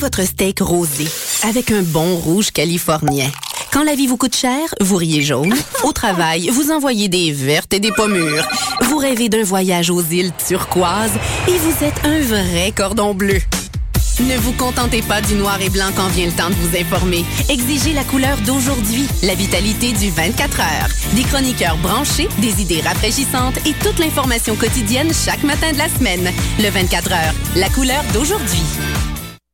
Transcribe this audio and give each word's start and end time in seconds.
Votre 0.00 0.22
steak 0.22 0.60
rosé 0.60 1.06
avec 1.42 1.70
un 1.70 1.82
bon 1.82 2.16
rouge 2.16 2.52
californien. 2.52 3.30
Quand 3.70 3.84
la 3.84 3.94
vie 3.94 4.06
vous 4.06 4.16
coûte 4.16 4.34
cher, 4.34 4.74
vous 4.80 4.96
riez 4.96 5.20
jaune. 5.20 5.54
Au 5.84 5.92
travail, 5.92 6.48
vous 6.48 6.70
envoyez 6.70 7.08
des 7.08 7.32
vertes 7.32 7.74
et 7.74 7.80
des 7.80 7.92
pommures. 7.92 8.48
Vous 8.80 8.96
rêvez 8.96 9.28
d'un 9.28 9.42
voyage 9.42 9.90
aux 9.90 10.02
îles 10.02 10.32
turquoises 10.48 11.12
et 11.48 11.58
vous 11.58 11.84
êtes 11.84 12.00
un 12.04 12.18
vrai 12.20 12.72
cordon 12.74 13.12
bleu. 13.12 13.40
Ne 14.20 14.38
vous 14.38 14.52
contentez 14.52 15.02
pas 15.02 15.20
du 15.20 15.34
noir 15.34 15.60
et 15.60 15.68
blanc 15.68 15.90
quand 15.94 16.08
vient 16.08 16.26
le 16.26 16.32
temps 16.32 16.48
de 16.48 16.54
vous 16.54 16.78
informer. 16.78 17.22
Exigez 17.50 17.92
la 17.92 18.04
couleur 18.04 18.38
d'aujourd'hui, 18.46 19.06
la 19.22 19.34
vitalité 19.34 19.92
du 19.92 20.08
24 20.08 20.60
heures. 20.60 20.88
Des 21.14 21.24
chroniqueurs 21.24 21.76
branchés, 21.76 22.28
des 22.38 22.62
idées 22.62 22.80
rafraîchissantes 22.80 23.58
et 23.66 23.74
toute 23.74 23.98
l'information 23.98 24.56
quotidienne 24.56 25.12
chaque 25.12 25.42
matin 25.42 25.72
de 25.72 25.78
la 25.78 25.90
semaine. 25.90 26.32
Le 26.58 26.70
24 26.70 27.12
heures, 27.12 27.34
la 27.54 27.68
couleur 27.68 28.02
d'aujourd'hui. 28.14 28.62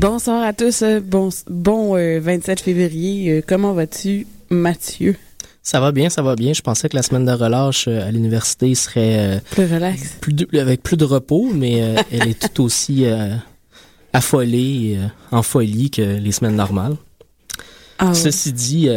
Bonsoir 0.00 0.42
à 0.42 0.54
tous. 0.54 0.82
Bon, 1.04 1.28
bon 1.48 1.94
euh, 1.96 2.20
27 2.20 2.60
février. 2.60 3.30
Euh, 3.32 3.42
Comment 3.46 3.74
vas-tu, 3.74 4.26
Mathieu? 4.48 5.14
Ça 5.62 5.78
va 5.78 5.92
bien, 5.92 6.08
ça 6.08 6.22
va 6.22 6.36
bien. 6.36 6.54
Je 6.54 6.62
pensais 6.62 6.88
que 6.88 6.96
la 6.96 7.02
semaine 7.02 7.26
de 7.26 7.32
relâche 7.32 7.86
euh, 7.86 8.08
à 8.08 8.10
l'université 8.10 8.74
serait 8.74 9.42
Plus 9.50 9.64
relax. 9.70 10.16
plus 10.22 10.32
de- 10.32 10.58
avec 10.58 10.82
plus 10.82 10.96
de 10.96 11.04
repos, 11.04 11.50
mais 11.52 11.96
elle 12.12 12.28
est 12.28 12.48
tout 12.54 12.62
aussi 12.64 13.04
affolée, 14.14 14.98
en 15.32 15.42
folie 15.42 15.90
que 15.90 16.00
les 16.02 16.32
semaines 16.32 16.56
normales. 16.56 16.96
Ah. 18.02 18.14
Ceci 18.14 18.54
dit, 18.54 18.88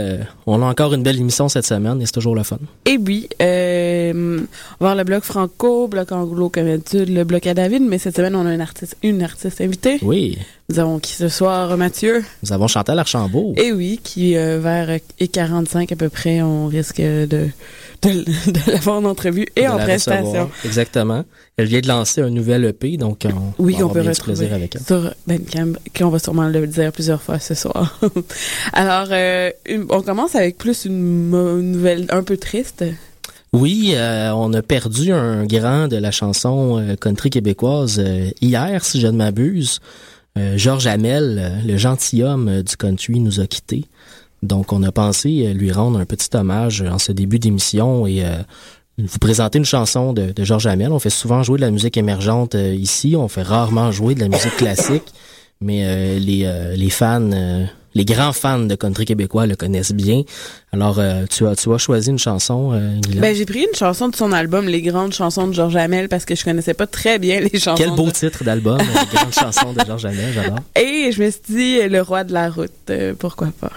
on 0.48 0.62
a 0.62 0.66
encore 0.66 0.94
une 0.94 1.04
belle 1.04 1.20
émission 1.20 1.50
cette 1.50 1.66
semaine 1.66 2.02
et 2.02 2.06
c'est 2.06 2.14
toujours 2.14 2.36
le 2.36 2.44
fun. 2.44 2.58
Et 2.86 2.98
oui, 2.98 3.28
euh, 3.42 4.40
on 4.80 4.86
va 4.86 4.94
voir 4.94 4.96
le 4.96 5.04
bloc 5.04 5.24
franco, 5.26 5.90
bloc 5.90 6.14
anglo 6.14 6.48
comme 6.48 6.64
d'habitude, 6.68 7.10
le 7.10 7.26
bloc 7.26 7.46
à 7.46 7.54
David, 7.54 7.82
mais 7.84 7.98
cette 7.98 8.16
semaine 8.16 8.34
on 8.38 8.46
a 8.46 8.50
un 8.50 8.62
artiste, 8.62 8.96
une 9.04 9.22
artiste 9.22 9.60
invitée. 9.60 10.00
Oui, 10.04 10.38
Nous 10.74 10.80
avons 10.80 10.98
qui 10.98 11.14
ce 11.14 11.28
soir, 11.28 11.78
Mathieu? 11.78 12.24
nous 12.42 12.52
avons 12.52 12.68
Chantal 12.68 12.98
Archambault. 12.98 13.54
Et 13.58 13.72
oui, 13.72 14.00
qui 14.04 14.36
euh, 14.36 14.60
vers 14.60 14.90
euh, 14.90 14.98
et 15.20 15.28
45 15.28 15.92
à 15.92 15.96
peu 15.96 16.10
près, 16.10 16.42
on 16.42 16.66
risque 16.66 17.00
de 17.00 17.28
de, 17.28 18.10
de 18.10 18.72
l'avoir 18.72 18.98
en 18.98 19.06
entrevue 19.06 19.46
et 19.56 19.66
de 19.66 19.68
en 19.68 19.78
prestation. 19.78 20.24
recevoir. 20.26 20.50
Exactement. 20.66 21.26
Elle 21.58 21.68
vient 21.68 21.82
de 21.82 21.88
lancer 21.88 22.22
un 22.22 22.32
nouvel 22.32 22.66
EP, 22.66 22.98
donc 22.98 23.22
on, 23.26 23.54
Oui, 23.64 23.74
qu'on 23.76 23.82
avoir 23.82 23.94
peut 24.04 24.10
retrouver 24.10 24.36
plaisir 24.36 24.56
avec 24.56 24.76
elle. 24.76 24.82
sur 24.84 25.14
Bandcamp, 25.28 25.74
qu'on 25.96 26.10
va 26.10 26.18
sûrement 26.18 26.48
le 26.48 26.66
dire 26.66 26.92
plusieurs 26.92 27.22
fois 27.22 27.38
ce 27.38 27.54
soir. 27.54 28.00
Alors, 28.74 29.10
euh, 29.12 29.52
une- 29.68 29.86
on 29.92 30.02
commence 30.02 30.34
avec 30.36 30.58
plus 30.58 30.86
une, 30.86 31.30
nouvelle 31.72 32.08
un 32.10 32.24
peu 32.24 32.36
triste. 32.38 32.84
Oui, 33.54 33.92
euh, 33.94 34.32
on 34.34 34.52
a 34.54 34.64
perdu 34.64 35.12
un 35.14 35.46
grand 35.46 35.88
de 35.88 35.98
la 35.98 36.10
chanson 36.10 36.80
euh, 36.80 36.96
country 36.96 37.30
québécoise 37.30 38.00
euh, 38.04 38.32
hier, 38.42 38.84
si 38.84 39.00
je 39.00 39.06
ne 39.06 39.18
m'abuse. 39.18 39.80
Euh, 40.38 40.58
Georges 40.58 40.88
Hamel, 40.88 41.40
euh, 41.40 41.62
le 41.66 41.78
gentilhomme 41.78 42.48
euh, 42.48 42.64
du 42.64 42.76
country, 42.76 43.20
nous 43.20 43.40
a 43.40 43.48
quittés. 43.48 43.86
Donc, 44.42 44.74
on 44.74 44.84
a 44.84 44.92
pensé 44.92 45.54
lui 45.54 45.72
rendre 45.72 46.00
un 46.00 46.06
petit 46.06 46.36
hommage 46.36 46.82
en 46.82 47.00
ce 47.00 47.12
début 47.12 47.40
d'émission 47.40 48.06
et 48.08 48.26
euh, 48.26 48.38
vous 48.98 49.20
présenter 49.20 49.58
une 49.58 49.66
chanson 49.66 50.14
de, 50.14 50.32
de 50.32 50.44
Georges 50.44 50.68
Hamel. 50.68 50.92
On 50.92 51.00
fait 51.00 51.10
souvent 51.10 51.44
jouer 51.44 51.58
de 51.58 51.64
la 51.64 51.72
musique 51.72 51.98
émergente 51.98 52.56
euh, 52.56 52.74
ici, 52.74 53.16
on 53.18 53.28
fait 53.28 53.42
rarement 53.42 53.92
jouer 53.92 54.16
de 54.16 54.20
la 54.20 54.30
musique 54.30 54.56
classique, 54.56 55.14
mais 55.62 55.84
euh, 55.86 56.20
les, 56.20 56.44
euh, 56.46 56.76
les 56.76 56.90
fans, 56.90 57.32
euh, 57.32 57.66
les 57.96 58.06
grands 58.06 58.34
fans 58.34 58.60
de 58.60 58.76
country 58.76 59.06
québécois 59.06 59.46
le 59.48 59.56
connaissent 59.56 59.92
bien. 59.94 60.24
Alors, 60.72 60.98
euh, 61.00 61.26
tu 61.30 61.46
as, 61.48 61.56
tu 61.56 61.72
as 61.74 61.78
choisi 61.78 62.10
une 62.10 62.18
chanson, 62.20 62.72
euh? 62.74 63.00
Ben, 63.18 63.36
j'ai 63.36 63.46
pris 63.46 63.60
une 63.62 63.76
chanson 63.78 64.10
de 64.10 64.16
son 64.16 64.32
album, 64.32 64.66
Les 64.68 64.82
grandes 64.82 65.14
chansons 65.14 65.48
de 65.48 65.54
Georges 65.54 65.76
Hamel, 65.76 66.10
parce 66.10 66.26
que 66.26 66.36
je 66.36 66.44
connaissais 66.44 66.74
pas 66.74 66.88
très 66.88 67.20
bien 67.20 67.40
les 67.40 67.60
chansons. 67.60 67.76
Quel 67.78 67.92
beau 67.92 68.08
de- 68.08 68.12
titre 68.12 68.44
d'album, 68.44 68.80
euh, 68.80 68.84
les 68.84 69.18
grandes 69.18 69.34
chansons 69.34 69.74
de 69.74 69.86
Georges 69.86 70.06
Hamel, 70.06 70.34
j'adore. 70.34 70.60
Et 70.76 71.12
je 71.12 71.24
me 71.24 71.30
suis 71.30 71.42
dit, 71.50 71.80
Le 71.88 72.02
roi 72.02 72.24
de 72.24 72.34
la 72.34 72.50
route, 72.50 72.72
euh, 72.90 73.14
pourquoi 73.18 73.50
pas? 73.60 73.72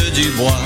Du 0.00 0.30
bois, 0.30 0.58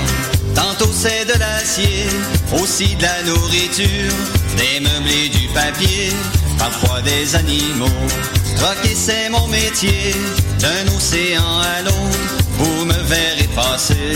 tantôt 0.55 0.89
c'est 0.93 1.25
de 1.25 1.37
l'acier, 1.37 2.05
aussi 2.53 2.95
de 2.95 3.03
la 3.03 3.23
nourriture, 3.23 4.13
des 4.55 4.79
meubles 4.79 5.09
et 5.09 5.27
du 5.27 5.47
papier, 5.49 6.13
parfois 6.57 7.01
des 7.01 7.35
animaux. 7.35 8.07
Troquer 8.55 8.95
c'est 8.95 9.29
mon 9.29 9.45
métier, 9.47 10.15
d'un 10.59 10.95
océan 10.95 11.59
à 11.59 11.81
l'autre, 11.81 12.19
vous 12.57 12.85
me 12.85 12.93
verrez 12.93 13.49
passer. 13.53 14.13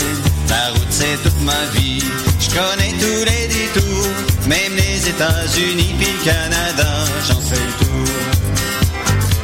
La 0.48 0.70
route 0.70 0.86
c'est 0.90 1.22
toute 1.22 1.42
ma 1.42 1.66
vie, 1.74 2.02
je 2.40 2.48
connais 2.48 2.94
tous 2.98 3.24
les 3.26 3.48
détours, 3.48 4.08
même 4.46 4.74
les 4.76 5.08
États-Unis 5.10 5.94
puis 5.98 6.08
le 6.10 6.24
Canada, 6.24 6.88
j'en 7.28 7.40
fais 7.40 7.56
le 7.56 7.84
tour. 7.84 8.14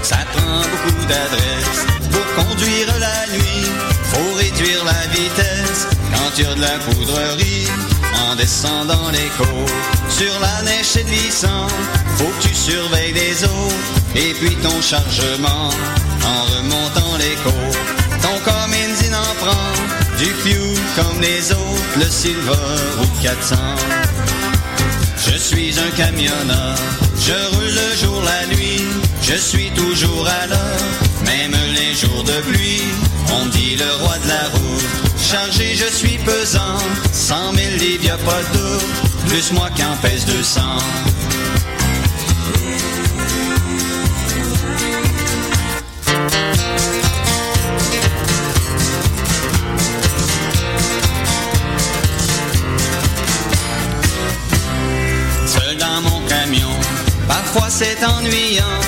Ça 0.02 0.18
prend 0.32 0.60
beaucoup 0.60 1.04
d'adresse 1.04 1.84
pour 2.10 2.44
conduire 2.44 2.86
la 2.98 3.36
nuit. 3.36 3.87
Faut 4.10 4.34
réduire 4.34 4.84
la 4.84 5.06
vitesse 5.12 5.86
quand 6.12 6.30
tu 6.34 6.44
as 6.46 6.54
de 6.54 6.60
la 6.60 6.78
poudrerie. 6.78 7.66
En 8.30 8.34
descendant 8.36 9.10
les 9.12 9.30
côtes, 9.38 9.72
sur 10.08 10.32
la 10.40 10.62
neige 10.62 10.84
c'est 10.84 11.04
glissant. 11.04 11.66
Faut 12.16 12.24
que 12.24 12.48
tu 12.48 12.54
surveilles 12.54 13.12
les 13.12 13.44
autres 13.44 13.92
et 14.14 14.34
puis 14.34 14.56
ton 14.56 14.80
chargement. 14.82 15.70
En 16.24 16.42
remontant 16.56 17.16
les 17.18 17.36
côtes, 17.44 17.78
ton 18.22 18.38
Cummins 18.44 19.14
en 19.14 19.34
prend 19.44 20.18
du 20.18 20.26
fuel 20.26 20.76
comme 20.96 21.20
les 21.20 21.52
autres, 21.52 21.98
le 21.98 22.10
Silver 22.10 22.52
ou 22.98 23.02
le 23.02 23.22
400. 23.22 23.56
Je 25.50 25.54
suis 25.54 25.80
un 25.80 25.90
camionneur, 25.96 26.76
je 27.18 27.32
roule 27.56 27.64
le 27.64 27.96
jour, 27.96 28.22
la 28.22 28.54
nuit, 28.54 28.82
je 29.22 29.34
suis 29.34 29.70
toujours 29.70 30.28
à 30.28 30.46
l'heure, 30.46 30.88
même 31.24 31.56
les 31.74 31.94
jours 31.94 32.22
de 32.22 32.38
pluie. 32.52 32.82
On 33.32 33.46
dit 33.46 33.76
le 33.76 34.04
roi 34.04 34.18
de 34.18 34.28
la 34.28 34.48
route, 34.52 34.84
chargé, 35.18 35.74
je 35.74 35.86
suis 35.86 36.18
pesant. 36.18 36.76
Cent 37.12 37.52
mille 37.52 37.78
livres, 37.78 38.04
y 38.04 38.10
a 38.10 38.18
pas 38.18 38.42
de. 38.52 39.28
Plus 39.30 39.50
moi 39.52 39.70
qu'en 39.74 39.96
pèse 40.02 40.26
200. 40.26 40.60
C'est 57.78 58.04
ennuyant. 58.04 58.80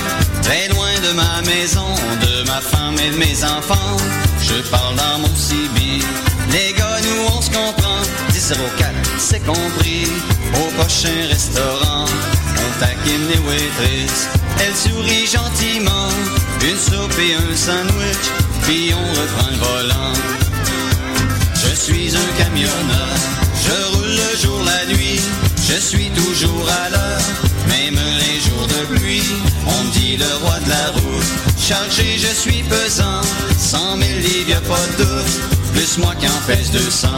Très 0.43 0.67
loin 0.69 0.93
de 1.07 1.13
ma 1.15 1.43
maison, 1.43 1.91
de 2.27 2.43
ma 2.49 2.61
femme 2.61 2.97
et 2.99 3.11
de 3.13 3.19
mes 3.19 3.45
enfants. 3.45 3.97
Je 4.43 4.69
parle 4.69 4.97
dans 4.97 5.19
mon 5.21 5.35
CB. 5.37 5.79
Les 6.51 6.73
gars, 6.73 6.99
nous 7.07 7.37
on 7.37 7.41
se 7.41 7.51
comprend. 7.51 8.01
1004, 8.33 8.91
c'est 9.19 9.45
compris. 9.47 10.07
Au 10.61 10.67
prochain 10.81 11.21
restaurant, 11.29 12.05
on 12.65 12.81
taquine 12.81 13.29
les 13.33 13.39
waitresses. 13.49 14.27
Elle 14.59 14.75
sourit 14.75 15.27
gentiment. 15.27 16.09
Une 16.69 16.77
soupe 16.77 17.19
et 17.21 17.35
un 17.35 17.57
sandwich, 17.57 18.27
puis 18.65 18.93
on 18.93 19.09
reprend 19.21 19.51
le 19.53 19.59
volant. 19.67 20.15
Je 21.55 21.75
suis 21.77 22.17
un 22.17 22.43
camionneur, 22.43 23.15
je 23.65 23.97
roule 23.97 24.17
le 24.25 24.37
jour, 24.43 24.61
la 24.65 24.85
nuit, 24.93 25.21
je 25.69 25.79
suis 25.81 26.11
toujours 26.11 26.69
à 26.69 26.91
l'heure, 26.91 27.21
même 27.71 27.99
les 28.19 28.41
jours 28.41 28.67
de 28.67 28.97
pluie, 28.97 29.23
on 29.67 29.85
dit 29.99 30.17
le 30.17 30.45
roi 30.45 30.59
de 30.61 30.69
la 30.69 30.87
route. 30.93 31.25
Chargé, 31.59 32.19
je 32.19 32.35
suis 32.35 32.63
pesant, 32.65 33.21
cent 33.59 33.97
mille 33.97 34.21
livres, 34.21 34.61
pas 34.63 34.87
de 34.93 35.05
doute, 35.05 35.73
plus 35.73 35.99
moi 35.99 36.15
qui 36.19 36.27
en 36.27 36.41
pèse 36.47 36.71
200. 36.71 37.09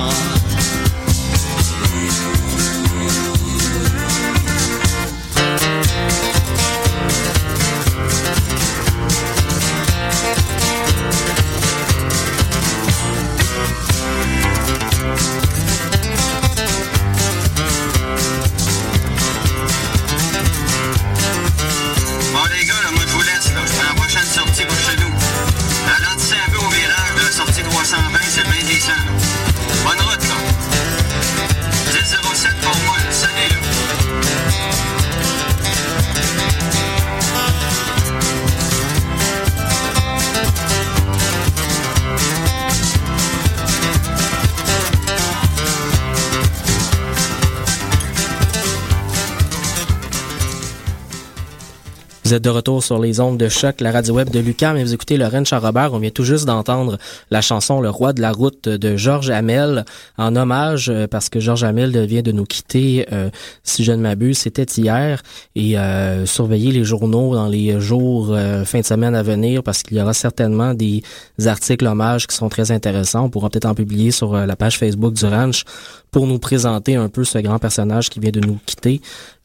Vous 52.33 52.37
êtes 52.37 52.45
de 52.45 52.49
retour 52.49 52.83
sur 52.83 52.99
les 52.99 53.21
ondes 53.21 53.37
de 53.37 53.51
choc, 53.51 53.83
la 53.83 53.93
radio 53.93 54.15
web 54.15 54.31
de 54.31 54.41
Lucas, 54.41 54.73
mais 54.73 54.83
vous 54.83 54.95
écoutez 54.95 55.19
Lorraine 55.19 55.45
Charrobert. 55.45 55.93
On 55.93 55.99
vient 55.99 56.09
tout 56.09 56.25
juste 56.25 56.47
d'entendre 56.47 56.97
la 57.31 57.43
chanson 57.43 57.83
Le 57.83 57.91
roi 57.91 58.15
de 58.15 58.23
la 58.23 58.33
route 58.33 58.71
de 58.71 58.97
Georges 58.97 59.29
Hamel 59.29 59.85
en 60.17 60.35
hommage 60.35 60.89
euh, 60.89 61.07
parce 61.07 61.29
que 61.29 61.41
Georges 61.41 61.63
Hamel 61.63 62.07
vient 62.07 62.23
de 62.23 62.33
nous 62.33 62.47
quitter, 62.47 63.07
euh, 63.13 63.29
si 63.65 63.85
je 63.85 63.93
ne 63.93 63.99
m'abuse, 63.99 64.39
c'était 64.39 64.65
hier. 64.65 65.23
Et 65.57 65.77
euh, 65.77 66.25
surveillez 66.25 66.73
les 66.73 66.85
journaux 66.85 67.35
dans 67.35 67.49
les 67.49 67.79
jours, 67.81 68.29
euh, 68.31 68.65
fin 68.65 68.81
de 68.81 68.87
semaine 68.87 69.15
à 69.15 69.23
venir 69.23 69.63
parce 69.63 69.83
qu'il 69.83 69.99
y 69.99 70.01
aura 70.01 70.15
certainement 70.15 70.73
des 70.73 71.03
articles 71.45 71.87
hommages 71.87 72.27
qui 72.27 72.35
sont 72.35 72.49
très 72.49 72.71
intéressants. 72.71 73.25
On 73.25 73.29
pourra 73.29 73.51
peut-être 73.51 73.67
en 73.67 73.75
publier 73.75 74.11
sur 74.11 74.35
euh, 74.35 74.47
la 74.47 74.57
page 74.57 74.79
Facebook 74.79 75.13
du 75.13 75.27
Ranch 75.27 75.65
pour 76.11 76.27
nous 76.27 76.39
présenter 76.39 76.95
un 76.97 77.09
peu 77.09 77.25
ce 77.25 77.39
grand 77.39 77.59
personnage 77.59 78.09
qui 78.09 78.21
vient 78.21 78.31
de 78.31 78.41
nous 78.41 78.59
quitter. 78.65 79.03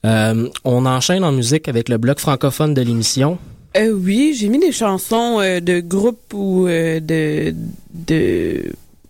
Euh, 0.07 0.50
on 0.63 0.86
enchaîne 0.86 1.24
en 1.24 1.31
musique 1.31 1.68
avec 1.68 1.89
le 1.89 1.98
bloc 1.98 2.19
francophone 2.19 2.74
de 2.74 2.81
l'émission. 2.81 3.38
Euh, 3.75 3.92
oui, 3.92 4.36
j'ai 4.39 4.48
mis 4.50 4.59
des 4.59 4.71
chansons 4.71 5.39
euh, 5.39 5.59
de 5.59 5.80
groupe 5.81 6.33
ou 6.33 6.68
euh, 6.68 7.00
de 7.00 7.54
de 7.94 8.63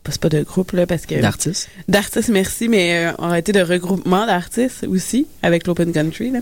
c'est 0.10 0.22
pas 0.22 0.30
de 0.30 0.42
groupe 0.42 0.72
là 0.72 0.86
parce 0.88 1.06
que 1.06 1.16
D'artistes. 1.20 1.68
d'artistes 1.90 2.30
merci 2.30 2.70
mais 2.70 3.12
on 3.20 3.30
a 3.30 3.38
été 3.40 3.52
de 3.52 3.60
regroupement 3.60 4.26
d'artistes 4.26 4.86
aussi 4.90 5.28
avec 5.44 5.68
l'Open 5.68 5.92
Country 5.92 6.32
là, 6.32 6.40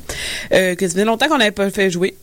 que 0.51 0.79
ça 0.81 0.89
faisait 0.93 1.03
longtemps 1.03 1.27
qu'on 1.27 1.39
n'avait 1.39 1.49
pas 1.49 1.71
fait 1.71 1.89
jouer 1.89 2.15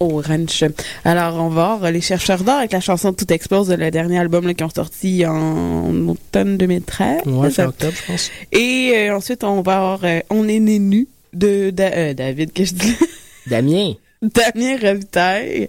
au 0.00 0.22
ranch. 0.22 0.64
Alors 1.04 1.36
on 1.44 1.48
va 1.50 1.76
voir 1.76 1.90
les 1.92 2.00
chercheurs 2.00 2.42
d'or 2.42 2.56
avec 2.56 2.72
la 2.72 2.80
chanson 2.80 3.12
Tout 3.12 3.30
explose 3.32 3.68
de 3.68 3.74
le 3.74 3.90
dernier 3.90 4.18
album 4.18 4.46
là, 4.46 4.54
qui 4.54 4.64
ont 4.64 4.70
sorti 4.74 5.24
en 5.26 6.08
automne 6.08 6.56
2013. 6.56 7.20
Ouais, 7.26 7.50
fin 7.50 7.66
octobre, 7.66 7.92
je 7.94 8.06
pense. 8.10 8.30
Et 8.50 8.92
euh, 8.94 9.16
ensuite 9.16 9.44
on 9.44 9.60
va 9.60 9.76
avoir 9.76 10.00
euh, 10.04 10.20
On 10.30 10.48
est 10.48 10.58
né 10.60 10.78
nu 10.78 11.06
de 11.32 11.70
Da- 11.70 11.92
euh, 11.94 12.14
David 12.14 12.52
que 12.52 12.64
je 12.64 12.74
dis 12.74 12.94
Damien. 13.46 13.94
Damien 14.22 14.76
Revitaille, 14.80 15.66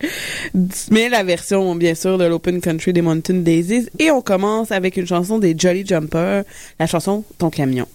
mais 0.91 1.09
la 1.09 1.23
version, 1.23 1.73
bien 1.73 1.95
sûr, 1.95 2.19
de 2.19 2.25
l'Open 2.25 2.61
Country 2.61 2.93
des 2.93 3.01
Mountain 3.01 3.37
Daisies. 3.41 3.87
Et 3.97 4.11
on 4.11 4.21
commence 4.21 4.71
avec 4.71 4.95
une 4.95 5.07
chanson 5.07 5.39
des 5.39 5.55
Jolly 5.57 5.83
Jumpers, 5.83 6.43
la 6.79 6.85
chanson 6.85 7.23
Ton 7.39 7.49
camion. 7.49 7.87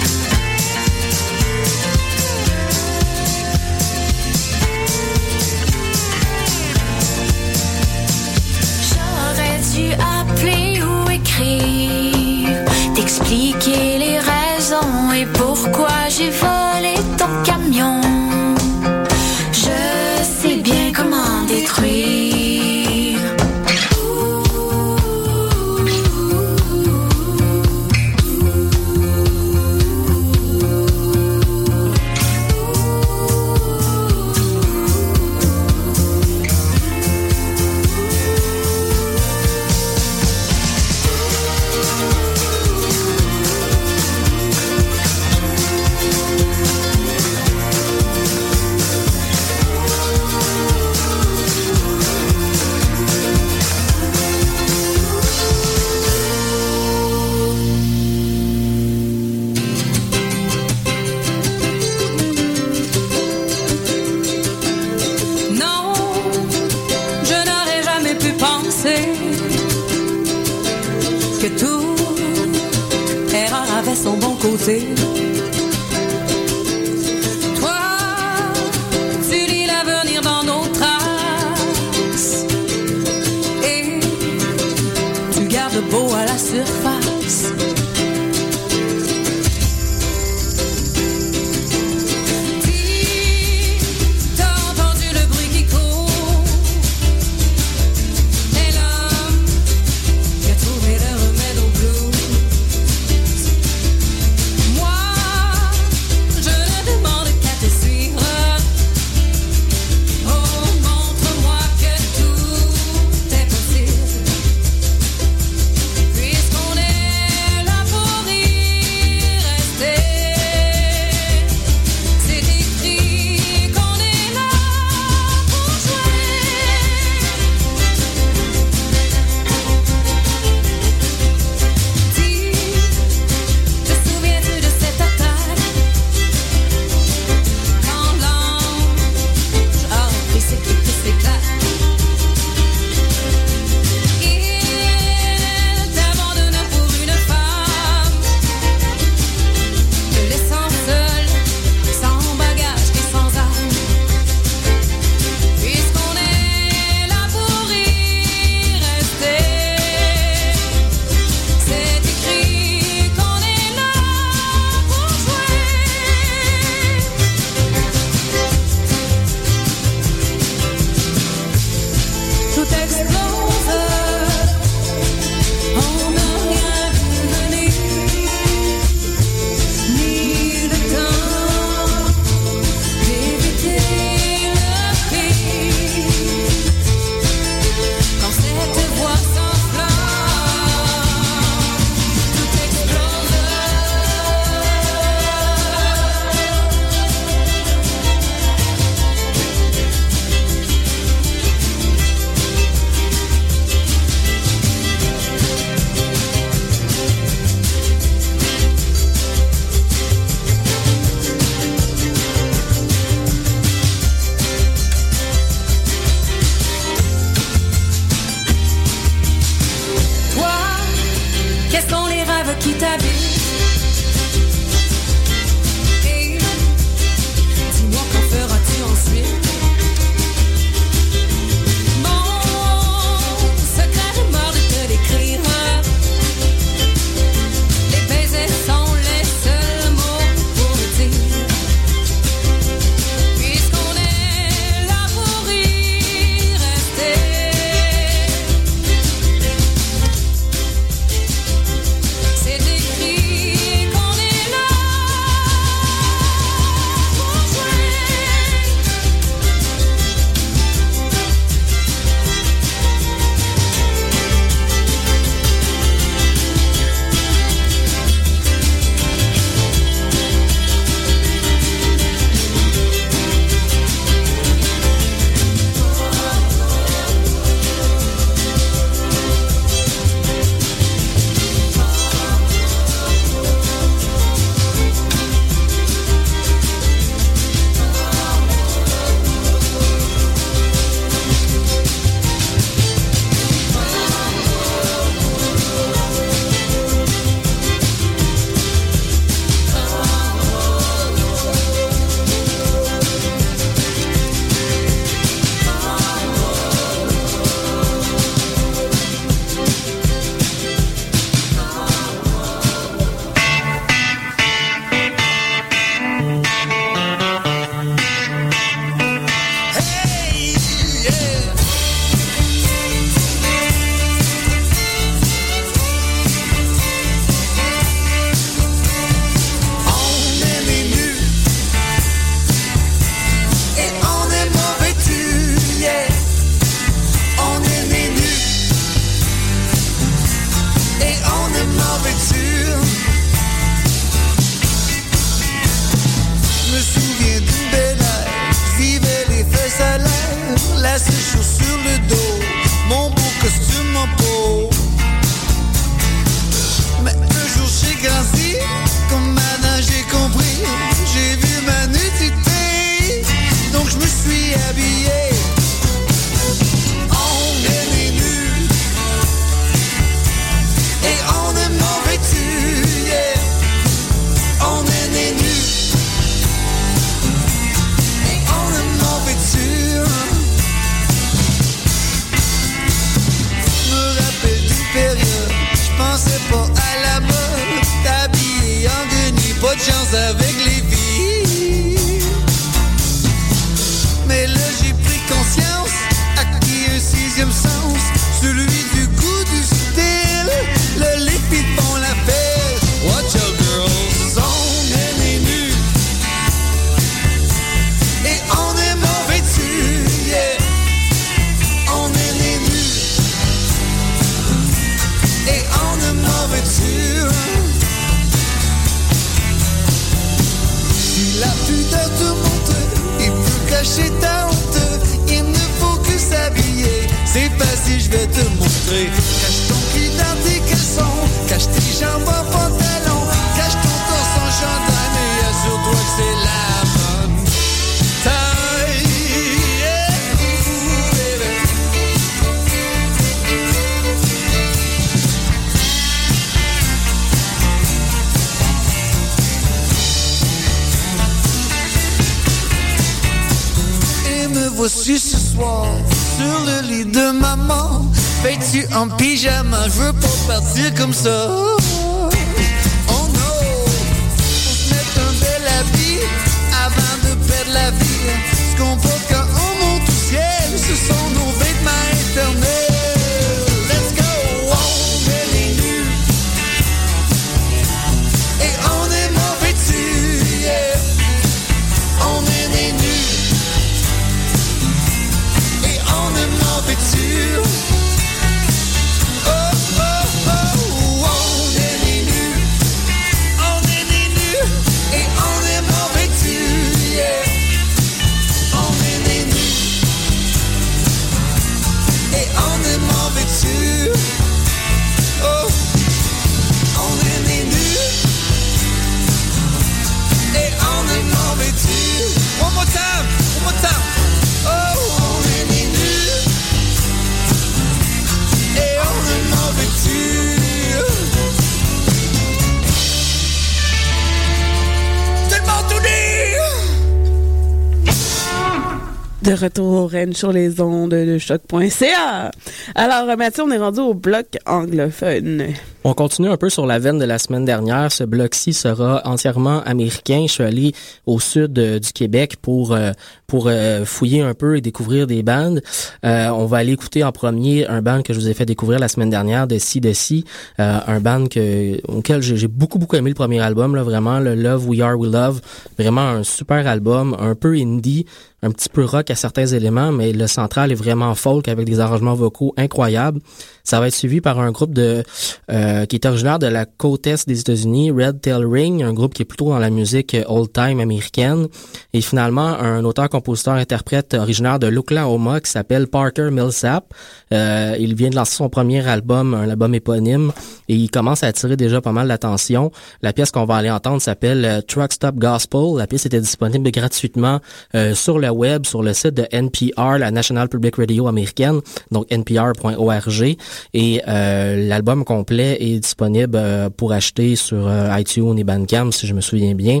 Retour 529.60 530.10
sur 530.32 530.52
les 530.52 530.80
ondes 530.80 531.10
de 531.10 531.38
choc.ca. 531.38 532.50
Alors, 532.94 533.36
Mathieu, 533.36 533.64
on 533.64 533.70
est 533.70 533.78
rendu 533.78 534.00
au 534.00 534.14
bloc 534.14 534.46
anglophone. 534.66 535.74
On 536.02 536.14
continue 536.14 536.48
un 536.48 536.56
peu 536.56 536.70
sur 536.70 536.86
la 536.86 536.98
veine 536.98 537.18
de 537.18 537.26
la 537.26 537.38
semaine 537.38 537.66
dernière. 537.66 538.10
Ce 538.10 538.24
bloc-ci 538.24 538.72
sera 538.72 539.20
entièrement 539.26 539.82
américain. 539.82 540.44
Je 540.46 540.52
suis 540.52 540.62
allé 540.62 540.92
au 541.26 541.40
sud 541.40 541.78
euh, 541.78 541.98
du 541.98 542.12
Québec 542.12 542.56
pour 542.62 542.94
euh, 542.94 543.12
pour 543.46 543.66
euh, 543.66 544.06
fouiller 544.06 544.40
un 544.40 544.54
peu 544.54 544.78
et 544.78 544.80
découvrir 544.80 545.26
des 545.26 545.42
bandes. 545.42 545.82
Euh, 546.24 546.48
on 546.48 546.64
va 546.64 546.78
aller 546.78 546.92
écouter 546.92 547.22
en 547.22 547.32
premier 547.32 547.86
un 547.86 548.00
band 548.00 548.22
que 548.22 548.32
je 548.32 548.38
vous 548.38 548.48
ai 548.48 548.54
fait 548.54 548.64
découvrir 548.64 548.98
la 548.98 549.08
semaine 549.08 549.28
dernière 549.28 549.66
de 549.66 549.76
C 549.76 550.00
de 550.00 550.14
C, 550.14 550.44
un 550.78 551.20
band 551.20 551.48
que 551.48 552.00
auquel 552.10 552.42
j'ai 552.42 552.56
j'ai 552.56 552.68
beaucoup 552.68 552.98
beaucoup 552.98 553.16
aimé 553.16 553.28
le 553.28 553.34
premier 553.34 553.60
album 553.60 553.94
là 553.94 554.02
vraiment 554.02 554.38
le 554.38 554.54
Love 554.54 554.88
We 554.88 555.00
Are 555.00 555.18
We 555.18 555.30
Love, 555.30 555.60
vraiment 555.98 556.22
un 556.22 556.44
super 556.44 556.86
album, 556.86 557.36
un 557.38 557.54
peu 557.54 557.74
indie, 557.74 558.24
un 558.62 558.70
petit 558.70 558.88
peu 558.88 559.04
rock 559.04 559.30
à 559.30 559.34
certains 559.34 559.66
éléments, 559.66 560.12
mais 560.12 560.32
le 560.32 560.46
central 560.46 560.92
est 560.92 560.96
vraiment 560.96 561.34
folk 561.34 561.68
avec 561.68 561.86
des 561.86 562.00
arrangements 562.00 562.34
vocaux 562.34 562.74
incroyables. 562.76 563.40
Ça 563.84 564.00
va 564.00 564.08
être 564.08 564.14
suivi 564.14 564.40
par 564.40 564.60
un 564.60 564.70
groupe 564.70 564.92
de 564.92 565.22
euh, 565.70 566.04
qui 566.06 566.16
est 566.16 566.26
originaire 566.26 566.58
de 566.58 566.66
la 566.66 566.84
côte 566.84 567.26
est 567.26 567.48
des 567.48 567.60
États-Unis, 567.60 568.10
Red 568.10 568.40
Tail 568.40 568.64
Ring, 568.64 569.02
un 569.02 569.12
groupe 569.12 569.34
qui 569.34 569.42
est 569.42 569.46
plutôt 569.46 569.70
dans 569.70 569.78
la 569.78 569.90
musique 569.90 570.36
old 570.46 570.72
time 570.72 571.00
américaine, 571.00 571.68
et 572.12 572.20
finalement 572.20 572.68
un 572.78 573.04
auteur-compositeur-interprète 573.04 574.34
originaire 574.34 574.78
de 574.78 574.86
l'Oklahoma 574.86 575.60
qui 575.60 575.70
s'appelle 575.70 576.06
Parker 576.06 576.50
Millsap. 576.50 577.12
Euh, 577.52 577.96
il 577.98 578.14
vient 578.14 578.30
de 578.30 578.36
lancer 578.36 578.56
son 578.56 578.68
premier 578.68 579.06
album, 579.08 579.54
un 579.54 579.68
album 579.68 579.94
éponyme, 579.94 580.52
et 580.88 580.94
il 580.94 581.10
commence 581.10 581.42
à 581.42 581.48
attirer 581.48 581.76
déjà 581.76 582.00
pas 582.00 582.12
mal 582.12 582.28
d'attention. 582.28 582.92
La 583.22 583.32
pièce 583.32 583.50
qu'on 583.50 583.64
va 583.64 583.76
aller 583.76 583.90
entendre 583.90 584.20
s'appelle 584.20 584.64
euh, 584.64 584.80
Truck 584.82 585.12
Stop 585.12 585.36
Gospel. 585.36 585.96
La 585.96 586.06
pièce 586.06 586.26
était 586.26 586.40
disponible 586.40 586.90
gratuitement 586.90 587.60
euh, 587.94 588.14
sur 588.14 588.38
le 588.38 588.49
web, 588.50 588.86
sur 588.86 589.02
le 589.02 589.12
site 589.12 589.34
de 589.34 589.46
NPR, 589.50 590.18
la 590.18 590.30
National 590.30 590.68
Public 590.68 590.96
Radio 590.96 591.26
américaine, 591.26 591.80
donc 592.10 592.26
npr.org. 592.30 593.56
Et 593.94 594.22
euh, 594.28 594.88
l'album 594.88 595.24
complet 595.24 595.76
est 595.80 596.00
disponible 596.00 596.56
euh, 596.56 596.90
pour 596.90 597.12
acheter 597.12 597.56
sur 597.56 597.86
euh, 597.88 598.18
iTunes 598.18 598.58
et 598.58 598.64
Bandcamp, 598.64 599.10
si 599.12 599.26
je 599.26 599.34
me 599.34 599.40
souviens 599.40 599.74
bien. 599.74 600.00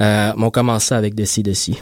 On 0.00 0.50
commence 0.50 0.84
ça 0.84 0.96
avec 0.96 1.14
Deci 1.14 1.42
Deci. 1.42 1.78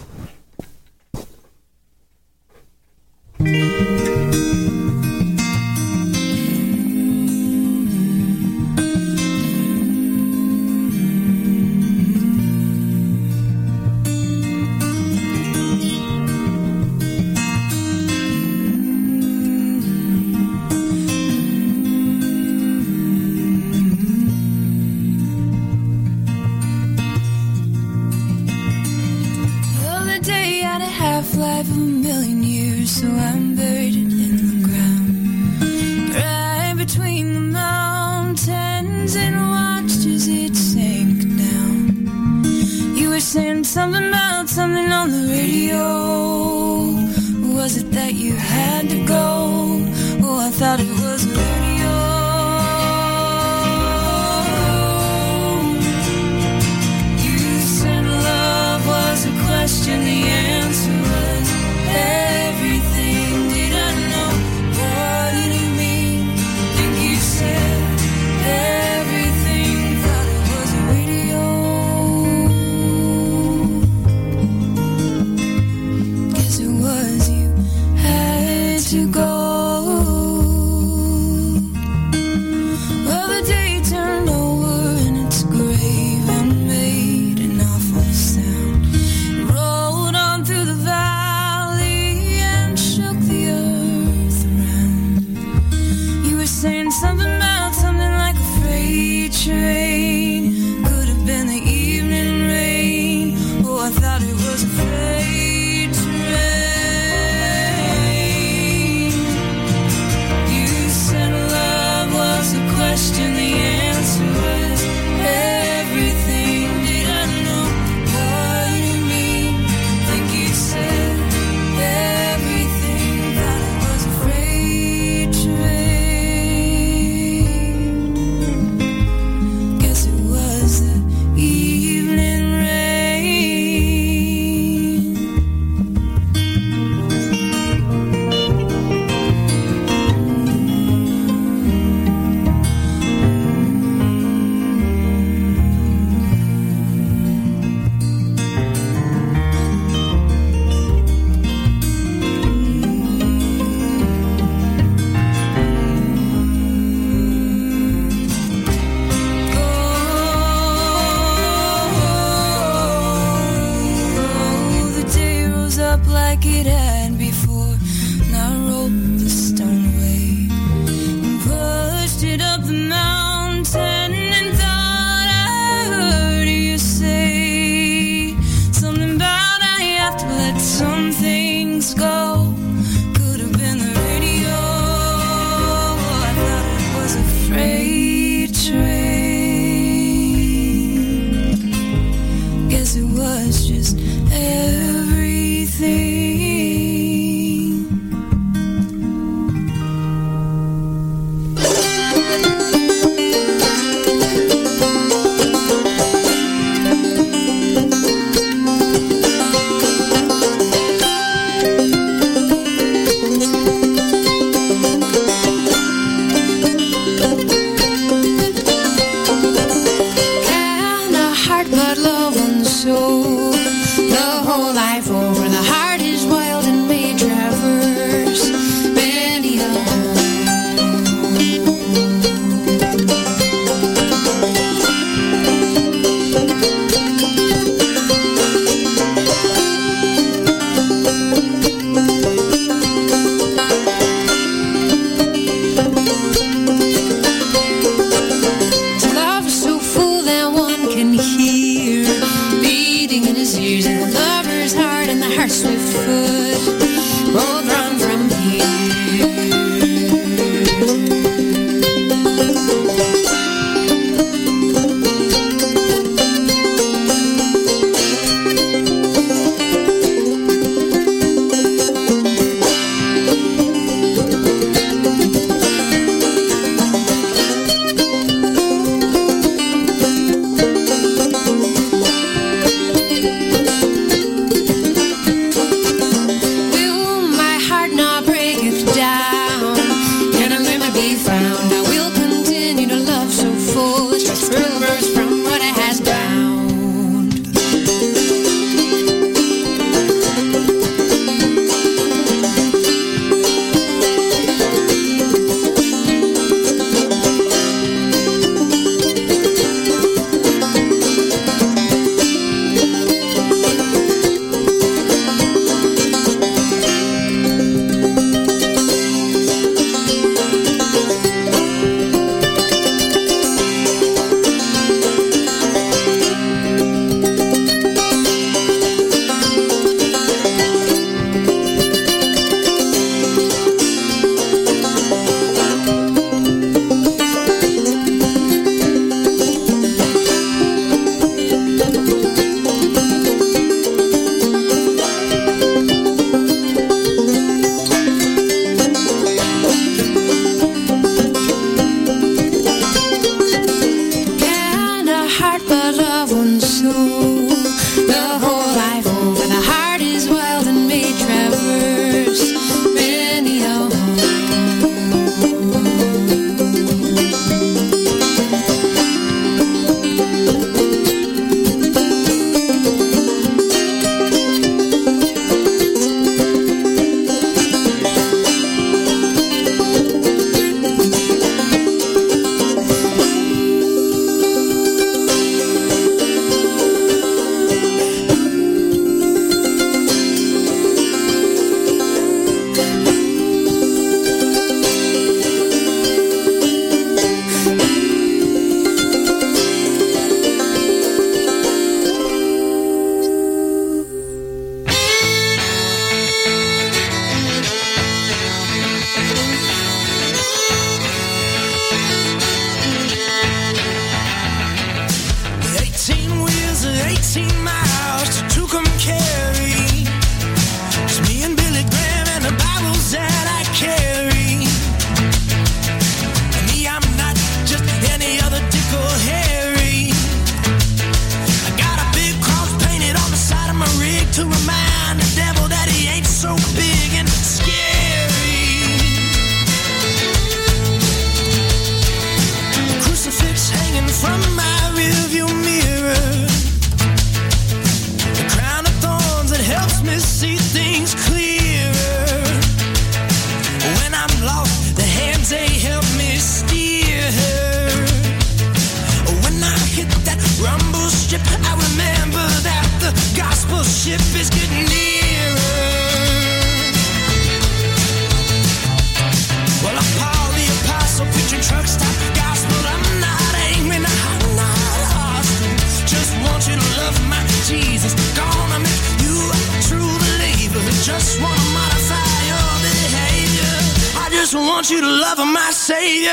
Want 484.77 484.91
you 484.91 485.01
to 485.01 485.07
love 485.07 485.39
my 485.39 485.71
Savior. 485.71 486.29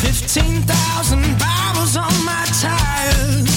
Fifteen 0.00 0.62
thousand 0.62 1.20
Bibles 1.38 1.98
on 1.98 2.10
my 2.24 2.46
tires. 2.64 3.52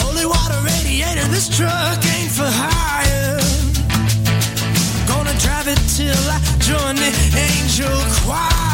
Holy 0.00 0.24
water 0.24 0.60
radiator, 0.64 1.28
this 1.28 1.54
truck 1.54 2.02
ain't 2.16 2.32
for 2.32 2.48
hire. 2.48 3.36
Gonna 5.06 5.38
drive 5.38 5.68
it 5.68 5.80
till 5.98 6.24
I 6.32 6.40
join 6.60 6.96
the 6.96 7.12
angel 7.36 8.00
choir. 8.24 8.67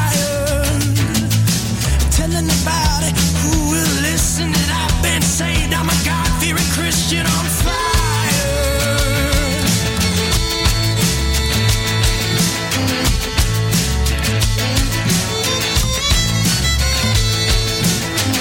I've 4.40 5.02
been 5.02 5.22
saved? 5.22 5.72
I'm 5.72 5.88
a 5.88 5.98
God-fearing 6.04 6.70
Christian 6.72 7.26
on 7.26 7.44
fire. 7.62 7.74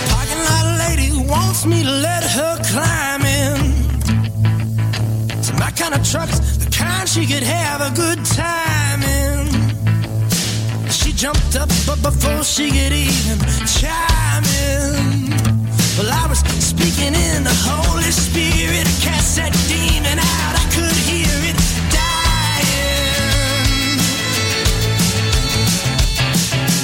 Parking 0.09 0.41
lot 0.49 0.77
lady 0.79 1.11
wants 1.29 1.65
me 1.65 1.83
to 1.83 1.91
let 1.91 2.23
her 2.23 2.57
climb 2.71 3.23
my 5.59 5.71
kind 5.71 5.93
of 5.93 6.03
truck's 6.09 6.39
the 6.57 6.69
kind 6.71 7.07
she 7.07 7.25
could 7.25 7.43
have 7.43 7.81
a 7.81 7.91
good 7.95 8.25
time 8.25 9.03
in. 9.03 9.47
She 10.89 11.11
jumped 11.13 11.55
up, 11.55 11.69
but 11.85 12.01
before 12.01 12.43
she 12.43 12.69
could 12.69 12.91
even 12.91 13.39
chime 13.67 14.43
in, 14.43 15.22
well, 15.97 16.09
I 16.09 16.27
was 16.27 16.39
speaking 16.57 17.13
in 17.13 17.43
the 17.43 17.53
Holy 17.53 18.09
Spirit. 18.09 18.87
I 18.87 18.93
cast 19.03 19.35
that 19.37 19.53
demon 19.69 20.17
out. 20.17 20.53
I 20.57 20.65
could 20.73 20.97
hear 21.05 21.29
it 21.45 21.53
dying. 21.93 24.01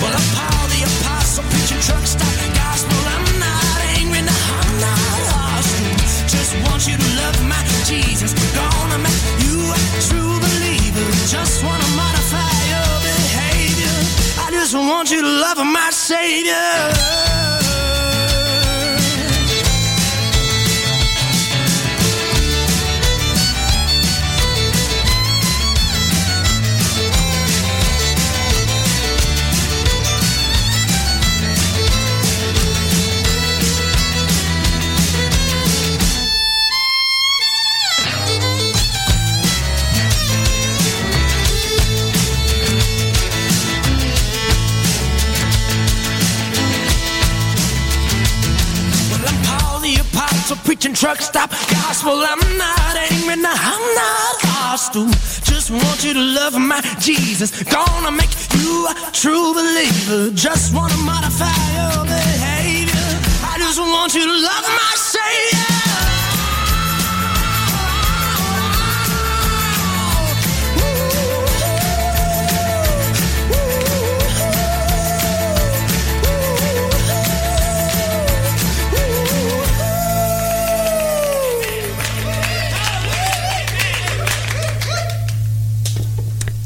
Well, 0.01 0.13
I'm 0.13 0.27
Paul 0.37 0.65
the 0.69 0.85
Apostle, 0.85 1.43
preaching 1.49 1.81
truck 1.81 2.05
stop 2.05 2.37
gospel. 2.53 3.01
I'm 3.15 3.25
not 3.41 3.79
angry, 3.97 4.21
no, 4.21 4.35
I'm 4.35 4.71
not. 4.77 5.65
Just 6.29 6.53
want 6.69 6.85
you 6.85 6.93
to 6.97 7.09
love 7.17 7.37
my 7.49 7.57
Jesus. 7.89 8.37
Gonna 8.53 9.01
make 9.01 9.25
you 9.41 9.57
a 9.57 9.79
true 10.05 10.37
believer. 10.37 11.07
Just 11.25 11.65
wanna 11.65 11.89
modify 11.97 12.53
your 12.69 12.93
behavior. 13.01 13.97
I 14.45 14.53
just 14.53 14.75
want 14.75 15.09
you 15.09 15.21
to 15.21 15.31
love 15.41 15.57
my 15.65 15.89
Savior. 15.89 17.18
Preaching 50.79 50.95
truck 50.95 51.19
stop 51.19 51.49
gospel. 51.49 52.13
I'm 52.13 52.39
not 52.57 52.95
angry, 53.11 53.35
no, 53.35 53.51
I'm 53.51 53.95
not 53.95 54.39
hostile. 54.47 55.09
Just 55.43 55.71
want 55.71 56.05
you 56.05 56.13
to 56.13 56.21
love 56.21 56.57
my 56.57 56.79
Jesus. 57.01 57.63
Gonna 57.63 58.11
make 58.11 58.31
you 58.53 58.87
a 58.87 59.11
true 59.11 59.53
believer. 59.53 60.31
Just 60.33 60.73
wanna 60.73 60.95
modify 61.03 61.51
your 61.75 62.05
behavior. 62.05 63.11
I 63.43 63.57
just 63.57 63.77
want 63.77 64.15
you 64.15 64.23
to 64.23 64.31
love 64.31 64.63
my 64.63 64.93
Savior. 64.95 65.68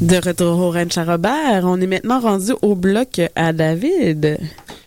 De 0.04 0.16
retour 0.16 0.58
au 0.58 0.70
Ranch 0.70 0.98
à 0.98 1.04
Robert, 1.04 1.62
on 1.64 1.80
est 1.80 1.86
maintenant 1.86 2.20
rendu 2.20 2.52
au 2.60 2.74
bloc 2.74 3.22
à 3.34 3.54
David. 3.54 4.38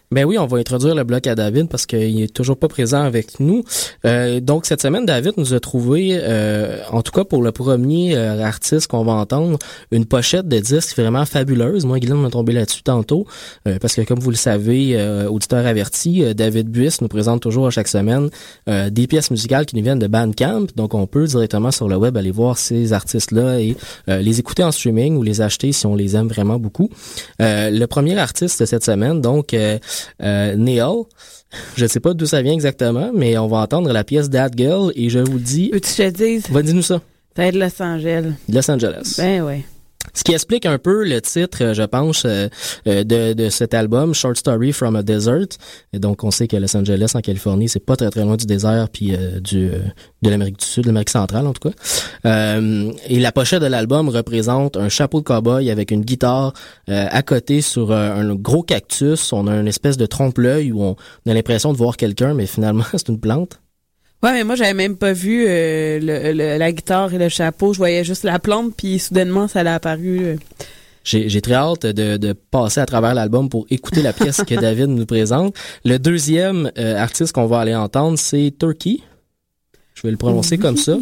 Ben 0.10 0.24
oui, 0.24 0.38
on 0.38 0.46
va 0.46 0.58
introduire 0.58 0.96
le 0.96 1.04
bloc 1.04 1.28
à 1.28 1.36
David 1.36 1.68
parce 1.68 1.86
qu'il 1.86 2.22
est 2.22 2.34
toujours 2.34 2.56
pas 2.56 2.70
présent 2.70 3.02
avec 3.02 3.42
nous. 3.42 3.66
Euh, 4.06 4.40
donc 4.40 4.66
cette 4.66 4.82
semaine, 4.82 5.06
David 5.06 5.34
nous 5.36 5.54
a 5.54 5.60
trouvé, 5.60 6.12
euh, 6.14 6.82
en 6.94 7.02
tout 7.02 7.12
cas 7.12 7.26
pour 7.26 7.44
le 7.44 7.52
premier 7.52 8.16
euh, 8.16 8.42
artiste 8.42 8.88
qu'on 8.88 9.04
va 9.04 9.12
entendre, 9.12 9.60
une 9.92 10.06
pochette 10.06 10.48
de 10.48 10.60
disque 10.60 10.98
vraiment 10.98 11.26
fabuleuse. 11.26 11.86
Moi, 11.86 12.00
Guylaine 12.00 12.22
m'a 12.22 12.30
tombé 12.30 12.54
là-dessus 12.54 12.84
tantôt 12.84 13.28
euh, 13.68 13.80
parce 13.82 13.96
que 13.96 14.02
comme 14.02 14.20
vous 14.20 14.30
le 14.30 14.38
savez, 14.38 14.92
euh, 14.94 15.28
auditeur 15.28 15.66
averti, 15.66 16.24
David 16.34 16.70
Buis 16.70 16.96
nous 17.02 17.10
présente 17.10 17.42
toujours 17.42 17.68
à 17.68 17.72
chaque 17.72 17.90
semaine 17.90 18.30
des 18.68 19.08
pièces 19.08 19.30
musicales 19.30 19.66
qui 19.66 19.76
nous 19.76 19.84
viennent 19.84 20.00
de 20.00 20.08
Bandcamp. 20.08 20.68
Donc 20.78 20.94
on 20.94 21.06
peut 21.06 21.26
directement 21.26 21.72
sur 21.72 21.90
le 21.90 21.98
web 21.98 22.16
aller 22.16 22.32
voir 22.32 22.58
ces 22.58 22.94
artistes-là 22.94 23.60
et 23.60 23.76
les 24.08 24.40
écouter 24.40 24.64
en 24.64 24.72
streaming 24.72 25.18
ou 25.18 25.24
les 25.24 25.42
acheter 25.42 25.72
si 25.74 25.86
on 25.86 25.96
les 25.96 26.16
aime 26.16 26.28
vraiment 26.28 26.60
beaucoup. 26.60 26.90
Le 27.40 27.86
premier 27.86 28.18
artiste 28.18 28.62
de 28.62 28.66
cette 28.66 28.84
semaine, 28.86 29.22
donc 29.22 29.54
euh, 30.22 30.56
Neil. 30.56 31.04
Je 31.76 31.84
ne 31.84 31.88
sais 31.88 32.00
pas 32.00 32.14
d'où 32.14 32.26
ça 32.26 32.42
vient 32.42 32.54
exactement, 32.54 33.12
mais 33.14 33.38
on 33.38 33.48
va 33.48 33.58
entendre 33.58 33.92
la 33.92 34.04
pièce 34.04 34.30
That 34.30 34.50
Girl 34.56 34.92
et 34.96 35.10
je 35.10 35.20
vous 35.20 35.40
dis. 35.40 35.70
Peux-tu 35.70 35.94
te 35.94 36.10
dire? 36.10 36.42
Va 36.50 36.62
dis-nous 36.62 36.82
ça. 36.82 37.02
Ça 37.36 37.44
va 37.44 37.48
être 37.48 37.56
Los 37.56 37.82
Angeles. 37.82 38.34
Los 38.50 38.72
Angeles. 38.72 39.16
Ben 39.18 39.42
ouais. 39.44 39.64
Ce 40.14 40.24
qui 40.24 40.34
explique 40.34 40.66
un 40.66 40.78
peu 40.78 41.08
le 41.08 41.22
titre, 41.22 41.64
euh, 41.64 41.74
je 41.74 41.84
pense, 41.84 42.26
euh, 42.26 42.48
euh, 42.88 43.04
de, 43.04 43.34
de 43.34 43.50
cet 43.50 43.74
album, 43.74 44.14
Short 44.14 44.38
Story 44.38 44.72
from 44.72 44.96
a 44.96 45.04
Desert. 45.04 45.48
Et 45.94 46.00
donc, 46.00 46.24
on 46.24 46.32
sait 46.32 46.48
que 46.48 46.58
Los 46.58 46.76
Angeles, 46.76 47.12
en 47.16 47.22
Californie, 47.22 47.70
c'est 47.70 47.86
pas 47.86 47.96
très 47.96 48.10
très 48.10 48.24
loin 48.24 48.38
du 48.38 48.46
désert 48.46 48.90
puis 48.90 49.14
du 49.42 49.70
de 50.22 50.30
l'Amérique 50.30 50.60
du 50.60 50.66
Sud, 50.66 50.84
de 50.84 50.90
l'Amérique 50.90 51.10
centrale 51.10 51.46
en 51.46 51.54
tout 51.54 51.70
cas. 51.70 52.60
Et 53.10 53.20
la 53.20 53.32
pochette 53.32 53.62
de 53.62 53.68
l'album 53.68 54.10
représente 54.10 54.78
un 54.78 54.90
chapeau 54.90 55.20
de 55.20 55.26
cowboy 55.26 55.70
avec 55.70 55.92
une 55.92 56.02
guitare 56.02 56.54
à 56.88 57.22
côté 57.24 57.62
sur 57.62 57.92
euh, 57.92 58.12
un 58.16 58.36
gros 58.36 58.64
cactus. 58.64 59.34
On 59.34 59.48
a 59.48 59.56
une 59.56 59.68
espèce 59.68 59.98
de 59.98 60.06
trompe-l'œil 60.06 60.72
où 60.72 60.82
on 60.82 60.96
a 61.30 61.34
l'impression 61.34 61.72
de 61.72 61.78
voir 61.78 61.98
quelqu'un, 61.98 62.34
mais 62.34 62.46
finalement, 62.46 62.84
c'est 62.92 63.10
une 63.10 63.20
plante. 63.20 63.60
Ouais, 64.24 64.32
mais 64.34 64.44
moi, 64.44 64.56
j'avais 64.56 64.74
même 64.74 64.96
pas 64.98 65.14
vu 65.14 65.46
euh, 65.48 66.00
le- 66.00 66.32
le- 66.34 66.58
la 66.58 66.72
guitare 66.72 67.14
et 67.14 67.18
le 67.20 67.30
chapeau. 67.30 67.74
Je 67.74 67.78
voyais 67.78 68.04
juste 68.04 68.24
la 68.24 68.40
plante, 68.40 68.74
puis 68.76 68.98
soudainement, 69.00 69.48
ça 69.48 69.64
l'a 69.64 69.76
apparu. 69.76 70.20
euh. 70.26 70.36
J'ai 71.04 71.30
j'ai 71.30 71.40
très 71.40 71.54
hâte 71.54 71.86
de, 71.86 72.18
de 72.18 72.34
passer 72.34 72.82
à 72.82 72.86
travers 72.86 73.14
l'album 73.14 73.48
pour 73.48 73.66
écouter 73.70 74.02
la 74.02 74.12
pièce 74.14 74.42
que 74.46 74.56
David 74.60 74.88
nous 74.90 75.06
présente. 75.06 75.56
Le 75.86 75.98
deuxième 76.00 76.72
euh, 76.78 76.98
artiste 76.98 77.32
qu'on 77.34 77.46
va 77.46 77.60
aller 77.60 77.76
entendre, 77.76 78.18
c'est 78.18 78.52
Turkey. 78.60 78.98
Je 79.94 80.02
vais 80.04 80.12
le 80.12 80.18
prononcer 80.18 80.58
comme 80.60 80.78
ça. 80.78 80.96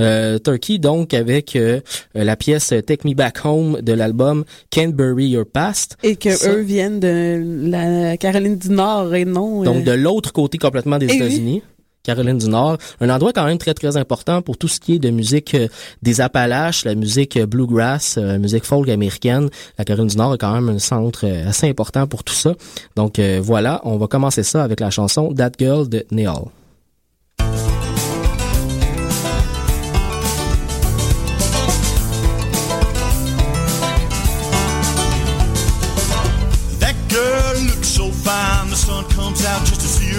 Euh, 0.00 0.38
Turkey, 0.38 0.78
donc, 0.78 1.12
avec 1.12 1.54
euh, 1.54 1.80
euh, 2.16 2.24
la 2.24 2.34
pièce 2.36 2.68
Take 2.86 3.06
Me 3.06 3.12
Back 3.14 3.44
Home 3.44 3.80
de 3.82 3.92
l'album 3.92 4.44
Can't 4.70 4.92
Bury 4.92 5.26
Your 5.28 5.44
Past. 5.44 5.98
Et 6.02 6.16
que 6.16 6.30
Ça- 6.34 6.50
eux 6.50 6.60
viennent 6.60 6.98
de 6.98 7.42
la 7.68 8.16
Caroline 8.16 8.56
du 8.56 8.70
Nord 8.70 9.14
et 9.14 9.26
non. 9.26 9.64
Donc, 9.64 9.76
euh, 9.78 9.82
de 9.82 9.92
l'autre 9.92 10.32
côté 10.32 10.56
complètement 10.56 10.96
des 10.98 11.08
Eh 11.10 11.22
oui. 11.22 11.62
Caroline 12.02 12.38
du 12.38 12.48
Nord, 12.48 12.78
un 13.00 13.10
endroit 13.10 13.32
quand 13.32 13.44
même 13.44 13.58
très 13.58 13.74
très 13.74 13.96
important 13.96 14.42
pour 14.42 14.58
tout 14.58 14.68
ce 14.68 14.80
qui 14.80 14.94
est 14.94 14.98
de 14.98 15.10
musique 15.10 15.54
euh, 15.54 15.68
des 16.02 16.20
Appalaches, 16.20 16.84
la 16.84 16.94
musique 16.94 17.36
euh, 17.36 17.46
bluegrass, 17.46 18.16
euh, 18.18 18.38
musique 18.38 18.64
folk 18.64 18.88
américaine. 18.88 19.48
La 19.78 19.84
Caroline 19.84 20.08
du 20.08 20.16
Nord 20.16 20.34
est 20.34 20.38
quand 20.38 20.52
même 20.52 20.68
un 20.68 20.78
centre 20.78 21.26
assez 21.46 21.68
important 21.68 22.06
pour 22.06 22.24
tout 22.24 22.34
ça. 22.34 22.54
Donc 22.96 23.20
voilà, 23.40 23.80
on 23.84 23.96
va 23.96 24.06
commencer 24.06 24.42
ça 24.42 24.64
avec 24.64 24.80
la 24.80 24.90
chanson 24.90 25.32
That 25.34 25.52
Girl 25.58 25.88
de 25.88 26.04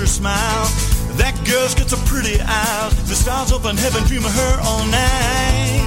smile. 0.06 0.83
Girl's 1.54 1.76
got 1.76 1.94
pretty 2.08 2.42
eyes, 2.42 3.08
the 3.08 3.14
stars 3.14 3.52
up 3.52 3.66
in 3.66 3.78
heaven 3.78 4.04
dream 4.06 4.26
of 4.26 4.34
her 4.34 4.60
all 4.64 4.84
night. 4.88 5.86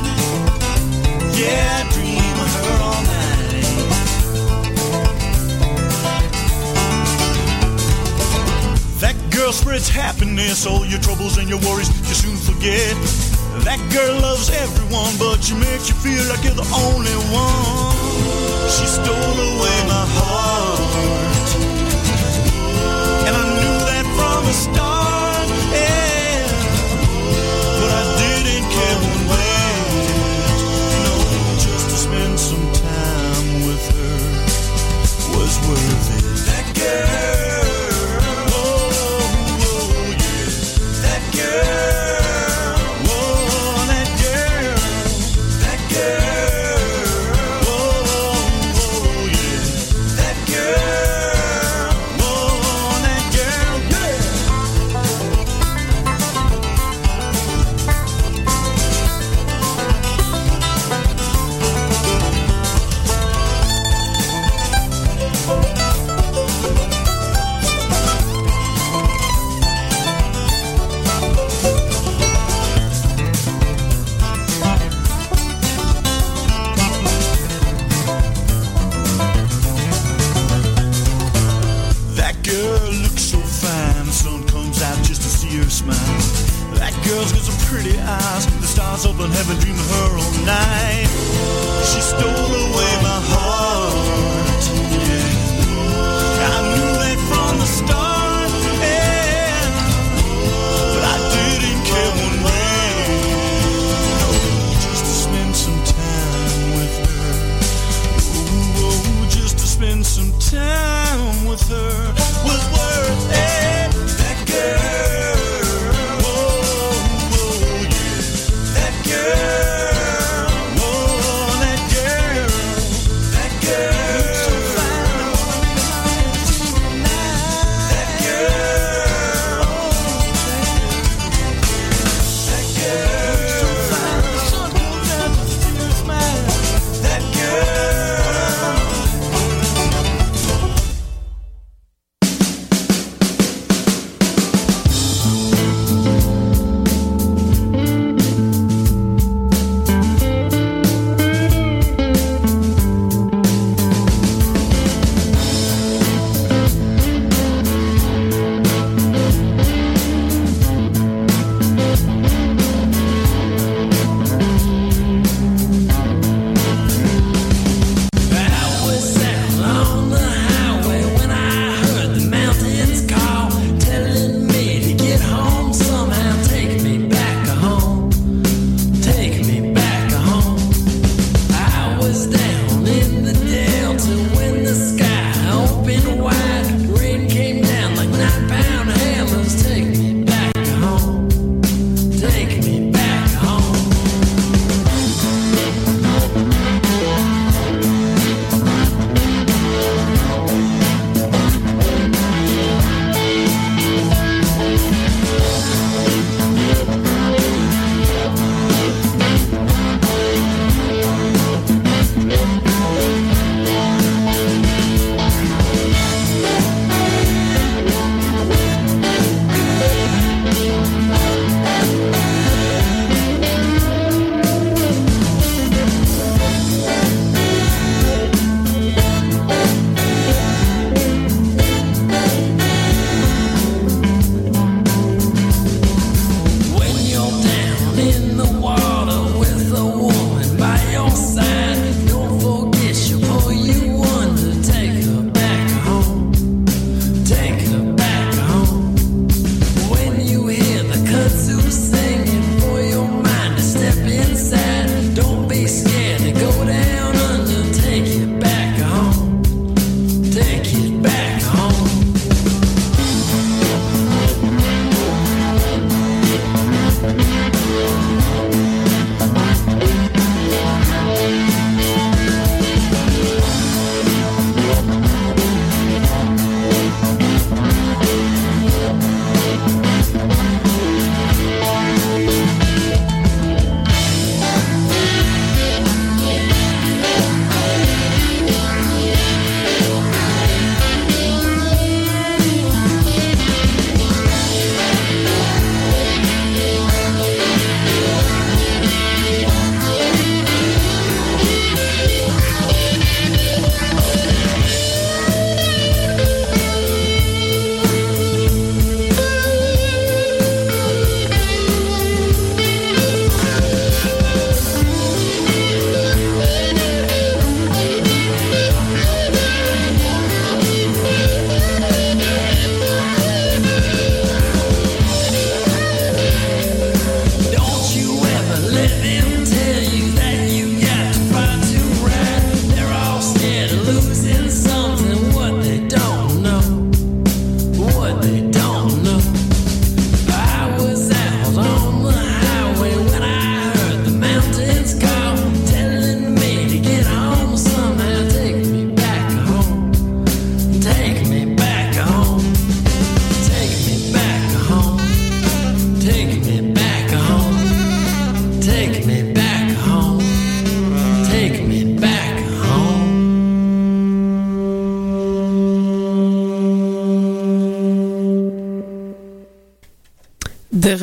Yeah, 1.34 1.82
dream 1.90 2.36
of 2.38 2.52
her 2.54 2.78
all 2.86 3.02
night. 3.02 3.66
That 9.00 9.16
girl 9.34 9.50
spreads 9.50 9.88
happiness, 9.88 10.66
all 10.66 10.86
your 10.86 11.00
troubles 11.00 11.36
and 11.36 11.48
your 11.48 11.58
worries 11.58 11.90
you 12.08 12.14
soon 12.14 12.36
forget. 12.36 12.94
That 13.66 13.82
girl 13.90 14.20
loves 14.20 14.50
everyone, 14.50 15.18
but 15.18 15.42
she 15.42 15.54
makes 15.54 15.88
you 15.88 15.96
feel 15.96 16.22
like 16.30 16.44
you're 16.44 16.54
the 16.54 16.70
only 16.86 17.16
one. 17.34 18.70
She 18.70 18.86
stole 18.86 19.38
away 19.50 19.76
my 19.90 20.06
heart, 20.14 20.78
and 23.26 23.34
I 23.34 23.42
knew 23.58 23.78
that 23.90 24.06
from 24.14 24.46
the 24.46 24.52
start. 24.52 24.95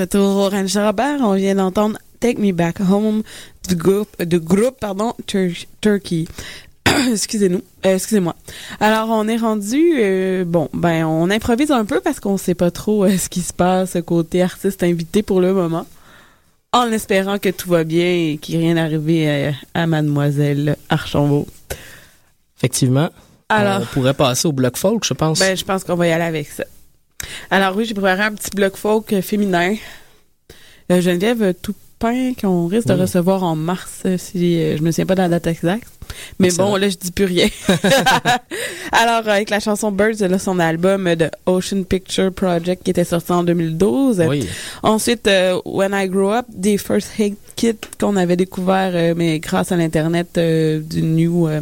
Retour 0.03 0.35
au 0.37 0.49
Ranch 0.49 0.75
Robert, 0.75 1.19
on 1.21 1.33
vient 1.35 1.55
d'entendre 1.55 1.97
Take 2.19 2.39
Me 2.39 2.51
Back 2.51 2.79
Home 2.81 3.23
du 3.67 3.75
groupe, 3.75 4.21
du 4.23 4.39
groupe 4.39 4.79
pardon, 4.79 5.13
Tur- 5.25 5.51
Turkey. 5.81 6.25
Excusez-nous, 7.11 7.61
euh, 7.85 7.95
excusez-moi. 7.95 8.35
Alors, 8.79 9.07
on 9.09 9.27
est 9.27 9.37
rendu, 9.37 9.81
euh, 9.97 10.43
bon, 10.45 10.69
ben, 10.73 11.05
on 11.05 11.29
improvise 11.29 11.71
un 11.71 11.85
peu 11.85 12.01
parce 12.01 12.19
qu'on 12.19 12.37
sait 12.37 12.53
pas 12.55 12.71
trop 12.71 13.05
euh, 13.05 13.17
ce 13.17 13.29
qui 13.29 13.41
se 13.41 13.53
passe 13.53 13.97
côté 14.05 14.41
artiste 14.41 14.83
invité 14.83 15.23
pour 15.23 15.39
le 15.41 15.53
moment. 15.53 15.85
En 16.73 16.91
espérant 16.91 17.37
que 17.39 17.49
tout 17.49 17.69
va 17.69 17.83
bien 17.83 18.05
et 18.05 18.37
qu'il 18.41 18.57
n'y 18.59 18.65
rien 18.65 18.77
arrivé 18.77 19.53
à 19.73 19.85
Mademoiselle 19.87 20.75
Archambault. 20.89 21.47
Effectivement. 22.57 23.09
Alors- 23.49 23.81
On 23.81 23.85
pourrait 23.93 24.13
passer 24.15 24.47
au 24.47 24.51
bloc 24.51 24.75
folk, 24.77 25.03
je 25.05 25.13
pense. 25.13 25.39
Ben, 25.39 25.55
je 25.55 25.63
pense 25.63 25.83
qu'on 25.83 25.95
va 25.95 26.07
y 26.07 26.11
aller 26.11 26.23
avec 26.23 26.47
ça. 26.47 26.63
Alors 27.51 27.75
oui, 27.75 27.85
j'ai 27.85 27.93
préparé 27.93 28.21
un 28.23 28.33
petit 28.33 28.51
bloc 28.55 28.75
folk 28.77 29.13
euh, 29.13 29.21
féminin. 29.21 29.75
Euh, 30.91 31.01
Geneviève 31.01 31.53
Toupin, 31.61 32.33
qu'on 32.39 32.67
risque 32.67 32.87
de 32.87 32.93
recevoir 32.93 33.43
en 33.43 33.55
mars, 33.55 34.01
euh, 34.05 34.17
si 34.17 34.59
euh, 34.59 34.77
je 34.77 34.81
me 34.83 34.91
souviens 34.91 35.05
pas 35.05 35.15
de 35.15 35.21
la 35.21 35.29
date 35.29 35.47
exacte. 35.47 35.87
Mais 36.39 36.47
Excellent. 36.47 36.71
bon, 36.71 36.75
là, 36.75 36.89
je 36.89 36.97
dis 36.97 37.11
plus 37.11 37.25
rien. 37.25 37.47
Alors, 38.91 39.27
avec 39.27 39.49
la 39.49 39.59
chanson 39.59 39.91
Birds, 39.91 40.19
là, 40.19 40.37
son 40.37 40.59
album 40.59 41.15
de 41.15 41.29
Ocean 41.45 41.83
Picture 41.83 42.31
Project 42.31 42.83
qui 42.83 42.91
était 42.91 43.03
sorti 43.05 43.31
en 43.31 43.43
2012. 43.43 44.21
Oui. 44.27 44.47
Ensuite, 44.83 45.25
euh, 45.27 45.59
When 45.65 45.91
I 45.93 46.07
Grow 46.09 46.31
Up, 46.33 46.45
des 46.49 46.77
First 46.77 47.09
Hate 47.17 47.33
Kit 47.55 47.77
qu'on 47.99 48.15
avait 48.15 48.35
découvert, 48.35 48.91
euh, 48.93 49.13
mais 49.15 49.39
grâce 49.39 49.71
à 49.71 49.77
l'Internet 49.77 50.37
euh, 50.37 50.79
du 50.81 51.01
New 51.01 51.47
euh, 51.47 51.61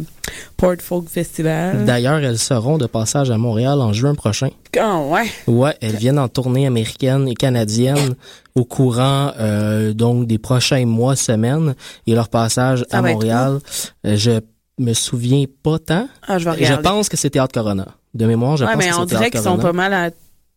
Port 0.56 0.76
Folk 0.80 1.08
Festival. 1.08 1.84
D'ailleurs, 1.84 2.18
elles 2.18 2.38
seront 2.38 2.78
de 2.78 2.86
passage 2.86 3.30
à 3.30 3.38
Montréal 3.38 3.80
en 3.80 3.92
juin 3.92 4.14
prochain. 4.14 4.48
Ah, 4.80 5.00
ouais. 5.00 5.24
Ouais, 5.46 5.76
elles 5.80 5.96
viennent 5.96 6.18
en 6.18 6.28
tournée 6.28 6.66
américaine 6.66 7.28
et 7.28 7.34
canadienne 7.34 8.14
au 8.54 8.64
courant 8.64 9.32
euh, 9.38 9.92
donc 9.92 10.26
des 10.26 10.38
prochains 10.38 10.86
mois, 10.86 11.16
semaines 11.16 11.74
et 12.06 12.14
leur 12.14 12.28
passage 12.28 12.84
Ça 12.90 12.98
à 12.98 13.02
Montréal. 13.02 13.58
euh, 14.06 14.16
je 14.16 14.40
me 14.78 14.92
souviens 14.94 15.44
pas 15.62 15.78
tant. 15.78 16.08
Ah, 16.26 16.38
je 16.38 16.44
vais 16.48 16.56
Je 16.56 16.64
regarder. 16.64 16.82
pense 16.82 17.08
que 17.08 17.16
c'est 17.16 17.30
Théâtre 17.30 17.52
Corona. 17.54 17.86
De 18.14 18.26
mémoire, 18.26 18.56
je 18.58 18.64
ouais, 18.64 18.72
pense 18.74 18.84
mais 18.84 18.90
que 18.90 18.96
on 18.96 19.04
dirait 19.06 19.30
qu'ils 19.30 19.40
sont 19.40 19.58
pas 19.58 19.72
mal 19.72 19.92
à 19.94 20.10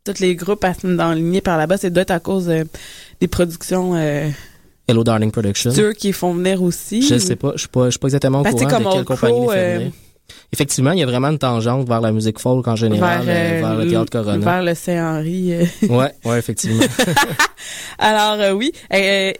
tous 0.04 0.20
les 0.20 0.36
groupes 0.36 0.64
à 0.64 0.74
enlignés 1.00 1.42
par 1.42 1.58
là-bas. 1.58 1.78
C'est 1.78 1.90
doit 1.90 2.02
être 2.04 2.12
à 2.12 2.20
cause 2.20 2.50
euh, 2.50 2.64
des 3.22 3.28
productions 3.28 3.96
euh, 3.96 4.30
Hello 4.88 5.04
Darling 5.04 5.32
Production. 5.32 5.72
ceux 5.72 5.94
qui 5.94 6.14
font 6.14 6.34
venir 6.34 6.62
aussi. 6.62 7.02
Je 7.02 7.18
sais 7.18 7.36
pas, 7.36 7.54
je 7.56 7.60
suis 7.62 7.68
pas, 7.70 7.86
je 7.86 7.92
suis 7.92 8.00
pas 8.00 8.08
exactement 8.08 8.42
au 8.42 8.44
Parce 8.44 8.56
que 8.56 8.60
courant 8.66 8.72
c'est 8.72 8.80
de 8.80 8.84
comme 8.84 8.94
quelle 8.94 9.06
compagnie 9.06 9.34
Crow, 9.34 9.52
les 9.52 9.58
fait 9.58 9.86
euh. 9.86 9.90
Effectivement, 10.54 10.92
il 10.92 11.00
y 11.00 11.04
a 11.04 11.06
vraiment 11.06 11.30
une 11.30 11.38
tangente 11.38 11.88
vers 11.88 12.02
la 12.02 12.12
musique 12.12 12.40
folk 12.40 12.68
en 12.68 12.76
général, 12.76 13.24
vers, 13.24 13.36
euh, 13.36 13.58
euh, 13.58 13.60
vers 13.62 13.76
le 13.76 13.88
Théâtre 13.88 14.12
Corona. 14.12 14.38
vers 14.38 14.64
le 14.64 14.74
Saint-Henri. 14.74 15.54
euh. 15.54 15.66
Ouais, 15.90 16.12
ouais, 16.24 16.40
effectivement. 16.40 16.84
Alors 18.00 18.40
euh, 18.40 18.52
oui, 18.52 18.72
et 18.92 19.34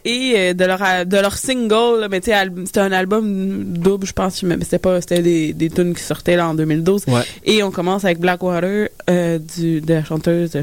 de 0.54 0.64
leur 0.64 0.78
de 1.06 1.16
leur 1.16 1.36
single, 1.36 2.00
là, 2.00 2.08
mais 2.08 2.20
tu 2.20 2.30
sais, 2.30 2.36
c'était 2.64 2.80
un 2.80 2.92
album 2.92 3.64
double, 3.64 4.06
je 4.06 4.12
pense, 4.12 4.42
mais 4.42 4.56
c'était 4.62 4.78
pas, 4.78 5.00
c'était 5.00 5.22
des 5.22 5.52
des 5.52 5.70
tunes 5.70 5.94
qui 5.94 6.02
sortaient 6.02 6.36
là 6.36 6.48
en 6.48 6.54
2012. 6.54 7.04
Ouais. 7.08 7.22
Et 7.44 7.62
on 7.62 7.70
commence 7.70 8.04
avec 8.04 8.18
Blackwater 8.18 8.88
euh, 9.10 9.38
du 9.38 9.80
de 9.80 9.94
la 9.94 10.04
chanteuse 10.04 10.56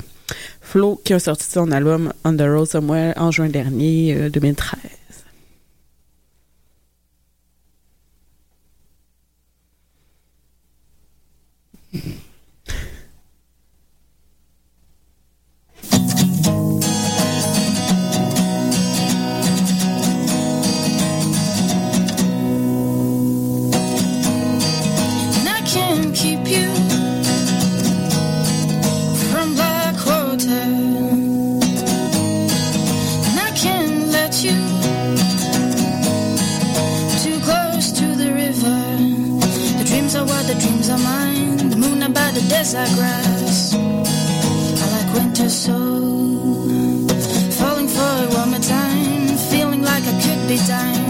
Qui 0.74 1.14
a 1.14 1.20
sorti 1.20 1.46
son 1.46 1.72
album 1.72 2.12
On 2.26 2.36
the 2.36 2.42
Road 2.42 2.66
Somewhere 2.66 3.14
en 3.18 3.30
juin 3.30 3.48
dernier, 3.48 4.16
euh, 4.16 4.30
2013. 4.30 4.80
Desert 42.64 42.88
grass. 42.96 43.74
I 43.76 44.86
like 44.96 45.14
winter 45.14 45.50
so. 45.50 45.74
Falling 47.60 47.90
for 47.90 48.14
it 48.24 48.34
one 48.34 48.52
more 48.52 48.60
time. 48.60 49.28
Feeling 49.52 49.82
like 49.82 50.04
I 50.04 50.22
could 50.22 50.48
be 50.48 50.58
dying. 50.66 51.03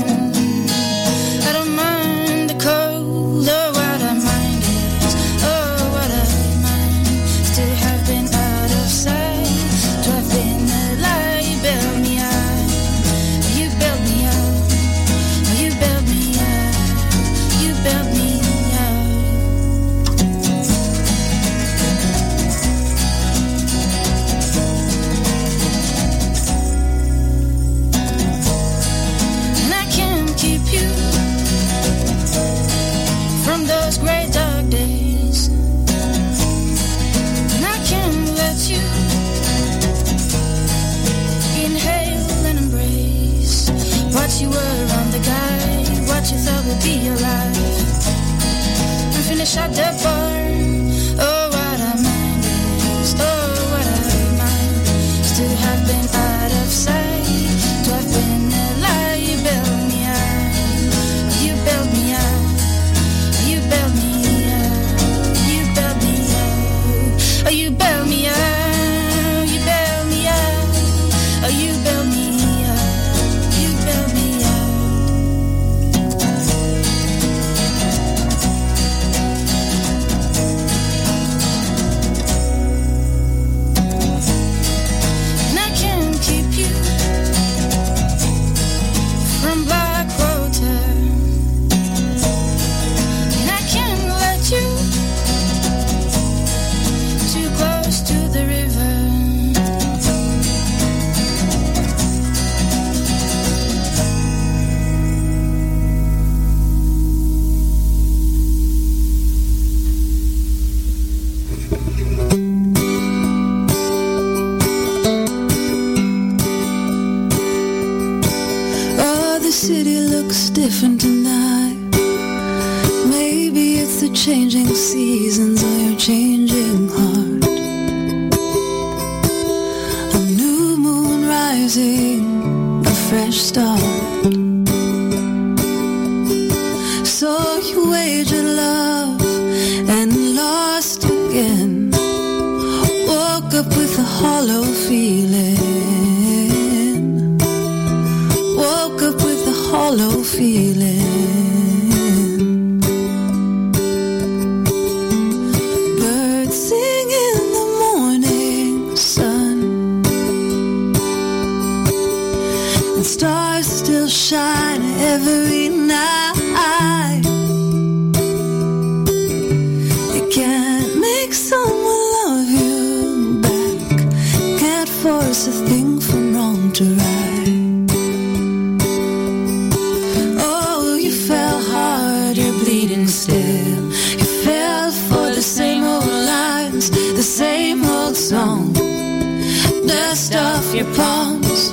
dust 190.14 190.36
off 190.36 190.76
your 190.76 190.86
palms. 190.94 191.72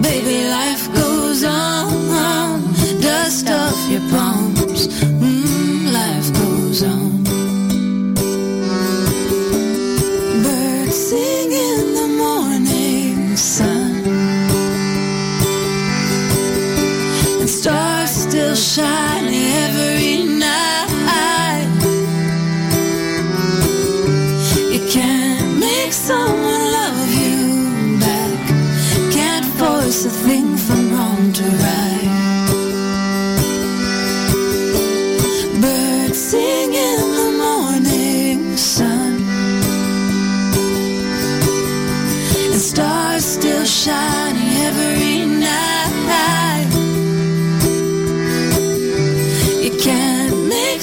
Baby, 0.00 0.48
life 0.48 0.86
goes 0.94 1.44
on. 1.44 2.62
Dust 3.02 3.50
off 3.50 3.90
your 3.90 4.00
palms. 4.08 4.43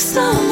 Some. 0.02 0.51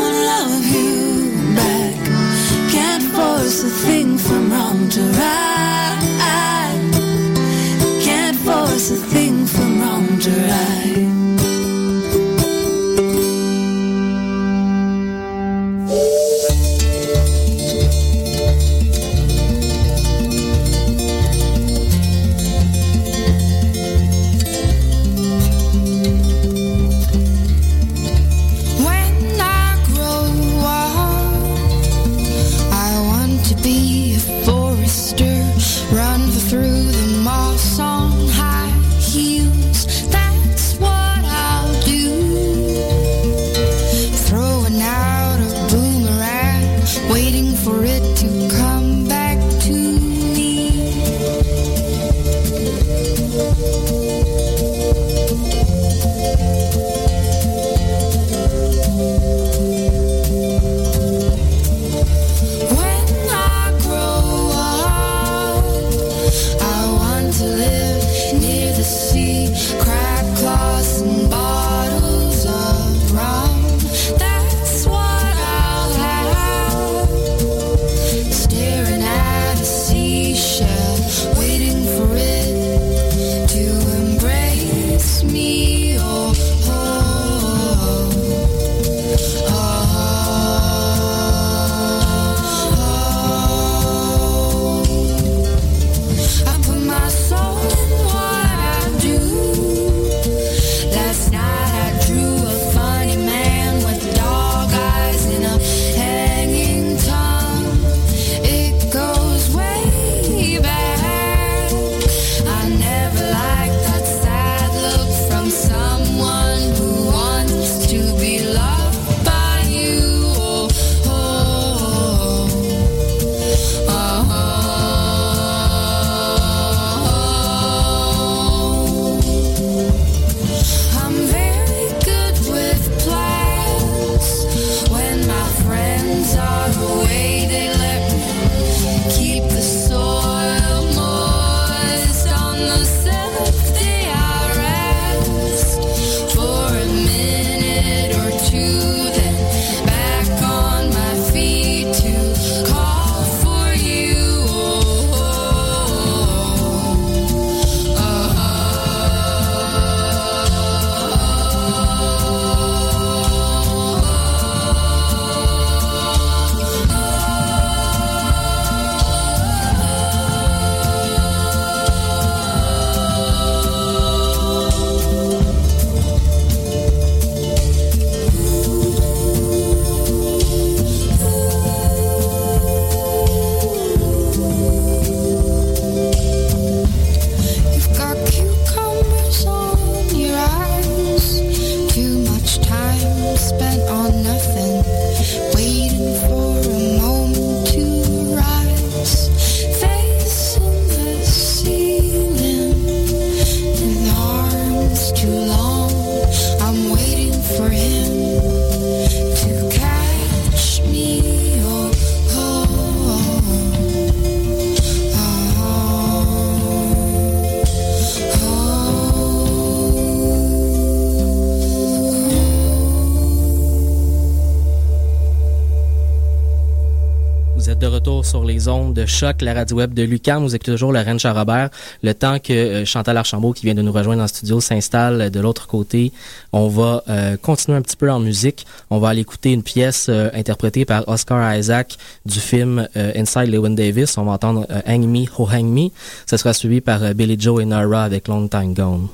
Choc, 229.09 229.41
la 229.41 229.53
radio 229.53 229.75
web 229.77 229.93
de 229.93 230.03
Lucam. 230.03 230.43
Vous 230.43 230.55
écoutez 230.55 230.71
toujours 230.71 230.93
Lorraine 230.93 231.19
Charrobert. 231.19 231.69
Le 232.03 232.13
temps 232.13 232.39
que 232.39 232.53
euh, 232.53 232.85
Chantal 232.85 233.17
Archambault, 233.17 233.53
qui 233.53 233.65
vient 233.65 233.73
de 233.73 233.81
nous 233.81 233.91
rejoindre 233.91 234.21
en 234.21 234.27
studio, 234.27 234.61
s'installe 234.61 235.21
euh, 235.21 235.29
de 235.29 235.39
l'autre 235.39 235.67
côté, 235.67 236.13
on 236.53 236.67
va 236.67 237.03
euh, 237.09 237.35
continuer 237.35 237.77
un 237.77 237.81
petit 237.81 237.95
peu 237.95 238.09
en 238.11 238.19
musique. 238.19 238.65
On 238.89 238.99
va 238.99 239.09
aller 239.09 239.21
écouter 239.21 239.51
une 239.51 239.63
pièce 239.63 240.09
interprétée 240.09 240.85
par 240.85 241.07
Oscar 241.07 241.55
Isaac 241.55 241.97
du 242.25 242.39
film 242.39 242.87
Inside 242.95 243.47
Lewin 243.47 243.71
Davis. 243.71 244.17
On 244.17 244.23
va 244.23 244.33
entendre 244.33 244.67
Hang 244.85 245.05
Me, 245.05 245.25
Ho 245.37 245.47
Hang 245.51 245.65
Me. 245.65 245.89
Ça 246.25 246.37
sera 246.37 246.53
suivi 246.53 246.79
par 246.81 247.13
Billy 247.13 247.35
Joe 247.39 247.61
et 247.61 247.65
Nara 247.65 248.03
avec 248.03 248.27
Long 248.27 248.47
Time 248.47 248.73
Gone. 248.73 249.07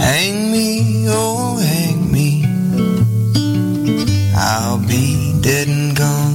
Hang 0.00 0.50
me, 0.50 1.08
oh, 1.10 1.41
I'll 4.44 4.76
be 4.76 5.40
dead 5.40 5.68
and 5.68 5.96
gone. 5.96 6.34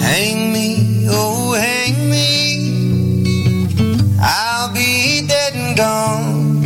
Hang 0.00 0.52
me, 0.52 1.06
oh, 1.08 1.52
hang 1.52 2.10
me. 2.10 2.26
I'll 4.20 4.74
be 4.74 5.24
dead 5.28 5.54
and 5.54 5.76
gone. 5.76 6.64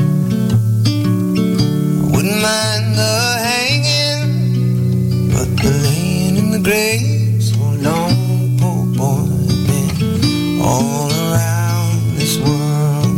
I 2.00 2.16
wouldn't 2.16 2.40
mind 2.40 2.96
the 2.96 3.16
hanging, 3.50 5.28
but 5.34 5.48
the 5.62 5.70
laying 5.84 6.36
in 6.38 6.50
the 6.52 6.60
grave 6.60 7.42
so 7.42 7.60
long, 7.60 8.56
poor 8.58 8.86
boy, 8.96 9.28
been 9.68 10.62
all 10.62 11.10
around 11.12 12.16
this 12.16 12.38
world. 12.38 13.12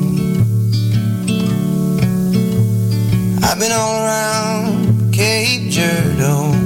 I've 3.45 3.59
been 3.61 3.71
all 3.71 3.95
around 4.03 4.76
majored 5.47 6.21
on 6.23 6.59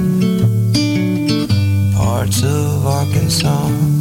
parts 1.93 2.43
of 2.43 2.85
Arkansas. 2.85 4.00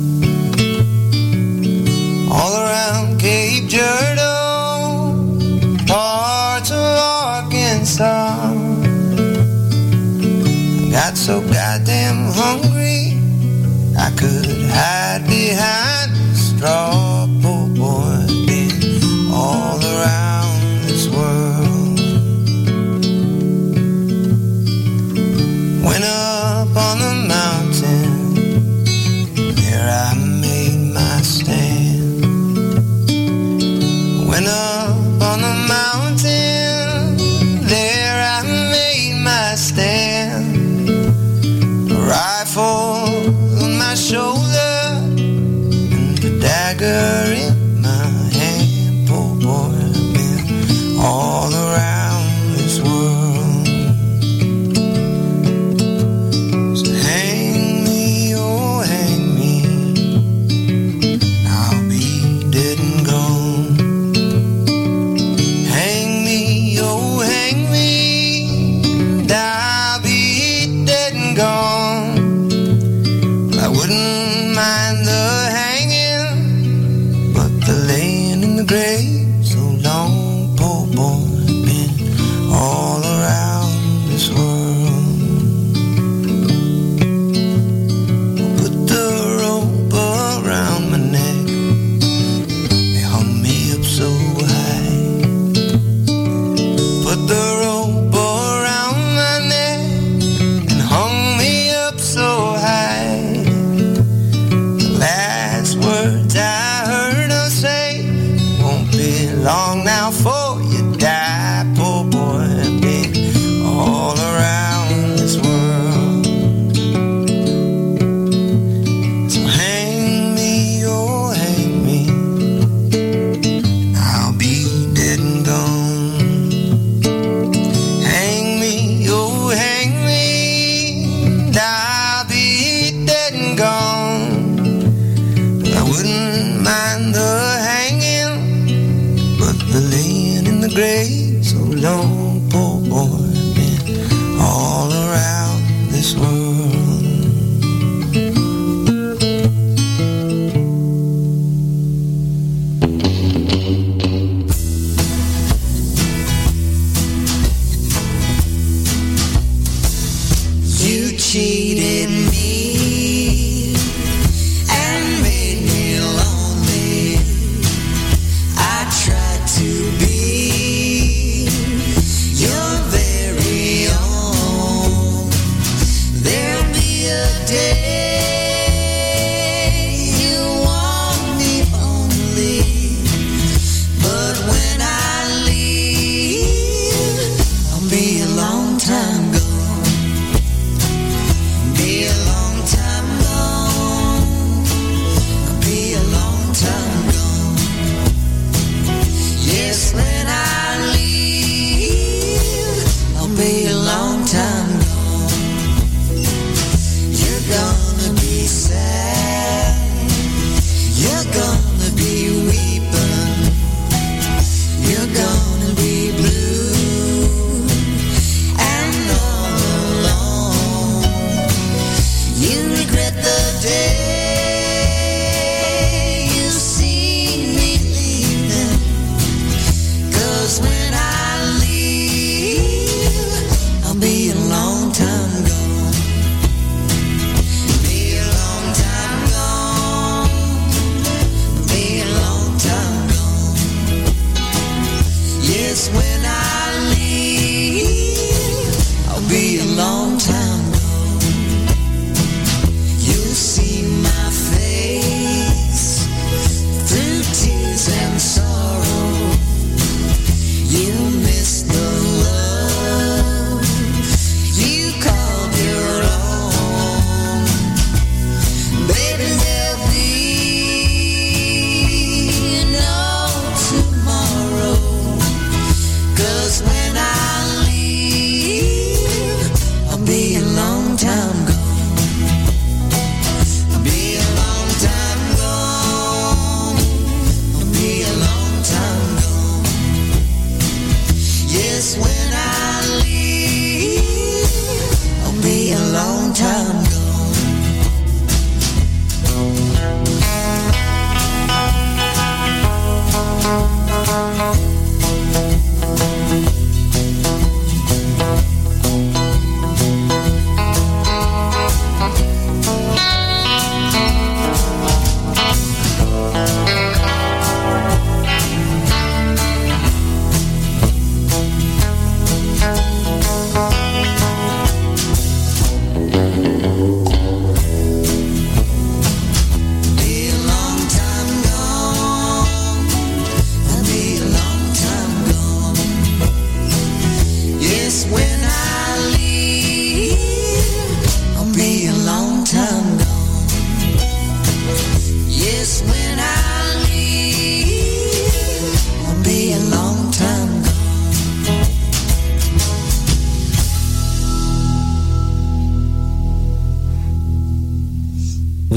needed 161.75 162.11
me. 162.33 162.50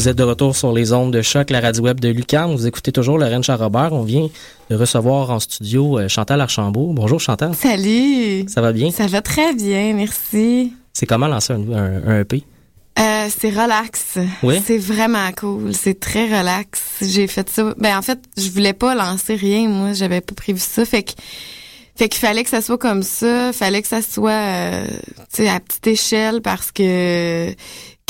Vous 0.03 0.09
êtes 0.09 0.17
de 0.17 0.23
retour 0.23 0.53
sur 0.53 0.73
les 0.73 0.91
ondes 0.91 1.13
de 1.13 1.21
choc, 1.21 1.49
la 1.49 1.61
radio 1.61 1.83
web 1.83 2.01
de 2.01 2.09
Lucan. 2.09 2.53
Vous 2.53 2.67
écoutez 2.67 2.91
toujours 2.91 3.17
Lorraine 3.17 3.41
Charrobert. 3.41 3.93
On 3.93 4.03
vient 4.03 4.27
de 4.69 4.75
recevoir 4.75 5.31
en 5.31 5.39
studio 5.39 5.97
euh, 5.97 6.09
Chantal 6.09 6.41
Archambault. 6.41 6.91
Bonjour 6.91 7.21
Chantal. 7.21 7.55
Salut! 7.55 8.43
Ça 8.49 8.59
va 8.59 8.73
bien? 8.73 8.91
Ça 8.91 9.07
va 9.07 9.21
très 9.21 9.53
bien, 9.53 9.93
merci. 9.93 10.73
C'est 10.91 11.05
comment 11.05 11.27
lancer 11.27 11.53
un, 11.53 11.71
un, 11.71 12.05
un 12.05 12.19
EP? 12.19 12.43
Euh, 12.99 13.29
c'est 13.29 13.51
relax. 13.51 14.17
Oui? 14.43 14.61
C'est 14.65 14.77
vraiment 14.77 15.31
cool. 15.37 15.73
C'est 15.73 16.01
très 16.01 16.25
relax. 16.37 16.81
J'ai 17.01 17.27
fait 17.27 17.47
ça. 17.47 17.73
Ben, 17.77 17.97
en 17.97 18.01
fait, 18.01 18.19
je 18.35 18.49
voulais 18.49 18.73
pas 18.73 18.95
lancer 18.95 19.35
rien, 19.35 19.69
moi. 19.69 19.93
J'avais 19.93 20.19
pas 20.19 20.35
prévu 20.35 20.59
ça. 20.59 20.83
Fait 20.83 21.03
que, 21.03 21.13
fait 21.95 22.09
qu'il 22.09 22.19
fallait 22.19 22.43
que 22.43 22.49
ça 22.49 22.61
soit 22.61 22.77
comme 22.77 23.03
ça. 23.03 23.53
Fallait 23.53 23.81
que 23.81 23.87
ça 23.87 24.01
soit, 24.01 24.31
euh, 24.31 24.85
à 25.47 25.59
petite 25.61 25.87
échelle 25.87 26.41
parce 26.41 26.73
que 26.73 27.55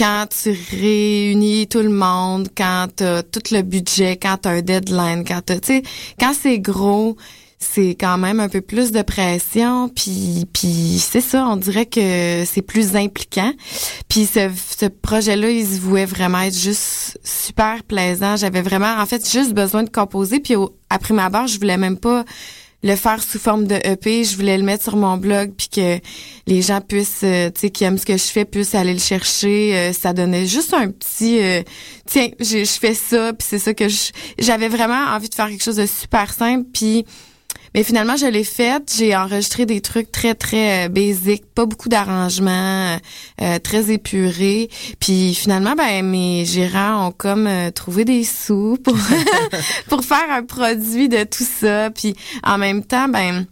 quand 0.04 0.28
tu 0.28 0.54
réunis 0.82 1.66
tout 1.68 1.80
le 1.80 1.88
monde, 1.88 2.50
quand 2.58 2.88
t'as 2.94 3.24
tout 3.24 3.42
le 3.52 3.62
budget, 3.62 4.18
quand 4.18 4.36
t'as 4.42 4.50
un 4.50 4.62
deadline, 4.62 5.24
quand 5.26 5.40
t'as, 5.46 5.62
tu 5.62 5.76
sais, 5.76 5.84
quand 6.20 6.34
c'est 6.34 6.60
gros, 6.60 7.16
c'est 7.58 7.96
quand 7.98 8.18
même 8.18 8.42
un 8.42 8.50
peu 8.50 8.60
plus 8.60 8.92
de 8.92 9.02
pression 9.02 9.88
puis 9.88 10.46
puis 10.52 11.00
c'est 11.00 11.22
ça 11.22 11.48
on 11.48 11.56
dirait 11.56 11.86
que 11.86 12.44
c'est 12.46 12.62
plus 12.62 12.98
impliquant. 12.98 13.54
Puis 14.10 14.26
ce, 14.26 14.50
ce 14.78 14.88
projet-là 14.88 15.50
il 15.50 15.66
se 15.66 15.80
vouait 15.80 16.04
vraiment 16.06 16.42
être 16.42 16.60
juste 16.60 17.18
super 17.24 17.82
plaisant. 17.84 18.36
J'avais 18.36 18.62
vraiment 18.62 19.00
en 19.00 19.06
fait 19.06 19.26
juste 19.32 19.54
besoin 19.54 19.84
de 19.84 19.90
composer 19.90 20.42
puis 20.42 20.58
au, 20.58 20.76
après 20.90 21.14
ma 21.14 21.30
barre 21.30 21.48
je 21.48 21.58
voulais 21.58 21.78
même 21.78 21.98
pas 21.98 22.26
le 22.84 22.96
faire 22.96 23.24
sous 23.24 23.40
forme 23.40 23.66
de 23.66 23.76
EP, 23.76 24.26
je 24.26 24.36
voulais 24.36 24.58
le 24.58 24.64
mettre 24.64 24.84
sur 24.84 24.98
mon 24.98 25.18
blog 25.18 25.54
puis 25.58 25.70
que 25.70 26.00
les 26.48 26.62
gens 26.62 26.82
puissent, 26.82 27.22
euh, 27.24 27.50
tu 27.50 27.62
sais, 27.62 27.70
qui 27.70 27.86
aiment 27.86 27.98
ce 27.98 28.06
que 28.06 28.18
je 28.18 28.24
fais, 28.24 28.44
puissent 28.44 28.76
aller 28.76 28.94
le 28.94 29.00
chercher. 29.00 29.76
Euh, 29.76 29.94
ça 29.94 30.12
donnait 30.12 30.46
juste 30.46 30.74
un 30.74 30.90
petit, 30.90 31.42
euh, 31.42 31.64
tiens, 32.06 32.28
je, 32.40 32.66
fais 32.66 32.94
ça 32.94 33.32
puis 33.34 33.48
c'est 33.50 33.60
ça 33.60 33.74
que 33.74 33.86
j'avais 34.38 34.68
vraiment 34.68 35.16
envie 35.16 35.30
de 35.30 35.34
faire 35.34 35.48
quelque 35.48 35.64
chose 35.64 35.78
de 35.78 35.86
super 35.86 36.34
simple 36.34 36.68
puis 36.74 37.06
mais 37.74 37.84
finalement, 37.84 38.16
je 38.16 38.26
l'ai 38.26 38.44
fait. 38.44 38.94
J'ai 38.96 39.16
enregistré 39.16 39.66
des 39.66 39.82
trucs 39.82 40.12
très, 40.12 40.36
très 40.36 40.86
euh, 40.86 40.90
basiques, 40.90 41.46
pas 41.54 41.66
beaucoup 41.66 41.90
d'arrangements, 41.90 42.98
euh, 43.42 43.60
très 43.60 43.92
épurés. 43.92 44.70
Puis 45.00 45.34
finalement, 45.34 45.76
ben 45.76 46.06
mes 46.06 46.46
gérants 46.46 47.08
ont 47.08 47.12
comme 47.12 47.48
euh, 47.48 47.72
trouvé 47.72 48.06
des 48.06 48.24
sous 48.24 48.78
pour 48.84 48.98
pour 49.90 50.04
faire 50.04 50.30
un 50.30 50.44
produit 50.44 51.10
de 51.10 51.24
tout 51.24 51.46
ça. 51.46 51.90
Puis 51.92 52.16
en 52.44 52.58
même 52.58 52.84
temps, 52.84 53.08
ben 53.08 53.46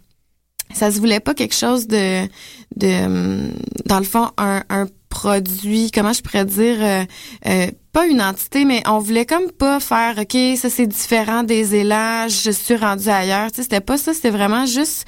ça 0.74 0.91
se 0.91 0.99
voulait 0.99 1.19
pas 1.19 1.34
quelque 1.34 1.55
chose 1.55 1.88
de 1.88 2.28
de 2.76 3.05
hum, 3.05 3.51
dans 3.86 3.99
le 3.99 4.05
fond 4.05 4.30
un, 4.38 4.63
un 4.69 4.88
produit 5.11 5.91
comment 5.91 6.13
je 6.13 6.22
pourrais 6.24 6.45
dire 6.45 6.78
euh, 6.80 7.03
euh, 7.47 7.67
pas 7.92 8.08
une 8.08 8.22
entité 8.22 8.66
mais 8.66 8.82
on 8.88 9.00
voulait 9.00 9.26
comme 9.26 9.52
pas 9.52 9.80
faire 9.80 10.16
ok 10.18 10.58
ça 10.58 10.70
c'est 10.70 10.88
différent 10.88 11.44
des 11.44 11.76
élans 11.76 12.28
je 12.28 12.52
suis 12.52 12.76
rendu 12.76 13.10
ailleurs 13.10 13.52
tu 13.52 13.58
sais 13.58 13.64
c'était 13.64 13.82
pas 13.82 13.98
ça 13.98 14.14
c'était 14.14 14.30
vraiment 14.30 14.66
juste 14.66 15.06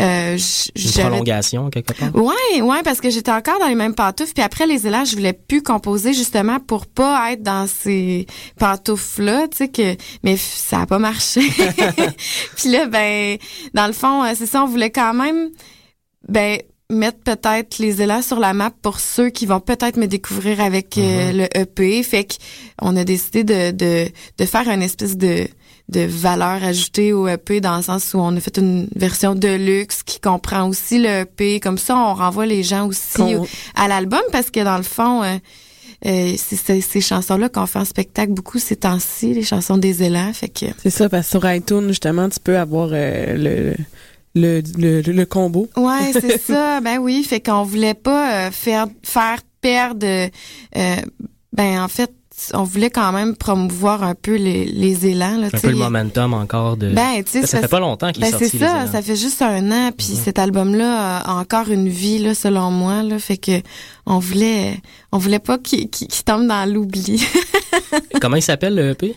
euh, 0.00 0.38
Une 0.76 0.92
prolongation, 0.92 1.70
quelque 1.70 1.92
part? 1.92 2.14
Ouais, 2.14 2.62
ouais, 2.62 2.82
parce 2.84 3.00
que 3.00 3.10
j'étais 3.10 3.32
encore 3.32 3.58
dans 3.58 3.66
les 3.66 3.74
mêmes 3.74 3.94
pantoufles. 3.94 4.32
Puis 4.32 4.44
après 4.44 4.66
les 4.66 4.86
élans, 4.86 5.04
je 5.04 5.16
voulais 5.16 5.32
plus 5.32 5.62
composer 5.62 6.12
justement 6.12 6.60
pour 6.60 6.86
pas 6.86 7.32
être 7.32 7.42
dans 7.42 7.66
ces 7.66 8.26
pantoufles-là, 8.60 9.48
tu 9.48 9.56
sais 9.56 9.68
que. 9.68 9.96
Mais 10.22 10.36
ça 10.36 10.82
a 10.82 10.86
pas 10.86 11.00
marché. 11.00 11.40
puis 12.56 12.70
là, 12.70 12.86
ben, 12.86 13.38
dans 13.74 13.86
le 13.88 13.92
fond, 13.92 14.22
euh, 14.22 14.32
c'est 14.36 14.46
ça, 14.46 14.62
on 14.62 14.66
voulait 14.66 14.90
quand 14.90 15.14
même, 15.14 15.50
ben, 16.28 16.60
mettre 16.90 17.18
peut-être 17.18 17.78
les 17.80 18.00
élans 18.00 18.22
sur 18.22 18.38
la 18.38 18.54
map 18.54 18.70
pour 18.80 18.98
ceux 18.98 19.28
qui 19.28 19.44
vont 19.44 19.60
peut-être 19.60 19.98
me 19.98 20.06
découvrir 20.06 20.60
avec 20.60 20.96
euh, 20.96 21.32
le 21.32 21.58
EP. 21.58 22.02
Fait 22.02 22.24
que 22.24 22.34
on 22.80 22.96
a 22.96 23.04
décidé 23.04 23.44
de, 23.44 23.70
de, 23.72 24.08
de 24.38 24.44
faire 24.46 24.68
une 24.68 24.82
espèce 24.82 25.16
de 25.16 25.46
de 25.90 26.00
valeur 26.00 26.62
ajoutée 26.64 27.14
au 27.14 27.26
EP 27.28 27.62
dans 27.62 27.78
le 27.78 27.82
sens 27.82 28.12
où 28.12 28.18
on 28.18 28.36
a 28.36 28.40
fait 28.40 28.58
une 28.58 28.88
version 28.94 29.34
de 29.34 29.48
luxe 29.48 30.02
qui 30.02 30.20
comprend 30.20 30.68
aussi 30.68 30.98
le 30.98 31.20
EP. 31.20 31.60
Comme 31.60 31.78
ça, 31.78 31.96
on 31.96 32.12
renvoie 32.14 32.44
les 32.44 32.62
gens 32.62 32.86
aussi 32.86 33.16
Qu'on- 33.16 33.42
au- 33.44 33.48
à 33.74 33.88
l'album 33.88 34.20
parce 34.30 34.50
que 34.50 34.62
dans 34.62 34.76
le 34.76 34.82
fond, 34.82 35.22
euh, 35.22 35.36
euh, 36.06 36.34
c'est 36.36 36.56
c'est- 36.56 36.80
ces 36.82 37.00
chansons-là 37.00 37.48
qu'on 37.48 37.64
fait 37.64 37.78
en 37.78 37.84
spectacle 37.86 38.32
beaucoup 38.32 38.58
ces 38.58 38.76
temps-ci, 38.76 39.32
les 39.32 39.42
chansons 39.44 39.78
des 39.78 40.02
élans. 40.02 40.30
Fait 40.34 40.48
que 40.50 40.66
C'est 40.82 40.90
ça, 40.90 41.08
parce 41.08 41.26
que 41.26 41.38
sur 41.38 41.50
iTunes, 41.50 41.88
justement, 41.88 42.28
tu 42.28 42.38
peux 42.38 42.58
avoir 42.58 42.90
euh, 42.92 43.36
le, 43.38 43.74
le, 44.40 44.62
le, 44.78 45.00
le 45.00 45.26
combo. 45.26 45.68
Ouais, 45.76 46.12
c'est 46.20 46.38
ça. 46.38 46.80
Ben 46.80 46.98
oui, 46.98 47.24
fait 47.24 47.40
qu'on 47.40 47.62
voulait 47.64 47.94
pas 47.94 48.46
euh, 48.46 48.50
faire 48.50 48.86
faire 49.02 49.38
perdre. 49.60 50.06
euh, 50.06 50.96
ben 51.52 51.82
en 51.82 51.88
fait, 51.88 52.12
on 52.54 52.62
voulait 52.62 52.90
quand 52.90 53.12
même 53.12 53.36
promouvoir 53.36 54.02
un 54.02 54.14
peu 54.14 54.36
les, 54.36 54.64
les 54.64 55.06
élans. 55.06 55.36
Là, 55.38 55.48
Un 55.52 55.58
peu 55.58 55.70
le 55.70 55.76
momentum 55.76 56.34
encore 56.34 56.76
de... 56.76 56.90
Ben, 56.90 57.22
tu 57.24 57.40
sais, 57.40 57.46
ça, 57.46 57.60
fait 57.60 57.68
pas 57.68 57.80
longtemps 57.80 58.10
qu'il 58.12 58.22
ben, 58.22 58.30
sorti. 58.30 58.48
c'est 58.48 58.58
ça, 58.58 58.86
ça 58.86 59.02
fait 59.02 59.16
juste 59.16 59.42
un 59.42 59.70
an, 59.70 59.90
puis 59.96 60.06
cet 60.06 60.38
album-là 60.38 61.18
a 61.18 61.34
encore 61.34 61.68
une 61.70 61.88
vie, 61.88 62.18
là, 62.18 62.34
selon 62.34 62.70
moi, 62.70 63.02
là, 63.02 63.18
fait 63.18 63.36
que 63.36 63.60
on 64.06 64.18
voulait, 64.18 64.78
on 65.12 65.18
voulait 65.18 65.38
pas 65.38 65.58
qu'il 65.58 65.88
tombe 66.24 66.46
dans 66.46 66.70
l'oubli. 66.70 67.22
Comment 68.20 68.36
il 68.36 68.42
s'appelle, 68.42 68.74
le 68.74 68.90
EP? 68.90 69.14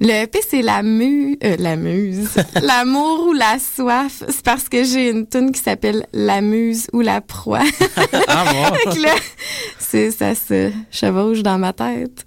Le 0.00 0.24
EP, 0.24 0.40
c'est 0.48 0.62
la 0.62 0.82
muse, 0.82 1.36
euh, 1.44 1.56
la 1.58 1.76
muse, 1.76 2.30
l'amour 2.62 3.28
ou 3.28 3.32
la 3.32 3.58
soif. 3.58 4.24
C'est 4.28 4.42
parce 4.42 4.68
que 4.68 4.84
j'ai 4.84 5.10
une 5.10 5.26
tune 5.26 5.52
qui 5.52 5.60
s'appelle 5.60 6.06
La 6.12 6.40
muse 6.40 6.88
ou 6.92 7.00
la 7.00 7.20
proie. 7.20 7.64
Ah, 8.28 8.44
bon. 8.52 9.00
C'est, 9.78 10.10
ça 10.10 10.34
se 10.34 10.70
chevauche 10.90 11.42
dans 11.42 11.58
ma 11.58 11.72
tête. 11.72 12.26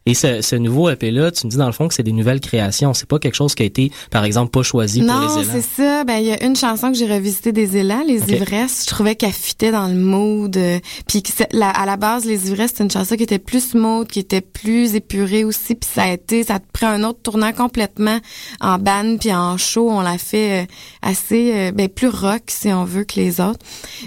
Et 0.07 0.15
ce, 0.15 0.41
ce 0.41 0.55
nouveau 0.55 0.89
EP-là, 0.89 1.29
tu 1.29 1.45
me 1.45 1.51
dis 1.51 1.57
dans 1.57 1.67
le 1.67 1.71
fond 1.73 1.87
que 1.87 1.93
c'est 1.93 2.01
des 2.01 2.11
nouvelles 2.11 2.39
créations. 2.39 2.91
C'est 2.95 3.07
pas 3.07 3.19
quelque 3.19 3.35
chose 3.35 3.53
qui 3.53 3.61
a 3.61 3.67
été, 3.67 3.91
par 4.09 4.23
exemple, 4.25 4.49
pas 4.49 4.63
choisi 4.63 5.01
Non, 5.01 5.13
pour 5.27 5.37
les 5.37 5.43
élans. 5.43 5.53
c'est 5.53 5.81
ça. 5.83 6.03
Ben, 6.05 6.17
il 6.17 6.25
y 6.25 6.31
a 6.31 6.43
une 6.43 6.55
chanson 6.55 6.91
que 6.91 6.97
j'ai 6.97 7.05
revisité 7.05 7.51
des 7.51 7.77
élans, 7.77 8.01
Les 8.07 8.19
Ok. 8.23 8.29
Ivresses. 8.29 8.85
Je 8.85 8.87
trouvais 8.89 9.15
qu'elle 9.15 9.31
fitait 9.31 9.71
dans 9.71 9.87
le 9.87 9.93
mood. 9.93 10.57
euh, 10.57 10.79
Puis 11.07 11.21
la- 11.51 11.69
à 11.69 11.85
la 11.85 11.97
base, 11.97 12.25
Les 12.25 12.47
Ivresses, 12.49 12.71
c'est 12.75 12.83
une 12.83 12.89
chanson 12.89 13.15
qui 13.15 13.21
était 13.21 13.37
plus 13.37 13.63
smooth, 13.71 14.07
qui 14.07 14.17
était 14.19 14.41
plus 14.41 14.95
épurée 14.95 15.43
aussi. 15.43 15.75
Puis 15.75 15.89
ça 15.93 16.03
a 16.05 16.13
été, 16.13 16.43
ça 16.43 16.55
a 16.55 16.59
pris 16.59 16.87
un 16.87 17.03
autre 17.03 17.19
tournant 17.21 17.51
complètement 17.53 18.17
en 18.59 18.79
band 18.79 19.17
puis 19.19 19.31
en 19.31 19.57
show. 19.57 19.87
On 19.91 20.01
l'a 20.01 20.17
fait 20.17 20.63
euh, 20.63 20.65
assez, 21.03 21.51
euh, 21.53 21.71
ben, 21.71 21.87
plus 21.87 22.07
rock, 22.09 22.41
si 22.47 22.69
on 22.69 22.85
veut, 22.85 23.03
que 23.03 23.19
les 23.19 23.39
autres. 23.39 23.59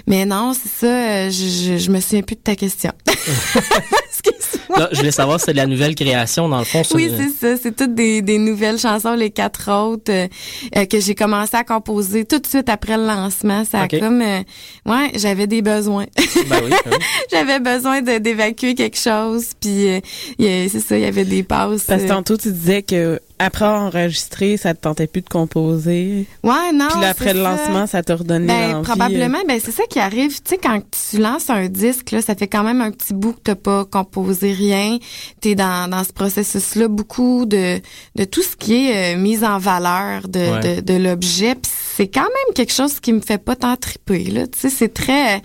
Mais 0.07 0.25
non, 0.25 0.53
c'est 0.53 0.85
ça. 0.85 1.29
je, 1.29 1.37
je, 1.37 1.77
je 1.77 1.89
me 1.89 2.01
souviens 2.01 2.21
plus 2.21 2.35
de 2.35 2.41
ta 2.41 2.57
question. 2.57 2.91
Là, 4.77 4.89
je 4.91 4.97
voulais 4.97 5.11
savoir 5.11 5.39
si 5.39 5.45
c'est 5.45 5.51
de 5.53 5.57
la 5.57 5.67
nouvelle 5.67 5.84
création, 5.93 6.49
dans 6.49 6.59
le 6.59 6.65
fond. 6.65 6.83
sur 6.83 6.95
Oui, 6.95 7.11
c'est 7.15 7.29
ça. 7.29 7.61
C'est 7.61 7.75
toutes 7.75 7.93
des, 7.93 8.21
des 8.23 8.39
nouvelles 8.39 8.79
chansons, 8.79 9.13
les 9.13 9.29
quatre 9.29 9.69
autres, 9.71 10.11
euh, 10.11 10.27
euh, 10.75 10.85
que 10.85 10.99
j'ai 10.99 11.13
commencé 11.13 11.55
à 11.55 11.63
composer 11.63 12.25
tout 12.25 12.39
de 12.39 12.47
suite 12.47 12.69
après 12.69 12.97
le 12.97 13.05
lancement. 13.05 13.63
Ça 13.65 13.81
a 13.81 13.87
comme... 13.87 14.21
euh, 14.21 14.41
ouais, 14.87 15.11
j'avais 15.15 15.45
des 15.47 15.61
besoins. 15.61 16.05
Ben 16.49 16.59
oui, 16.63 16.69
ben 16.71 16.91
oui. 16.91 16.97
j'avais 17.31 17.59
besoin 17.59 18.01
d'évacuer 18.01 18.73
quelque 18.73 18.97
chose. 18.97 19.49
Puis, 19.59 19.89
euh, 19.89 19.99
c'est 20.39 20.79
ça, 20.79 20.97
il 20.97 21.03
y 21.03 21.05
avait 21.05 21.25
des 21.25 21.43
passes. 21.43 21.83
Parce 21.83 22.01
que 22.01 22.07
euh, 22.07 22.09
tantôt, 22.09 22.37
tu 22.37 22.51
disais 22.51 22.81
que 22.81 23.19
après 23.39 23.65
enregistrer, 23.65 24.57
ça 24.57 24.73
te 24.73 24.81
tentait 24.81 25.07
plus 25.07 25.21
de 25.21 25.29
composer? 25.29 26.25
Ouais, 26.43 26.71
non. 26.73 26.87
Puis 26.89 27.01
là, 27.01 27.09
après 27.09 27.33
le 27.33 27.41
ça. 27.43 27.49
lancement, 27.55 27.87
ça 27.87 28.01
t'a 28.03 28.15
redonné 28.15 28.47
Ben, 28.47 28.71
l'envie, 28.71 28.85
probablement, 28.87 29.39
ben 29.47 29.59
c'est 29.63 29.71
ça 29.71 29.83
qui 29.89 29.99
arrive. 29.99 30.31
Tu 30.41 30.51
sais, 30.51 30.57
quand 30.57 30.81
tu 31.09 31.17
lances 31.17 31.49
un 31.49 31.67
disque, 31.67 32.11
là, 32.11 32.21
ça 32.21 32.35
fait 32.35 32.47
quand 32.47 32.63
même 32.63 32.81
un 32.81 32.91
petit 32.91 33.13
bout 33.13 33.33
que 33.33 33.39
t'as 33.43 33.55
pas 33.55 33.83
composé 33.85 34.53
rien. 34.53 34.97
T'es 35.41 35.55
dans, 35.55 35.89
dans 35.89 36.03
ce 36.03 36.13
processus-là, 36.13 36.87
beaucoup 36.87 37.45
de, 37.45 37.79
de 38.15 38.23
tout 38.23 38.41
ce 38.41 38.55
qui 38.55 38.87
est 38.89 39.15
euh, 39.15 39.17
mise 39.17 39.43
en 39.43 39.57
valeur 39.59 40.27
de, 40.27 40.39
Ouais. 40.39 40.75
de, 40.75 40.81
de 40.81 40.93
l'objet. 40.97 41.55
Puis 41.55 41.71
c'est 41.97 42.07
quand 42.07 42.21
même 42.21 42.53
quelque 42.55 42.73
chose 42.73 42.99
qui 42.99 43.11
me 43.13 43.21
fait 43.21 43.37
pas 43.43 43.55
tant 43.55 43.75
triper, 43.75 44.25
là. 44.25 44.47
Tu 44.47 44.59
sais, 44.59 44.69
c'est 44.69 44.93
très... 44.93 45.41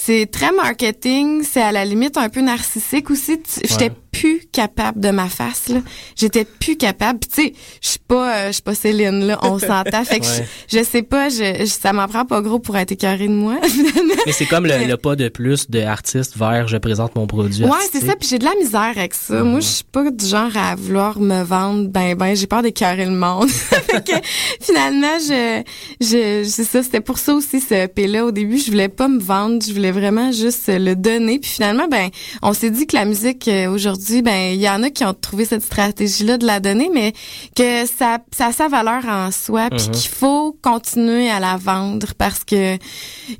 C'est 0.00 0.26
très 0.30 0.52
marketing, 0.52 1.42
c'est 1.42 1.60
à 1.60 1.72
la 1.72 1.84
limite 1.84 2.16
un 2.18 2.28
peu 2.28 2.40
narcissique 2.40 3.10
aussi. 3.10 3.40
Tu- 3.42 3.66
J'étais 3.68 3.86
Ouais. 3.86 3.96
Plus 4.10 4.40
capable 4.52 5.00
de 5.00 5.10
ma 5.10 5.28
face 5.28 5.68
là. 5.68 5.80
J'étais 6.16 6.44
plus 6.44 6.76
capable. 6.76 7.18
Puis 7.20 7.30
tu 7.30 7.42
sais, 7.42 7.52
je 7.82 7.88
suis 7.88 7.98
pas 8.06 8.34
euh, 8.36 8.46
je 8.48 8.52
suis 8.52 8.62
pas 8.62 8.74
Céline 8.74 9.26
là, 9.26 9.38
on 9.42 9.58
s'entend. 9.58 10.04
Fait 10.04 10.20
que 10.20 10.24
Ouais. 10.26 10.46
je, 10.70 10.82
sais 10.82 11.02
pas, 11.02 11.28
je, 11.28 11.56
je- 11.60 11.64
ça 11.66 11.92
m'en 11.92 12.08
prend 12.08 12.24
pas 12.24 12.40
gros 12.42 12.58
pour 12.58 12.76
être 12.76 12.92
écœurée 12.92 13.28
de 13.28 13.32
moi. 13.32 13.56
Mais 14.26 14.32
c'est 14.32 14.46
comme 14.46 14.66
le, 14.66 14.86
le 14.86 14.96
pas 14.96 15.16
de 15.16 15.28
plus 15.28 15.70
de 15.70 15.80
artiste 15.80 16.36
vers 16.36 16.68
je 16.68 16.76
présente 16.76 17.14
mon 17.16 17.26
produit. 17.26 17.64
Ouais, 17.64 17.70
c'est 17.92 18.04
ça. 18.04 18.16
Puis 18.16 18.28
j'ai 18.28 18.38
de 18.38 18.44
la 18.44 18.54
misère 18.56 18.92
avec 18.96 19.14
ça. 19.14 19.42
Moi, 19.42 19.60
je 19.60 19.66
suis 19.66 19.84
pas 19.84 20.10
du 20.10 20.26
genre 20.26 20.50
à 20.56 20.74
vouloir 20.74 21.18
me 21.20 21.42
vendre. 21.42 21.88
Ben, 21.88 22.14
ben, 22.14 22.34
j'ai 22.36 22.46
peur 22.46 22.62
d'écœurer 22.62 23.04
le 23.06 23.12
monde. 23.12 23.48
fait 23.50 24.04
que 24.04 24.12
finalement, 24.60 25.18
je, 25.20 25.62
je, 26.00 26.44
c'est 26.48 26.64
ça. 26.64 26.82
C'était 26.82 27.00
pour 27.00 27.18
ça 27.18 27.34
aussi 27.34 27.60
ce 27.60 27.74
EP 27.74 28.06
là. 28.06 28.24
Au 28.24 28.30
début, 28.32 28.58
je 28.58 28.70
voulais 28.70 28.88
pas 28.88 29.08
me 29.08 29.18
vendre. 29.20 29.62
Je 29.66 29.72
voulais 29.72 29.92
vraiment 29.92 30.32
juste 30.32 30.64
le 30.68 30.94
donner. 30.94 31.38
Puis 31.38 31.50
finalement, 31.50 31.88
ben, 31.88 32.08
on 32.42 32.52
s'est 32.52 32.70
dit 32.70 32.86
que 32.86 32.96
la 32.96 33.04
musique 33.04 33.48
euh, 33.48 33.68
aujourd'hui, 33.98 34.22
ben, 34.22 34.54
il 34.54 34.60
y 34.60 34.68
en 34.68 34.82
a 34.82 34.90
qui 34.90 35.04
ont 35.04 35.14
trouvé 35.14 35.44
cette 35.44 35.62
stratégie-là 35.62 36.38
de 36.38 36.46
la 36.46 36.60
donner, 36.60 36.88
mais 36.92 37.12
que 37.56 37.84
ça, 37.86 38.18
ça 38.36 38.46
a 38.46 38.52
sa 38.52 38.68
valeur 38.68 39.04
en 39.06 39.30
soi, 39.32 39.68
puis 39.70 39.86
Mhm. 39.86 39.90
qu'il 39.92 40.10
faut 40.10 40.56
continuer 40.62 41.30
à 41.30 41.40
la 41.40 41.56
vendre 41.56 42.08
parce 42.16 42.44
que 42.44 42.76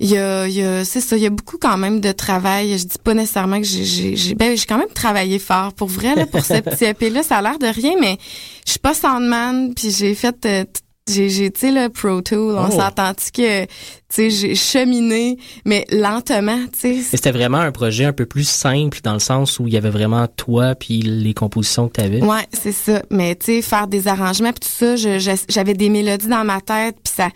il 0.00 0.08
y 0.10 0.16
a, 0.18 0.48
y 0.48 0.62
a 0.62 0.84
c'est 0.84 1.00
ça, 1.00 1.16
il 1.16 1.22
y 1.22 1.26
a 1.26 1.30
beaucoup 1.30 1.58
quand 1.60 1.76
même 1.76 2.00
de 2.00 2.12
travail. 2.12 2.76
Je 2.78 2.84
dis 2.84 2.98
pas 3.02 3.14
nécessairement 3.14 3.58
que 3.60 3.66
j'ai, 3.66 3.84
j'ai, 3.84 4.16
j'ai- 4.16 4.34
ben, 4.34 4.56
j'ai 4.56 4.66
quand 4.66 4.78
même 4.78 4.88
travaillé 4.94 5.38
fort 5.38 5.72
pour 5.74 5.88
vrai 5.88 6.14
là 6.14 6.26
pour 6.26 6.44
ce 6.44 6.54
petit 6.60 6.84
EP-là. 6.86 7.22
Ça 7.22 7.38
a 7.38 7.42
l'air 7.42 7.58
de 7.58 7.66
rien, 7.66 7.94
mais 8.00 8.18
je 8.66 8.72
suis 8.72 8.80
pas 8.80 8.94
soundman, 8.94 9.74
puis 9.74 9.90
j'ai 9.90 10.14
fait 10.14 10.44
euh, 10.46 10.64
j'ai, 11.08 11.28
j'ai 11.30 11.50
tu 11.50 11.60
sais, 11.60 11.70
le 11.72 11.88
Pro 11.88 12.20
Tool, 12.20 12.54
on 12.56 12.68
Oh. 12.68 12.70
s'entend-tu 12.70 13.30
que, 13.32 13.64
tu 13.64 13.68
sais, 14.08 14.30
j'ai 14.30 14.54
cheminé, 14.54 15.38
mais 15.64 15.84
lentement, 15.90 16.58
tu 16.72 16.78
sais. 16.78 16.94
Et 16.96 17.02
c'était 17.02 17.30
vraiment 17.32 17.58
un 17.58 17.72
projet 17.72 18.04
un 18.04 18.12
peu 18.12 18.26
plus 18.26 18.48
simple 18.48 18.98
dans 19.02 19.12
le 19.14 19.18
sens 19.18 19.58
où 19.58 19.66
il 19.66 19.72
y 19.74 19.76
avait 19.76 19.90
vraiment 19.90 20.26
toi 20.28 20.74
puis 20.74 21.00
les 21.02 21.34
compositions 21.34 21.88
que 21.88 21.94
tu 21.94 22.00
avais. 22.00 22.22
Ouais, 22.22 22.46
c'est 22.52 22.72
ça. 22.72 23.02
Mais 23.10 23.34
tu 23.36 23.46
sais, 23.46 23.62
faire 23.62 23.86
des 23.86 24.08
arrangements 24.08 24.52
puis 24.52 24.60
tout 24.60 24.68
ça, 24.76 24.96
je- 24.96 25.18
je- 25.18 25.44
j'avais 25.48 25.74
des 25.74 25.88
mélodies 25.88 26.28
dans 26.28 26.44
ma 26.44 26.60
tête 26.60 26.96
puis 27.02 27.12
ça, 27.16 27.28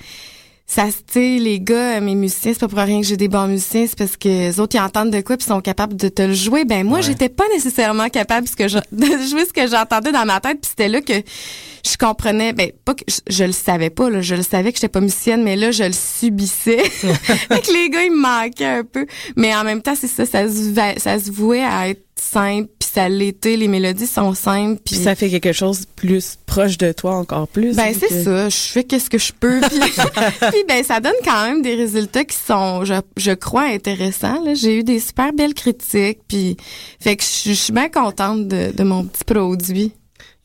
ça, 0.74 0.86
sais, 1.06 1.36
les 1.38 1.60
gars, 1.60 2.00
mes 2.00 2.14
musiciens, 2.14 2.52
c'est 2.54 2.60
pas 2.60 2.68
pour 2.68 2.78
rien 2.78 3.00
que 3.02 3.06
j'ai 3.06 3.18
des 3.18 3.28
bons 3.28 3.46
musiciens, 3.46 3.84
c'est 3.86 3.98
parce 3.98 4.16
que 4.16 4.26
les 4.28 4.58
autres 4.58 4.74
ils 4.74 4.80
entendent 4.80 5.10
de 5.10 5.20
quoi 5.20 5.36
puis 5.36 5.46
sont 5.46 5.60
capables 5.60 5.96
de 5.96 6.08
te 6.08 6.22
le 6.22 6.32
jouer. 6.32 6.64
Ben 6.64 6.86
moi, 6.86 7.02
j'étais 7.02 7.28
pas 7.28 7.44
nécessairement 7.52 8.08
capable 8.08 8.48
ce 8.48 8.56
que 8.56 8.68
je- 8.68 8.78
de 8.92 9.04
jouer 9.28 9.44
ce 9.44 9.52
que 9.52 9.66
j'entendais 9.68 10.12
dans 10.12 10.24
ma 10.24 10.40
tête 10.40 10.60
puis 10.62 10.70
c'était 10.70 10.88
là 10.88 11.02
que 11.02 11.12
je 11.12 11.96
comprenais. 11.98 12.54
Ben 12.54 12.70
pas 12.86 12.94
que 12.94 13.04
je, 13.06 13.16
je 13.28 13.44
le 13.44 13.52
savais 13.52 13.90
pas 13.90 14.08
là, 14.08 14.22
je 14.22 14.34
le 14.34 14.42
savais 14.42 14.72
que 14.72 14.78
j'étais 14.78 14.88
pas 14.88 15.00
musicienne, 15.02 15.42
mais 15.42 15.56
là 15.56 15.72
je 15.72 15.84
le 15.84 15.92
subissais. 15.92 16.78
fait 16.88 17.60
que 17.60 17.72
les 17.72 17.90
gars 17.90 18.04
ils 18.04 18.12
me 18.12 18.20
manquaient 18.22 18.64
un 18.64 18.84
peu, 18.84 19.06
mais 19.36 19.54
en 19.54 19.64
même 19.64 19.82
temps 19.82 19.94
c'est 19.94 20.08
ça, 20.08 20.24
ça 20.24 20.48
se, 20.48 20.72
ça 20.96 21.18
se 21.18 21.30
vouait 21.30 21.64
à 21.64 21.88
être 21.90 22.02
simple 22.22 22.68
puis 22.78 22.88
ça 22.92 23.08
l'était. 23.08 23.56
Les 23.56 23.68
mélodies 23.68 24.06
sont 24.06 24.34
simples 24.34 24.80
puis 24.84 24.94
ça 24.96 25.14
fait 25.14 25.28
quelque 25.30 25.52
chose 25.52 25.80
de 25.80 25.86
plus 25.96 26.38
proche 26.46 26.78
de 26.78 26.92
toi 26.92 27.14
encore 27.16 27.48
plus. 27.48 27.74
ben 27.76 27.92
c'est 27.98 28.08
que- 28.08 28.22
ça, 28.24 28.48
je 28.48 28.56
fais 28.56 28.84
qu'est-ce 28.84 29.10
que 29.10 29.18
je 29.18 29.32
peux 29.38 29.60
puis, 29.60 29.78
puis, 30.50 30.64
ben 30.68 30.82
ça 30.84 31.00
donne 31.00 31.12
quand 31.24 31.46
même 31.46 31.62
des 31.62 31.74
résultats 31.74 32.24
qui 32.24 32.36
sont 32.36 32.84
je, 32.84 32.94
je 33.16 33.32
crois 33.32 33.64
intéressants 33.64 34.42
là. 34.44 34.54
J'ai 34.54 34.78
eu 34.78 34.84
des 34.84 35.00
super 35.00 35.32
belles 35.32 35.54
critiques 35.54 36.20
puis 36.28 36.56
fait 37.00 37.16
que 37.16 37.22
je 37.24 37.50
je 37.50 37.54
suis 37.54 37.72
bien 37.72 37.88
contente 37.88 38.48
de, 38.48 38.72
de 38.72 38.82
mon 38.84 39.04
petit 39.04 39.24
produit. 39.24 39.92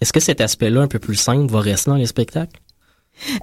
Est-ce 0.01 0.13
que 0.13 0.19
cet 0.19 0.41
aspect-là 0.41 0.81
un 0.81 0.87
peu 0.87 0.99
plus 0.99 1.15
simple 1.15 1.51
va 1.51 1.59
rester 1.59 1.89
dans 1.89 1.95
les 1.97 2.05
spectacles? 2.05 2.59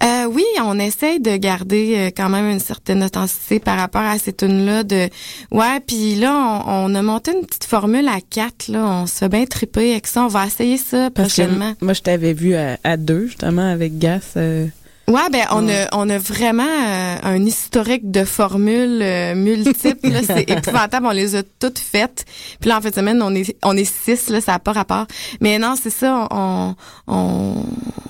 Euh, 0.03 0.25
oui, 0.27 0.45
on 0.62 0.79
essaye 0.79 1.20
de 1.20 1.37
garder 1.37 1.95
euh, 1.97 2.11
quand 2.16 2.29
même 2.29 2.49
une 2.49 2.61
certaine 2.61 3.03
authenticité 3.03 3.59
par 3.59 3.77
rapport 3.77 4.03
à 4.03 4.18
ces 4.18 4.33
tunes 4.33 4.64
là 4.64 4.85
de 4.85 5.09
ouais, 5.51 5.81
puis 5.87 6.14
là 6.14 6.62
on, 6.66 6.93
on 6.93 6.95
a 6.95 7.03
monté 7.03 7.33
une 7.33 7.45
petite 7.45 7.64
formule 7.64 8.07
à 8.09 8.20
quatre 8.20 8.68
là, 8.68 8.85
on 9.03 9.07
se 9.07 9.18
fait 9.18 9.29
bien 9.29 9.45
triper 9.47 9.93
avec 9.93 10.07
ça, 10.07 10.25
on 10.25 10.29
va 10.29 10.47
essayer 10.47 10.77
ça 10.79 11.11
Parce 11.11 11.35
que 11.35 11.43
prochainement. 11.43 11.75
moi, 11.81 11.93
je 11.93 12.01
t'avais 12.03 12.33
vu 12.33 12.55
à, 12.55 12.79
à 12.85 12.97
deux, 12.97 13.27
justement, 13.27 13.68
avec 13.70 13.99
Gas. 13.99 14.35
euh, 14.37 14.66
Ouais, 15.07 15.20
ben 15.30 15.44
on 15.50 15.66
Ouais. 15.66 15.82
a 15.82 15.88
on 15.98 16.09
a 16.09 16.16
vraiment 16.16 16.62
euh, 16.64 17.16
un 17.22 17.44
historique 17.44 18.11
de 18.11 18.24
formules 18.24 19.00
euh, 19.02 19.34
multiples. 19.34 20.09
là. 20.09 20.20
c'est 20.26 20.48
épouvantable, 20.48 21.07
on 21.07 21.11
les 21.11 21.36
a 21.36 21.42
toutes 21.61 21.78
faites. 21.78 22.24
Puis 22.61 22.70
là 22.70 22.78
en 22.78 22.80
fin 22.80 22.88
de 22.88 22.94
semaine, 22.94 23.20
on 23.22 23.34
est 23.34 23.55
on 23.62 23.76
est 23.76 23.84
six 23.84 24.30
là, 24.30 24.40
ça 24.40 24.52
n'a 24.52 24.59
pas 24.61 24.72
rapport. 24.72 25.07
Mais 25.42 25.59
non, 25.59 25.74
c'est 25.80 25.90
ça, 25.90 26.26
on 26.30 26.74
on 27.07 27.55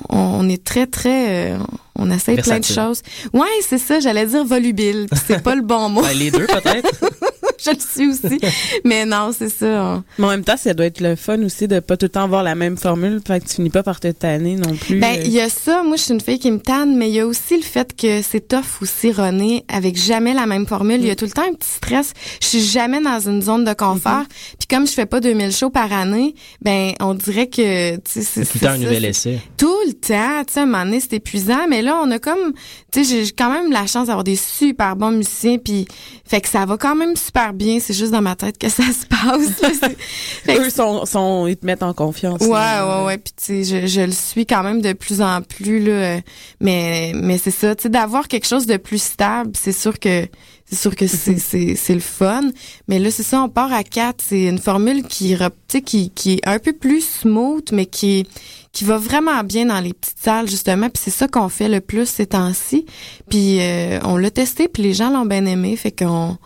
on 0.09 0.49
est 0.49 0.63
très 0.63 0.87
très 0.87 1.55
euh, 1.55 1.59
on 1.99 2.11
essaye 2.13 2.37
plein 2.41 2.61
de 2.61 2.65
choses. 2.65 3.03
Ouais, 3.33 3.49
c'est 3.69 3.79
ça, 3.79 3.99
j'allais 3.99 4.27
dire 4.27 4.45
volubile, 4.45 5.07
c'est 5.27 5.43
pas 5.43 5.57
le 5.57 5.63
bon 5.63 5.89
mot. 5.89 6.03
Ben, 6.03 6.13
les 6.17 6.31
deux 6.31 6.47
peut-être. 6.47 6.91
Je 7.65 7.71
le 7.71 7.77
suis 7.79 8.09
aussi. 8.09 8.39
Mais 8.85 9.05
non, 9.05 9.31
c'est 9.37 9.49
ça. 9.49 9.67
on- 9.67 10.05
Mais 10.19 10.27
en 10.27 10.31
même 10.31 10.45
temps, 10.45 10.57
ça 10.57 10.75
doit 10.75 10.87
être 10.87 11.01
le 11.01 11.17
fun 11.17 11.43
aussi 11.43 11.69
de 11.69 11.81
pas 11.81 11.97
tout 11.97 12.07
le 12.07 12.11
temps 12.11 12.25
avoir 12.25 12.43
la 12.43 12.55
même 12.55 12.77
formule, 12.77 13.21
fait 13.27 13.41
que 13.41 13.47
tu 13.49 13.55
finis 13.57 13.71
pas 13.71 13.83
par 13.83 14.01
te 14.01 14.09
tanner 14.09 14.57
non 14.57 14.75
plus. 14.75 14.99
Ben, 14.99 15.19
euh. 15.19 15.23
il 15.25 15.31
y 15.33 15.41
a 15.41 15.49
ça. 15.49 15.83
Moi, 15.83 15.97
je 15.97 16.03
suis 16.03 16.15
une 16.15 16.21
fille 16.21 16.39
qui 16.39 16.51
me 16.51 16.59
tanne, 16.59 16.97
mais 16.97 17.09
il 17.09 17.15
y 17.15 17.21
a 17.21 17.27
aussi 17.27 17.57
le 17.57 17.63
fait 17.63 17.95
que 17.97 18.23
c'est 18.23 18.49
tough 18.49 18.81
aussi, 18.83 19.13
René, 19.13 19.65
avec 19.69 19.97
jamais 19.97 20.35
la 20.35 20.47
même 20.47 20.67
formule. 20.67 21.01
Il 21.01 21.07
y 21.07 21.11
a 21.11 21.17
tout 21.17 21.25
le 21.27 21.31
temps 21.31 21.43
un 21.49 21.55
petit 21.55 21.69
stress. 21.69 22.13
Je 22.43 22.47
suis 22.47 22.61
jamais 22.65 23.01
dans 23.01 23.21
une 23.21 23.43
zone 23.43 23.65
de 23.65 23.73
confort. 23.73 24.25
Puis 24.59 24.67
comme 24.69 24.87
je 24.87 24.93
fais 24.93 25.07
pas 25.07 25.21
2000 25.21 25.53
shows 25.53 25.71
par 25.71 25.93
année, 25.93 26.35
ben, 26.63 26.93
on 27.01 27.15
dirait 27.15 27.49
que, 27.49 27.97
tu 27.97 28.01
sais, 28.07 28.23
c'est 28.23 28.45
Tout 28.45 28.51
le 28.55 28.61
temps 28.67 28.73
un 28.73 28.79
nouvel 28.79 29.05
essai. 29.05 29.41
tout 29.57 29.77
le 29.87 29.93
temps, 29.93 30.45
tu 30.47 30.53
sais, 30.55 30.61
à 30.61 30.63
un 30.63 30.67
moment 30.67 30.85
donné, 30.85 31.01
c'est 31.01 31.15
épuisant, 31.15 31.67
mais 31.69 31.83
là, 31.83 32.01
on 32.03 32.11
a 32.11 32.19
comme, 32.19 32.53
tu 32.95 33.05
sais, 33.05 33.25
j'ai 33.25 33.33
quand 33.33 33.51
même 33.51 33.73
la 33.73 33.87
chance 33.87 34.07
d'avoir 34.07 34.23
des 34.25 34.37
super 34.37 34.95
bons 34.95 35.11
musiciens, 35.11 35.59
puis 35.59 35.87
fait 36.25 36.41
que 36.41 36.49
ça 36.49 36.65
va 36.65 36.77
quand 36.77 36.95
même 36.95 37.17
super 37.17 37.53
bien, 37.53 37.79
c'est 37.81 37.93
juste 37.93 38.13
dans 38.13 38.23
ma 38.23 38.37
tête 38.37 38.57
que 38.57 38.69
ça 38.69 38.85
se 39.01 39.07
passe. 39.07 39.61
là. 39.61 39.69
C'est- 39.81 39.97
fait 40.45 40.55
que 40.57 40.67
Eux 40.67 40.71
sont, 40.71 41.05
sont, 41.05 41.47
ils 41.49 41.57
te 41.57 41.67
mettent 41.67 41.83
en 41.83 41.93
confiance. 41.93 42.41
Ouais, 42.43 42.49
là. 42.51 43.01
ouais, 43.01 43.07
ouais. 43.07 43.19
Puis 43.19 43.33
tu 43.37 43.65
sais, 43.65 43.83
je, 43.83 43.87
je 43.89 44.01
le 44.03 44.13
suis 44.13 44.47
quand 44.47 44.63
même 44.63 44.81
de 44.81 44.93
plus 44.93 45.21
en 45.21 45.43
plus 45.43 45.81
là. 45.85 46.21
Mais 46.61 47.13
mais 47.15 47.39
c'est 47.39 47.51
ça, 47.51 47.75
tu 47.75 47.83
sais, 47.85 47.89
d'avoir 47.89 48.29
quelque 48.29 48.47
chose 48.47 48.67
de 48.67 48.77
plus 48.77 49.03
stable, 49.03 49.51
c'est 49.55 49.73
sûr 49.73 49.99
que 49.99 50.27
c'est 50.67 50.77
sûr 50.79 50.95
que 50.97 51.07
c'est 51.07 51.39
c'est 51.39 51.75
c'est 51.75 51.95
le 51.95 52.01
fun. 52.01 52.43
Mais 52.89 52.99
là, 52.99 53.11
c'est 53.11 53.23
ça, 53.23 53.43
on 53.43 53.49
part 53.49 53.73
à 53.73 53.83
quatre. 53.85 54.23
C'est 54.27 54.45
une 54.45 54.59
formule 54.59 55.03
qui 55.05 55.35
rep- 55.35 55.53
tu 55.69 55.79
sais, 55.79 55.83
qui 55.83 56.11
qui 56.11 56.35
est 56.35 56.49
un 56.49 56.59
peu 56.59 56.73
plus 56.73 57.05
smooth, 57.05 57.73
mais 57.73 57.87
qui 57.87 58.27
qui 58.75 58.85
va 58.85 58.99
vraiment 58.99 59.43
bien 59.45 59.67
dans 59.67 59.81
les 59.81 59.95
petites 59.95 60.19
salles 60.21 60.51
justement. 60.51 60.91
Puis 60.91 61.01
c'est 61.05 61.11
ça 61.11 61.29
qu'on 61.29 61.49
fait 61.49 61.69
le 61.71 61.81
plus 61.81 62.07
ces 62.07 62.27
temps-ci. 62.27 62.85
Puis 63.31 63.61
euh, 63.61 64.01
on 64.03 64.19
l'a 64.19 64.31
testé, 64.31 64.69
puis 64.69 64.83
les 64.83 64.93
gens 64.93 65.11
l'ont 65.11 65.25
bien 65.25 65.47
aimé, 65.47 65.77
fait 65.77 65.93
qu'on 65.93 66.37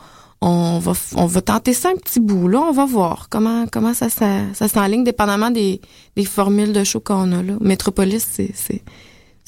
on 0.41 0.79
va 0.79 0.93
on 1.16 1.26
va 1.26 1.41
tenter 1.41 1.72
ça 1.72 1.89
un 1.89 1.97
petit 1.97 2.20
bout 2.20 2.47
là, 2.47 2.61
on 2.61 2.72
va 2.72 2.85
voir 2.85 3.29
comment 3.29 3.66
comment 3.72 3.93
ça 3.95 4.09
ça, 4.09 4.43
ça 4.53 4.68
s'enligne 4.68 5.03
dépendamment 5.03 5.51
des, 5.51 5.81
des 6.14 6.24
formules 6.24 6.72
de 6.72 6.85
show 6.85 7.01
qu'on 7.01 7.33
a 7.33 7.43
là. 7.43 7.55
Métropolis 7.61 8.24
c'est 8.31 8.53
c'est 8.55 8.83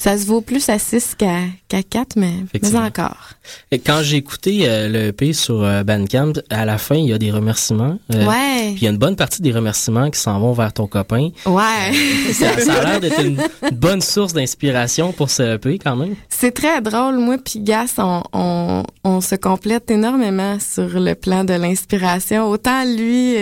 ça 0.01 0.17
se 0.17 0.25
vaut 0.25 0.41
plus 0.41 0.67
à 0.67 0.79
6 0.79 1.13
qu'à 1.15 1.41
qu'à 1.67 1.83
4 1.83 2.15
mais 2.15 2.31
mais 2.51 2.75
encore. 2.75 3.29
Et 3.71 3.77
quand 3.77 4.01
j'ai 4.01 4.17
écouté 4.17 4.61
euh, 4.63 4.89
le 4.89 5.07
EP 5.09 5.31
sur 5.31 5.63
euh, 5.63 5.83
Bandcamp, 5.83 6.33
à 6.49 6.65
la 6.65 6.79
fin, 6.79 6.95
il 6.95 7.05
y 7.07 7.13
a 7.13 7.19
des 7.19 7.29
remerciements. 7.29 7.99
Euh, 8.15 8.25
Ouais. 8.25 8.71
Puis 8.71 8.77
il 8.81 8.83
y 8.85 8.87
a 8.87 8.89
une 8.89 8.97
bonne 8.97 9.15
partie 9.15 9.43
des 9.43 9.51
remerciements 9.51 10.09
qui 10.09 10.19
s'en 10.19 10.39
vont 10.39 10.53
vers 10.53 10.73
ton 10.73 10.87
copain. 10.87 11.29
Ouais. 11.45 11.93
Ça, 12.33 12.57
ça 12.59 12.73
a 12.73 12.83
l'air 12.83 12.99
d'être 12.99 13.23
une 13.23 13.37
bonne 13.73 14.01
source 14.01 14.33
d'inspiration 14.33 15.11
pour 15.13 15.29
ce 15.29 15.55
EP 15.55 15.77
quand 15.77 15.95
même. 15.95 16.15
C'est 16.29 16.51
très 16.51 16.81
drôle. 16.81 17.19
Moi 17.19 17.37
puis 17.37 17.59
Gas, 17.59 17.93
on, 17.99 18.23
on, 18.33 18.83
on 19.03 19.21
se 19.21 19.35
complète 19.35 19.91
énormément 19.91 20.57
sur 20.59 20.99
le 20.99 21.13
plan 21.13 21.43
de 21.43 21.53
l'inspiration. 21.53 22.49
Autant 22.49 22.83
lui, 22.85 23.35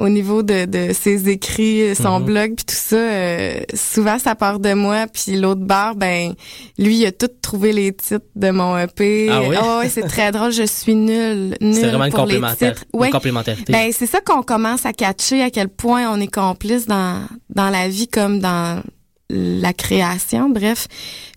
au 0.00 0.08
niveau 0.08 0.42
de, 0.42 0.64
de 0.64 0.92
ses 0.92 1.28
écrits, 1.28 1.82
euh, 1.82 1.94
son 1.94 2.18
Mhm. 2.20 2.24
blog 2.26 2.54
puis 2.56 2.64
tout 2.64 2.74
ça, 2.74 2.96
euh, 2.96 3.60
souvent 3.74 4.18
ça 4.18 4.34
part 4.34 4.58
de 4.58 4.72
moi. 4.72 5.06
Puis 5.12 5.36
l'autre 5.36 5.60
bar, 5.60 5.94
ben 5.94 6.32
lui, 6.78 6.96
il 6.96 7.06
a 7.06 7.12
tout 7.12 7.28
trouvé 7.42 7.72
les 7.72 7.92
titres 7.92 8.24
de 8.34 8.50
mon 8.50 8.76
EP. 8.78 9.28
Ah 9.30 9.42
oui? 9.42 9.56
ouais, 9.56 9.88
c'est 9.88 10.02
très 10.08 10.32
drôle. 10.32 10.50
Je 10.52 10.64
suis 10.64 10.94
nulle, 10.94 11.56
nulle 11.60 11.74
C'est 11.74 11.86
vraiment 11.88 12.06
une, 12.06 12.10
pour 12.12 12.26
les 12.26 12.34
complémentaire, 12.36 12.72
titres. 12.74 12.84
une 12.94 13.00
Ouais. 13.00 13.10
complémentarité. 13.10 13.72
Ben, 13.72 13.90
c'est 13.92 14.06
ça 14.06 14.20
qu'on 14.20 14.42
commence 14.42 14.84
à 14.86 14.92
catcher 14.92 15.42
à 15.42 15.50
quel 15.50 15.68
point 15.68 16.10
on 16.10 16.20
est 16.20 16.32
complice 16.32 16.86
dans, 16.86 17.20
dans 17.54 17.68
la 17.70 17.88
vie 17.88 18.08
comme 18.08 18.40
dans 18.40 18.82
la 19.30 19.72
création, 19.72 20.48
bref. 20.48 20.88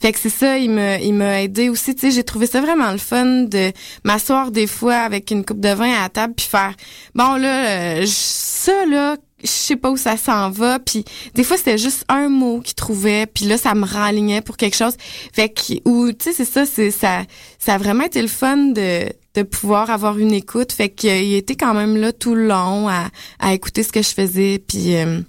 Fait 0.02 0.12
que 0.12 0.20
c'est 0.20 0.30
ça, 0.30 0.58
il 0.58 0.72
me 0.72 1.00
il 1.02 1.14
m'a 1.14 1.44
aidé 1.44 1.70
aussi, 1.70 1.96
tu 1.96 2.02
sais, 2.02 2.12
j'ai 2.12 2.24
trouvé 2.24 2.48
ça 2.48 2.62
vraiment 2.62 2.92
le 2.92 2.98
fun 2.98 3.44
de 3.44 3.72
m'asseoir 4.04 4.52
des 4.52 4.68
fois 4.68 4.96
avec 4.96 5.32
une 5.32 5.46
coupe 5.46 5.60
de 5.60 5.70
vin 5.70 5.92
à 5.92 6.04
la 6.04 6.10
table 6.10 6.34
puis 6.36 6.48
faire 6.48 6.74
bon 7.16 7.36
là 7.36 8.00
euh, 8.00 8.04
ça 8.08 8.86
là 8.86 9.18
je 9.44 9.50
sais 9.50 9.76
pas 9.76 9.92
où 9.92 9.98
ça 9.98 10.18
s'en 10.18 10.50
va 10.50 10.80
puis 10.80 11.04
des 11.34 11.44
fois 11.44 11.58
c'était 11.58 11.78
juste 11.78 12.06
un 12.08 12.30
mot 12.30 12.62
qu'il 12.62 12.76
trouvait 12.76 13.26
puis 13.26 13.46
là 13.46 13.58
ça 13.58 13.74
me 13.76 13.86
renlignait 13.86 14.42
pour 14.42 14.58
quelque 14.58 14.76
chose 14.76 14.96
fait 15.34 15.50
que 15.50 15.74
ou 15.88 16.12
tu 16.12 16.26
sais 16.26 16.34
c'est 16.34 16.46
ça 16.46 16.66
c'est 16.66 16.92
ça 16.92 17.24
ça 17.60 17.76
a 17.76 17.78
vraiment 17.78 18.06
été 18.06 18.22
le 18.22 18.28
fun 18.28 18.58
de 18.58 19.06
de 19.36 19.42
pouvoir 19.42 19.90
avoir 19.90 20.18
une 20.18 20.32
écoute 20.32 20.72
fait 20.72 20.90
qu'il 20.90 21.34
était 21.34 21.56
quand 21.56 21.74
même 21.74 21.98
là 21.98 22.14
tout 22.14 22.36
le 22.36 22.48
long 22.48 22.88
à 22.88 23.10
à 23.40 23.54
écouter 23.54 23.84
ce 23.84 23.92
que 23.92 24.02
je 24.02 24.10
faisais 24.10 24.60
puis 24.66 24.96
euh, 24.96 25.20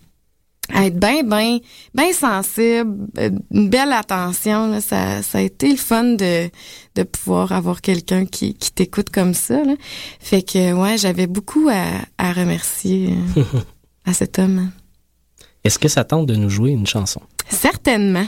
à 0.75 0.87
être 0.87 0.99
bien, 0.99 1.23
bien, 1.23 1.59
bien 1.95 2.13
sensible, 2.13 3.07
euh, 3.19 3.31
une 3.53 3.71
belle 3.71 3.93
attention. 3.93 4.67
Là, 4.67 4.81
ça, 4.81 5.23
ça 5.23 5.39
a 5.39 5.41
été 5.41 5.71
le 5.71 5.77
fun 5.77 6.03
de, 6.05 6.51
de 6.97 7.03
pouvoir 7.05 7.53
avoir 7.53 7.81
quelqu'un 7.81 8.27
qui, 8.27 8.55
qui 8.55 8.73
t'écoute 8.73 9.09
comme 9.11 9.35
ça. 9.35 9.63
Là. 9.63 9.75
Fait 10.21 10.43
que, 10.43 10.73
ouais, 10.73 10.99
j'avais 10.99 11.29
beaucoup 11.29 11.69
à, 11.71 11.85
à 12.19 12.33
remercier 12.33 13.15
euh, 13.37 13.43
à 14.05 14.13
cet 14.13 14.39
homme. 14.39 14.71
Est-ce 15.63 15.79
que 15.79 15.89
ça 15.89 16.03
tente 16.05 16.27
de 16.27 16.35
nous 16.35 16.51
jouer 16.51 16.71
une 16.73 16.87
chanson? 16.87 17.23
Certainement. 17.49 18.27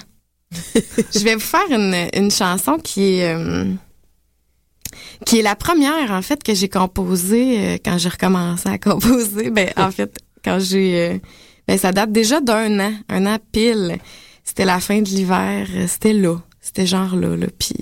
Je 0.53 1.25
vais 1.25 1.35
vous 1.35 1.41
faire 1.41 1.69
une, 1.71 1.95
une 2.15 2.31
chanson 2.31 2.79
qui 2.79 3.17
est... 3.19 3.35
euh, 3.35 3.65
qui 5.27 5.41
est 5.41 5.43
la 5.43 5.57
première, 5.57 6.13
en 6.13 6.23
fait, 6.23 6.43
que 6.43 6.55
j'ai 6.55 6.69
composée 6.69 7.59
euh, 7.59 7.79
quand 7.85 7.99
j'ai 7.99 8.09
recommencé 8.09 8.69
à 8.69 8.79
composer. 8.79 9.51
Ben, 9.51 9.71
en 9.77 9.91
fait, 9.97 10.17
quand 10.45 10.59
j'ai... 10.61 11.11
euh, 11.15 11.19
ben, 11.69 11.79
ça 11.79 11.93
date 11.93 12.13
déjà 12.13 12.41
d'un 12.41 12.79
an, 12.81 12.93
un 13.09 13.27
an 13.27 13.39
pile. 13.53 13.99
C'était 14.45 14.65
la 14.65 14.79
fin 14.81 15.01
de 15.03 15.09
l'hiver, 15.09 15.67
euh, 15.75 15.87
c'était 15.89 16.13
là. 16.13 16.37
C'était 16.61 16.87
genre 16.87 17.15
là, 17.17 17.37
là. 17.37 17.47
Puis 17.59 17.75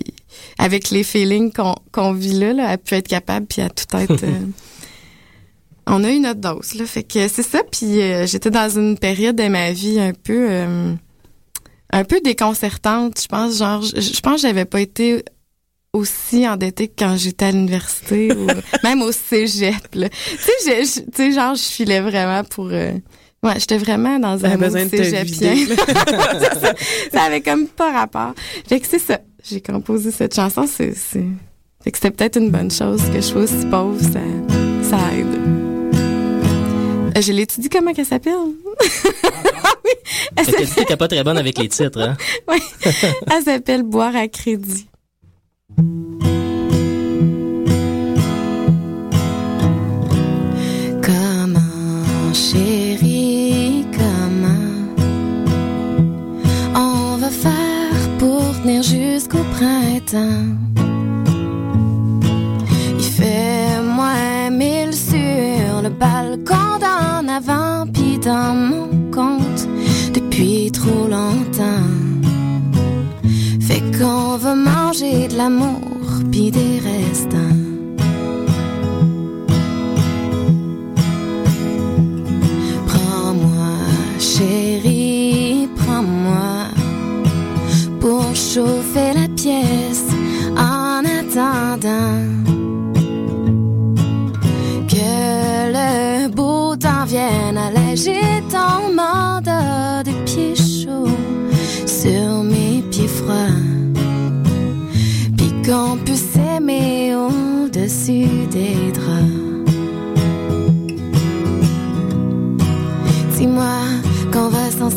avec 0.59 0.91
les 0.91 1.05
feelings 1.05 1.53
qu'on 1.53 1.75
qu'on 1.93 2.13
vit 2.13 2.33
là, 2.39 2.53
là, 2.53 2.73
elle 2.73 2.79
peut 2.79 2.97
être 2.97 3.09
capable 3.09 3.47
puis 3.47 3.63
à 3.63 3.69
tout 3.71 3.85
être. 3.97 4.13
euh, 4.25 4.47
on 5.87 6.03
a 6.05 6.11
eu 6.11 6.21
notre 6.21 6.41
dose 6.41 6.75
là, 6.75 6.87
fait 6.87 7.03
que 7.03 7.29
c'est 7.29 7.43
ça. 7.43 7.61
Puis 7.71 8.01
euh, 8.01 8.27
j'étais 8.27 8.51
dans 8.51 8.69
une 8.71 8.99
période 8.99 9.37
de 9.37 9.49
ma 9.49 9.73
vie 9.73 10.01
un 10.01 10.13
peu, 10.13 10.47
euh, 10.51 10.95
un 11.93 12.05
peu 12.05 12.21
déconcertante. 12.23 13.21
Je 13.21 13.27
pense, 13.29 13.59
genre, 13.59 13.83
je, 13.83 14.01
je 14.01 14.21
pense 14.21 14.37
que 14.43 14.49
j'avais 14.49 14.65
pas 14.65 14.81
été 14.81 15.23
aussi 15.93 16.49
endettée 16.49 16.89
que 16.89 16.95
quand 16.99 17.17
j'étais 17.17 17.45
à 17.47 17.53
l'université 17.53 18.33
ou 18.35 18.47
même 18.83 19.03
au 19.03 19.13
cégep. 19.13 19.95
là. 19.95 20.09
Tu 20.09 20.17
sais, 20.39 20.53
je- 20.67 20.85
je- 20.87 21.01
tu 21.03 21.07
sais, 21.17 21.33
genre, 21.33 21.55
je 21.55 21.63
filais 21.63 22.01
vraiment 22.01 22.45
pour. 22.45 22.69
euh, 22.71 22.93
ouais, 23.45 23.55
j'étais 23.59 23.79
vraiment 23.79 24.19
dans 24.19 24.45
un 24.45 24.57
besoin 24.57 24.87
de 24.87 24.91
cégepien. 24.91 25.55
ça. 25.77 26.73
ça 27.13 27.23
avait 27.23 27.41
comme 27.41 27.67
pas 27.67 27.93
rapport. 27.93 28.35
Fait 28.67 28.81
que 28.81 28.87
c'est 28.87 28.99
ça. 28.99 29.21
J'ai 29.49 29.61
composé 29.61 30.11
cette 30.11 30.35
chanson. 30.35 30.67
C'est, 30.67 30.95
c'est... 30.95 31.25
Fait 31.83 31.91
que 31.91 31.99
c'était 31.99 32.11
peut-être 32.11 32.39
une 32.39 32.51
bonne 32.51 32.71
chose 32.71 33.03
que 33.11 33.17
je 33.17 33.21
sois 33.21 33.43
aussi 33.43 33.67
pauvre. 33.71 34.01
Ça, 34.01 34.21
ça 34.89 34.99
aide. 35.15 35.27
Euh, 37.17 37.21
Je 37.21 37.33
l'étudie 37.33 37.69
comment 37.69 37.93
qu'elle 37.93 38.07
s'appelle? 38.07 38.33
oui. 39.85 39.91
Elle 40.37 40.45
s'appelle, 40.47 40.69
tu 40.69 40.85
t'es 40.87 40.97
pas 40.97 41.09
très 41.09 41.23
bonne 41.23 41.39
avec 41.39 41.59
les 41.59 41.69
titres, 41.69 42.01
hein? 42.01 42.17
oui. 42.49 42.59
Elle 43.31 43.43
s'appelle 43.45 43.83
Boire 43.83 44.17
à 44.17 44.27
crédit. 44.29 44.89
Printemps? 59.55 60.55
Il 62.99 63.05
fait 63.05 63.81
moins 63.83 64.51
mille 64.51 64.95
sur 64.95 65.83
le 65.83 65.89
balcon 65.89 66.79
d'en 66.81 67.29
avant, 67.29 67.87
pis 67.93 68.19
dans 68.19 68.55
mon 68.55 69.11
compte 69.11 69.69
depuis 70.13 70.71
trop 70.71 71.07
longtemps. 71.09 71.91
Fait 73.61 73.83
qu'on 73.99 74.37
va 74.37 74.55
manger 74.55 75.29
de 75.29 75.37
l'amour, 75.37 75.81
pis 76.31 76.51
des 76.51 76.81
restants. 76.81 77.64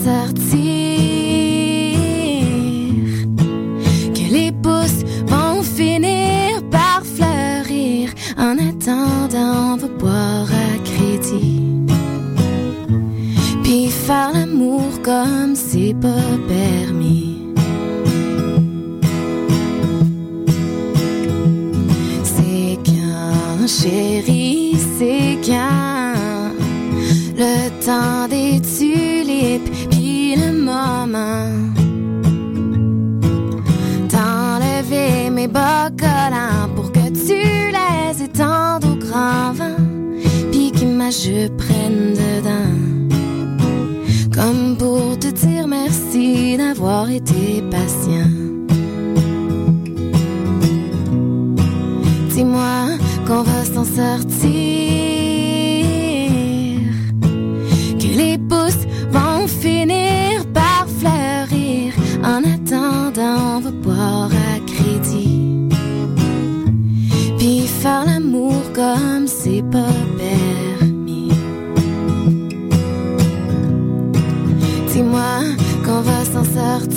Sortir. 0.04 0.58
Que 4.16 4.26
les 4.32 4.52
pousses 4.52 5.04
vont 5.28 5.62
finir 5.64 6.62
par 6.72 7.02
fleurir. 7.04 8.10
En 8.38 8.56
attendant, 8.70 9.74
on 9.74 9.78
va 9.78 9.88
boire 10.00 10.50
à 10.52 10.78
crédit. 10.90 11.62
Puis 13.64 13.88
faire 13.88 14.32
l'amour 14.34 15.02
comme 15.04 15.56
c'est 15.56 15.96
pas 16.00 16.32
permis. 16.48 16.97
Patient. 47.70 48.30
Dis-moi 52.30 52.98
qu'on 53.28 53.44
va 53.44 53.64
s'en 53.66 53.84
sortir 53.84 54.48
que 58.00 58.10
les 58.22 58.38
pousses 58.38 58.86
vont 59.12 59.48
finir 59.48 60.46
par 60.54 60.86
fleurir. 61.00 61.94
En 62.24 62.42
attendant, 62.44 63.60
va 63.60 63.72
boire 63.72 64.32
à 64.32 64.60
crédit. 64.72 65.70
Puis 67.38 67.68
faire 67.68 68.06
l'amour 68.06 68.62
comme 68.74 69.28
c'est 69.28 69.64
pas 69.72 69.96
permis. 70.18 71.32
Dis-moi 74.92 75.42
qu'on 75.86 76.02
va 76.02 76.26
s'en 76.26 76.44
sortir. 76.44 76.97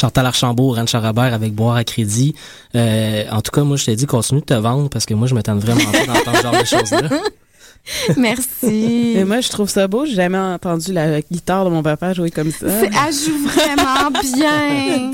Chantal 0.00 0.26
Archambault, 0.26 0.72
Ranch 0.72 0.90
Charabert 0.90 1.34
avec 1.34 1.52
Boire 1.54 1.76
à 1.76 1.84
crédit. 1.84 2.34
Euh, 2.74 3.24
en 3.30 3.40
tout 3.42 3.50
cas, 3.50 3.62
moi, 3.62 3.76
je 3.76 3.84
t'ai 3.84 3.96
dit, 3.96 4.06
continue 4.06 4.40
de 4.40 4.46
te 4.46 4.54
vendre 4.54 4.88
parce 4.88 5.04
que 5.06 5.14
moi, 5.14 5.26
je 5.28 5.34
m'attends 5.34 5.56
vraiment 5.56 5.90
pas 5.90 6.06
d'entendre 6.06 6.36
ce 6.36 6.42
genre 6.42 6.52
de 6.52 6.64
choses-là. 6.66 7.08
Merci. 8.16 9.12
Et 9.16 9.24
moi, 9.24 9.40
je 9.40 9.48
trouve 9.48 9.68
ça 9.68 9.88
beau. 9.88 10.04
J'ai 10.06 10.14
jamais 10.14 10.38
entendu 10.38 10.92
la 10.92 11.20
guitare 11.22 11.64
de 11.64 11.70
mon 11.70 11.82
papa 11.82 12.12
jouer 12.14 12.30
comme 12.30 12.50
ça. 12.50 12.66
C'est- 12.68 12.86
Elle 12.86 13.12
joue 13.14 13.38
vraiment 13.46 14.10
bien. 14.36 15.12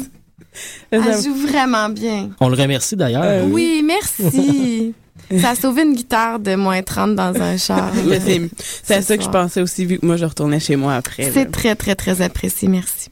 Elle 0.91 1.03
joue 1.23 1.35
vraiment 1.35 1.89
bien. 1.89 2.31
On 2.41 2.49
le 2.49 2.57
remercie 2.57 2.97
d'ailleurs. 2.97 3.23
Euh, 3.25 3.45
Oui, 3.51 3.83
merci. 3.85 4.95
Ça 5.41 5.51
a 5.51 5.55
sauvé 5.57 5.83
une 5.83 5.95
guitare 5.95 6.39
de 6.39 6.55
moins 6.55 6.83
30 6.83 7.17
dans 7.17 7.35
un 7.43 7.57
char. 7.57 7.91
C'est 8.85 8.95
à 8.95 9.01
Ce 9.03 9.09
ça 9.09 9.17
que 9.17 9.25
je 9.25 9.29
pensais 9.29 9.61
aussi, 9.61 9.85
vu 9.85 9.99
que 9.99 10.07
moi, 10.07 10.17
je 10.17 10.25
retournais 10.25 10.61
chez 10.61 10.77
moi 10.77 10.95
après. 10.95 11.33
C'est 11.35 11.51
très, 11.51 11.75
très, 11.75 11.97
très 11.97 12.23
apprécié. 12.23 12.69
Merci. 12.69 13.09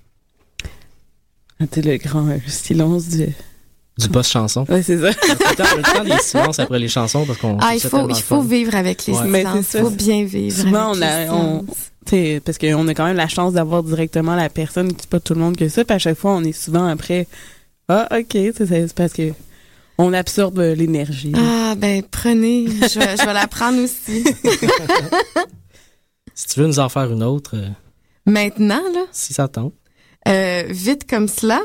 C'était 1.71 1.83
le 1.93 1.97
grand 1.99 2.29
euh, 2.29 2.39
silence 2.47 3.09
du... 3.09 3.29
Du 3.97 4.09
boss 4.09 4.29
chanson. 4.29 4.65
Ouais, 4.69 4.83
c'est 4.83 4.99
ça. 4.99 5.15
Tout 5.15 5.29
le 5.29 5.55
temps- 5.57 5.65
tout 5.65 5.77
le 5.77 5.83
temps 5.99 6.05
des 6.05 6.19
silences 6.21 6.59
après 6.59 6.81
les 6.81 6.89
chansons 6.89 7.25
parce 7.27 7.39
qu'on. 7.39 7.59
Ah, 7.61 7.75
il 7.77 7.81
faut, 7.81 8.09
il 8.09 8.17
faut 8.17 8.43
vivre 8.43 8.75
avec 8.75 9.07
les 9.07 9.13
Ouais. 9.15 9.39
Silences. 9.41 9.75
Il 9.75 9.81
faut 9.83 9.91
bien 9.91 10.25
vivre. 10.25 10.57
Souvent, 10.63 10.91
avec 10.95 11.01
on 11.01 11.07
a, 11.07 11.23
les 11.25 11.31
on, 11.31 12.41
parce 12.45 12.59
qu'on 12.59 12.89
a 12.89 12.95
quand 12.95 13.05
même 13.07 13.17
la 13.17 13.29
chance 13.29 13.53
d'avoir 13.53 13.85
directement 13.85 14.35
la 14.35 14.49
personne, 14.49 14.91
c'est 14.99 15.09
pas 15.09 15.21
tout 15.21 15.35
le 15.35 15.41
monde 15.41 15.57
que 15.57 15.69
ça, 15.69 15.85
puis 15.85 15.95
à 15.95 15.99
chaque 16.01 16.19
fois, 16.19 16.33
on 16.33 16.43
est 16.43 16.51
souvent 16.53 16.87
après, 16.89 17.29
ah, 17.89 18.09
ok, 18.19 18.37
c'est 18.57 18.93
parce 18.95 19.13
que 19.13 19.33
on 19.97 20.13
absorbe 20.13 20.59
l'énergie. 20.59 21.33
Ah, 21.37 21.75
ben, 21.77 22.03
prenez. 22.03 22.67
Je 22.67 22.99
vais, 22.99 23.17
je 23.17 23.25
vais 23.25 23.33
la 23.33 23.47
prendre 23.47 23.81
aussi. 23.81 24.25
Si 26.35 26.49
tu 26.49 26.61
veux 26.61 26.67
nous 26.67 26.81
en 26.81 26.89
faire 26.89 27.11
une 27.13 27.23
autre, 27.23 27.53
euh, 27.55 27.69
Maintenant, 28.27 28.83
là, 28.93 29.05
si 29.13 29.33
ça 29.33 29.47
tente. 29.47 29.73
Euh, 30.29 30.65
vite 30.69 31.09
comme 31.09 31.29
cela. 31.29 31.61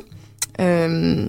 Euh, 0.60 1.27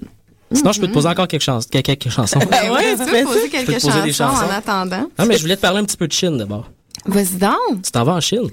Sinon, 0.53 0.73
je 0.73 0.81
peux 0.81 0.87
te 0.87 0.93
poser 0.93 1.07
encore 1.07 1.27
quelques, 1.29 1.43
chans- 1.43 1.59
quelques, 1.71 1.85
quelques 1.85 2.09
chansons. 2.09 2.39
ben 2.39 2.71
ouais, 2.73 2.91
tu 2.91 2.97
peux 2.97 3.05
poser 3.05 3.39
Je 3.39 3.43
peux 3.43 3.49
quelques 3.49 3.67
te 3.67 3.71
poser 3.73 3.79
chansons, 3.89 4.03
des 4.03 4.13
chansons. 4.13 4.45
en 4.45 4.49
attendant. 4.49 5.09
Ah, 5.17 5.25
mais 5.25 5.37
je 5.37 5.41
voulais 5.41 5.55
te 5.55 5.61
parler 5.61 5.79
un 5.79 5.85
petit 5.85 5.95
peu 5.97 6.07
de 6.07 6.11
Chine 6.13 6.37
d'abord. 6.37 6.69
Vas-y 7.05 7.37
donc. 7.37 7.81
Tu 7.83 7.91
t'en 7.91 8.03
vas 8.03 8.13
en 8.15 8.19
Chine? 8.21 8.49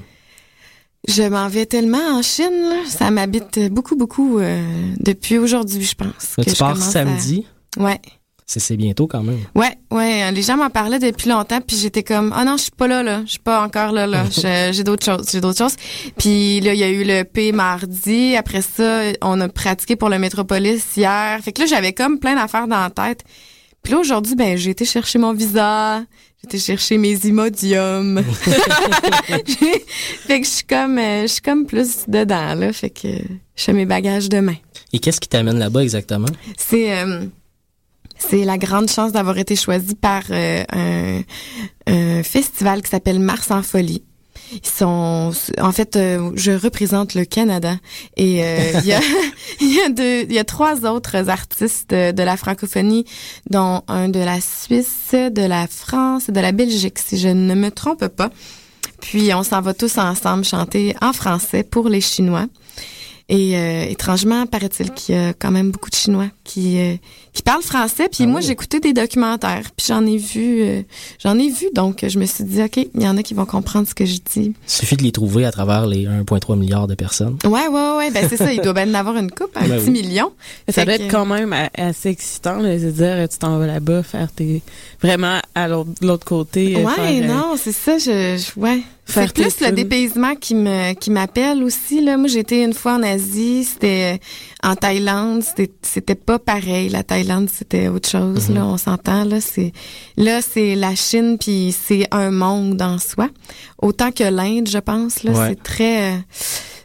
Je 1.09 1.23
m'en 1.25 1.49
vais 1.49 1.67
tellement 1.67 1.99
en 2.19 2.23
Chine, 2.23 2.53
là. 2.69 2.83
Ça 2.89 3.11
m'habite 3.11 3.59
beaucoup, 3.73 3.97
beaucoup 3.97 4.39
euh, 4.39 4.63
depuis 5.01 5.39
aujourd'hui, 5.39 5.83
je 5.85 5.95
pense. 5.95 6.35
Que 6.37 6.43
tu 6.43 6.51
je 6.51 6.57
pars 6.57 6.73
commence 6.75 6.89
à- 6.89 6.93
samedi. 6.93 7.47
Ouais. 7.79 8.01
C'est 8.51 8.79
bientôt 8.79 9.07
quand 9.07 9.23
même. 9.23 9.41
Ouais, 9.55 9.77
ouais, 9.91 10.33
les 10.33 10.41
gens 10.41 10.57
m'en 10.57 10.71
parlaient 10.71 10.99
depuis 10.99 11.29
longtemps, 11.29 11.61
puis 11.61 11.77
j'étais 11.77 12.03
comme, 12.03 12.33
ah 12.35 12.47
non, 12.47 12.57
je 12.57 12.63
suis 12.63 12.71
pas 12.71 12.87
là, 12.87 13.03
là, 13.03 13.21
je 13.27 13.33
suis 13.33 13.39
pas 13.39 13.63
encore 13.63 13.93
là, 13.93 14.07
là, 14.07 14.25
j'ai 14.73 14.85
d'autres 14.85 15.05
choses, 15.05 15.29
j'ai 15.31 15.43
d'autres 15.43 15.59
choses. 15.59 15.77
Puis 16.17 16.61
là, 16.61 16.73
il 16.73 16.81
y 16.81 16.83
a 16.83 16.89
eu 16.89 17.05
le 17.05 17.25
P 17.25 17.53
mardi, 17.53 18.37
après 18.37 18.63
ça, 18.63 19.03
on 19.21 19.39
a 19.43 19.49
pratiqué 19.51 19.97
pour 19.97 20.09
le 20.09 20.19
Métropolis 20.19 20.83
hier. 20.97 21.39
Fait 21.43 21.53
que 21.53 21.61
là, 21.61 21.67
j'avais 21.67 21.93
comme 21.93 22.19
plein 22.19 22.37
d'affaires 22.37 22.67
dans 22.67 22.81
la 22.81 22.89
tête. 22.89 23.23
Puis 23.83 23.93
là, 23.93 24.01
aujourd'hui, 24.01 24.35
ben, 24.35 24.57
j'ai 24.57 24.71
été 24.71 24.87
chercher 24.87 25.19
mon 25.19 25.35
visa, 25.35 26.01
j'ai 26.41 26.47
été 26.47 26.59
chercher 26.59 26.97
mes 26.97 27.17
imodiums. 27.27 28.23
Fait 30.27 30.41
que 30.41 30.47
je 30.47 30.51
suis 30.51 30.65
comme, 30.65 30.99
euh, 30.99 31.23
je 31.23 31.27
suis 31.27 31.43
comme 31.43 31.67
plus 31.67 32.07
dedans, 32.09 32.55
là, 32.55 32.73
fait 32.73 32.91
que 32.91 33.09
je 33.09 33.65
fais 33.65 33.73
mes 33.73 33.87
bagages 33.87 34.29
demain. 34.29 34.57
Et 34.93 34.99
qu'est-ce 34.99 35.21
qui 35.21 35.29
t'amène 35.29 35.59
là-bas 35.59 35.83
exactement? 35.83 36.29
C'est 36.57 36.99
euh, 36.99 37.27
c'est 38.19 38.45
la 38.45 38.59
grande 38.59 38.91
chance 38.91 39.13
d'avoir 39.13 39.39
été 39.39 39.57
choisi 39.57 39.95
par 39.95 40.23
euh, 40.31 40.65
un, 40.73 41.21
un 41.87 42.23
festival 42.23 42.83
qui 42.83 42.91
s'appelle 42.91 43.21
Mars 43.21 43.51
en 43.51 43.63
folie. 43.63 44.03
Ils 44.53 44.67
sont, 44.67 45.33
en 45.61 45.73
fait, 45.73 45.97
euh, 45.97 46.31
je 46.35 46.53
représente 46.53 47.15
le 47.15 47.25
Canada 47.25 47.77
et 48.17 48.43
euh, 48.43 48.73
il 48.81 48.87
y 48.87 48.93
a, 48.93 49.01
il 49.61 49.75
y 49.75 49.81
a 49.81 49.89
deux, 49.91 50.23
il 50.23 50.33
y 50.33 50.39
a 50.39 50.45
trois 50.45 50.87
autres 50.87 51.29
artistes 51.29 51.91
de, 51.91 52.13
de 52.13 52.23
la 52.23 52.37
francophonie, 52.37 53.05
dont 53.51 53.83
un 53.89 54.09
de 54.09 54.21
la 54.21 54.41
Suisse, 54.41 55.11
de 55.13 55.47
la 55.47 55.67
France 55.67 56.29
et 56.29 56.33
de 56.33 56.41
la 56.41 56.53
Belgique, 56.53 56.99
si 56.99 57.19
je 57.19 57.29
ne 57.29 57.55
me 57.55 57.71
trompe 57.71 58.07
pas. 58.09 58.31
Puis 59.01 59.33
on 59.35 59.43
s'en 59.43 59.61
va 59.61 59.75
tous 59.75 59.99
ensemble 59.99 60.45
chanter 60.45 60.97
en 61.01 61.13
français 61.13 61.63
pour 61.63 61.89
les 61.89 62.01
Chinois. 62.01 62.47
Et 63.29 63.57
euh, 63.57 63.85
étrangement, 63.85 64.47
paraît-il 64.47 64.91
qu'il 64.93 65.15
y 65.15 65.19
a 65.19 65.35
quand 65.35 65.51
même 65.51 65.71
beaucoup 65.71 65.91
de 65.91 65.95
Chinois 65.95 66.29
qui 66.49 66.79
euh, 66.81 66.95
qui 67.35 67.43
parlent 67.43 67.63
français. 67.63 68.09
Puis 68.11 68.27
moi, 68.27 68.41
j'ai 68.41 68.51
écouté 68.53 68.81
des 68.81 68.93
documentaires, 68.93 69.71
puis 69.77 69.87
j'en 69.89 70.05
ai 70.07 70.17
vu, 70.17 70.63
euh, 70.63 70.83
j'en 71.23 71.39
ai 71.39 71.51
vu. 71.51 71.67
Donc, 71.75 72.05
je 72.09 72.19
me 72.19 72.25
suis 72.27 72.43
dit, 72.45 72.63
ok, 72.63 72.77
il 72.95 73.03
y 73.03 73.07
en 73.07 73.17
a 73.17 73.23
qui 73.23 73.35
vont 73.35 73.45
comprendre 73.45 73.87
ce 73.87 73.95
que 73.95 74.05
je 74.07 74.15
dis. 74.33 74.55
Il 74.55 74.55
suffit 74.67 74.97
de 74.97 75.03
les 75.03 75.13
trouver 75.13 75.45
à 75.45 75.53
travers 75.53 75.87
les 75.87 76.07
1,3 76.07 76.57
milliards 76.59 76.87
de 76.89 76.95
personnes. 76.95 77.37
Ouais, 77.45 77.69
ouais, 77.69 77.97
ouais. 77.99 78.11
Ben 78.11 78.27
c'est 78.29 78.37
ça. 78.39 78.53
Il 78.53 78.61
doit 78.63 78.73
bien 78.73 78.91
en 78.91 78.95
avoir 78.95 79.17
une 79.17 79.31
coupe, 79.31 79.51
un 79.57 79.69
Ben 79.69 79.79
petit 79.79 79.91
oui. 79.91 80.03
million. 80.03 80.33
Ça 80.69 80.73
Fait 80.73 80.85
doit 80.87 80.99
que- 80.99 81.03
être 81.05 81.11
quand 81.11 81.27
même 81.27 81.55
assez 81.77 82.09
excitant 82.09 82.57
là, 82.59 82.77
de 82.77 82.91
dire 82.91 83.29
tu 83.31 83.39
t'en 83.39 83.59
vas 83.59 83.67
là-bas 83.67 84.03
faire 84.03 84.33
tes 84.33 84.63
vraiment 85.03 85.39
à 85.55 85.69
l'autre 85.69 85.91
l'autre 86.01 86.25
côté. 86.27 86.77
euh, 86.77 86.85
Ouais, 86.85 86.95
faire, 86.95 87.25
euh, 87.25 87.27
non, 87.27 87.55
c'est 87.57 87.73
ça. 87.73 87.99
Je, 87.99 88.37
je- 88.39 88.59
ouais. 88.61 88.81
Faire 89.05 89.29
C'est 89.29 89.33
plus 89.35 89.61
le 89.67 89.73
dépaysement 89.73 90.35
qui 90.35 90.55
me 90.55 90.93
qui 90.93 91.11
m'appelle 91.11 91.63
aussi. 91.63 92.03
Là, 92.03 92.19
moi, 92.19 92.29
été 92.35 92.63
une 92.63 92.75
fois 92.75 92.95
en 92.97 93.03
Asie. 93.03 93.65
C'était 93.65 94.21
en 94.63 94.77
Thaïlande. 94.77 95.43
C'était 95.43 95.71
c'était 95.81 96.15
pas 96.15 96.38
pareil. 96.39 96.89
La 96.89 97.03
Thaïlande, 97.03 97.49
c'était 97.53 97.89
autre 97.89 98.09
chose. 98.09 98.49
Mhm. 98.49 98.55
Là, 98.57 98.67
on 98.67 98.77
s'entend. 98.79 99.25
Là, 99.25 99.41
c'est 99.41 99.73
là, 100.17 100.41
c'est 100.43 100.75
la 100.75 100.95
Chine, 100.95 101.37
puis 101.39 101.75
c'est 101.87 102.07
un 102.11 102.31
monde 102.31 102.81
en 102.83 102.99
soi. 102.99 103.29
Autant 103.81 104.11
que 104.13 104.25
l'Inde, 104.25 104.69
je 104.69 104.79
pense. 104.79 105.23
Là, 105.23 105.33
Ouais. 105.33 105.49
c'est 105.51 105.63
très. 105.63 106.13
euh, 106.13 106.17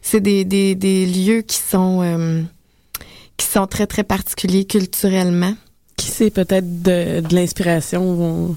c'est 0.01 0.19
des, 0.21 0.43
des 0.45 0.75
des 0.75 1.05
lieux 1.05 1.41
qui 1.41 1.57
sont 1.57 2.01
euh, 2.03 2.41
qui 3.37 3.45
sont 3.47 3.67
très 3.67 3.87
très 3.87 4.03
particuliers 4.03 4.65
culturellement. 4.65 5.53
Qui 5.97 6.07
sait 6.07 6.29
peut-être 6.31 6.81
de, 6.81 7.21
de 7.21 7.35
l'inspiration 7.35 8.15
vont 8.15 8.55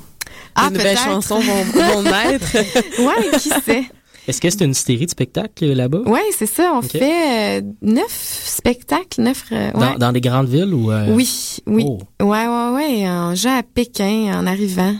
Ah, 0.54 0.70
de 0.70 0.76
nouvelles 0.76 0.96
chansons 0.98 1.38
vont, 1.40 1.64
vont 1.64 2.02
naître. 2.02 2.56
ouais, 2.98 3.38
qui 3.38 3.50
sait? 3.64 3.84
Est-ce 4.28 4.40
que 4.40 4.50
c'est 4.50 4.64
une 4.64 4.74
série 4.74 5.06
de 5.06 5.10
spectacles 5.10 5.66
là-bas? 5.72 6.00
Oui, 6.06 6.20
c'est 6.36 6.46
ça. 6.46 6.72
On 6.74 6.82
fait 6.82 7.60
euh, 7.60 7.62
neuf 7.82 8.10
spectacles, 8.10 9.22
neuf. 9.22 9.44
euh, 9.52 9.70
ouais. 9.72 9.92
Dans, 9.92 9.94
dans 9.98 10.12
des 10.12 10.20
grandes 10.20 10.48
villes 10.48 10.74
ou... 10.74 10.90
euh, 10.90 11.06
Oui, 11.14 11.58
oui. 11.66 11.84
Oh. 11.86 11.98
Ouais, 12.20 12.46
ouais, 12.48 12.70
ouais. 12.74 13.08
On 13.08 13.34
joue 13.34 13.48
à 13.48 13.62
Pékin 13.62 14.32
en 14.38 14.46
arrivant. 14.46 14.94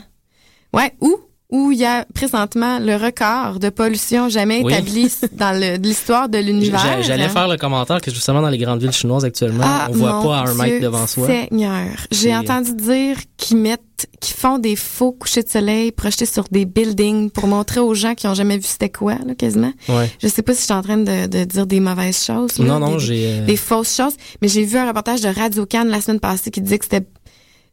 Ouais, 0.73 0.93
où? 1.01 1.17
Où 1.49 1.71
il 1.71 1.77
y 1.79 1.85
a 1.85 2.05
présentement 2.13 2.77
le 2.77 2.97
record 2.97 3.59
de 3.59 3.69
pollution 3.69 4.27
jamais 4.27 4.61
Oui. 4.65 4.73
établi 4.73 5.09
dans 5.31 5.57
l'histoire 5.81 6.27
de 6.27 6.39
l'univers. 6.39 6.77
J'a- 6.81 7.01
J'allais 7.01 7.29
faire 7.29 7.47
le 7.47 7.55
commentaire 7.55 8.01
que 8.01 8.11
justement 8.11 8.41
dans 8.41 8.49
les 8.49 8.57
grandes 8.57 8.81
villes 8.81 8.91
chinoises 8.91 9.23
actuellement, 9.23 9.63
Ah, 9.65 9.87
on 9.89 9.93
voit 9.93 10.21
pas 10.21 10.39
à 10.39 10.47
un 10.49 10.53
mètre 10.55 10.81
devant 10.83 11.07
soi. 11.07 11.25
Seigneur, 11.27 11.85
j'ai 12.11 12.35
entendu 12.35 12.73
dire 12.75 13.15
qu'ils 13.37 13.55
mettent, 13.57 14.07
qu'ils 14.19 14.35
font 14.35 14.57
des 14.59 14.75
faux 14.75 15.13
couchers 15.13 15.43
de 15.43 15.47
soleil 15.47 15.93
projetés 15.93 16.25
sur 16.25 16.43
des 16.51 16.65
buildings 16.65 17.29
pour 17.31 17.47
montrer 17.47 17.79
aux 17.79 17.93
gens 17.93 18.13
qui 18.13 18.27
ont 18.27 18.33
jamais 18.33 18.57
vu 18.57 18.65
c'était 18.67 18.89
quoi, 18.89 19.13
là, 19.25 19.33
quasiment. 19.33 19.71
Ouais. 19.87 20.11
Je 20.21 20.27
sais 20.27 20.41
pas 20.41 20.53
si 20.53 20.59
je 20.59 20.65
suis 20.65 20.73
en 20.73 20.81
train 20.81 20.97
de, 20.97 21.27
de 21.27 21.45
dire 21.45 21.65
des 21.65 21.79
mauvaises 21.79 22.25
choses. 22.25 22.59
là, 22.59 22.65
Non, 22.65 22.79
non, 22.79 22.99
j'ai, 22.99 23.25
euh, 23.25 23.45
Des 23.45 23.55
fausses 23.55 23.95
choses. 23.95 24.15
Mais 24.41 24.49
j'ai 24.49 24.65
vu 24.65 24.77
un 24.77 24.85
reportage 24.87 25.21
de 25.21 25.29
Radio 25.29 25.65
Cannes 25.65 25.87
la 25.87 26.01
semaine 26.01 26.19
passée 26.19 26.51
qui 26.51 26.59
disait 26.59 26.77
que 26.77 26.83
c'était 26.85 27.07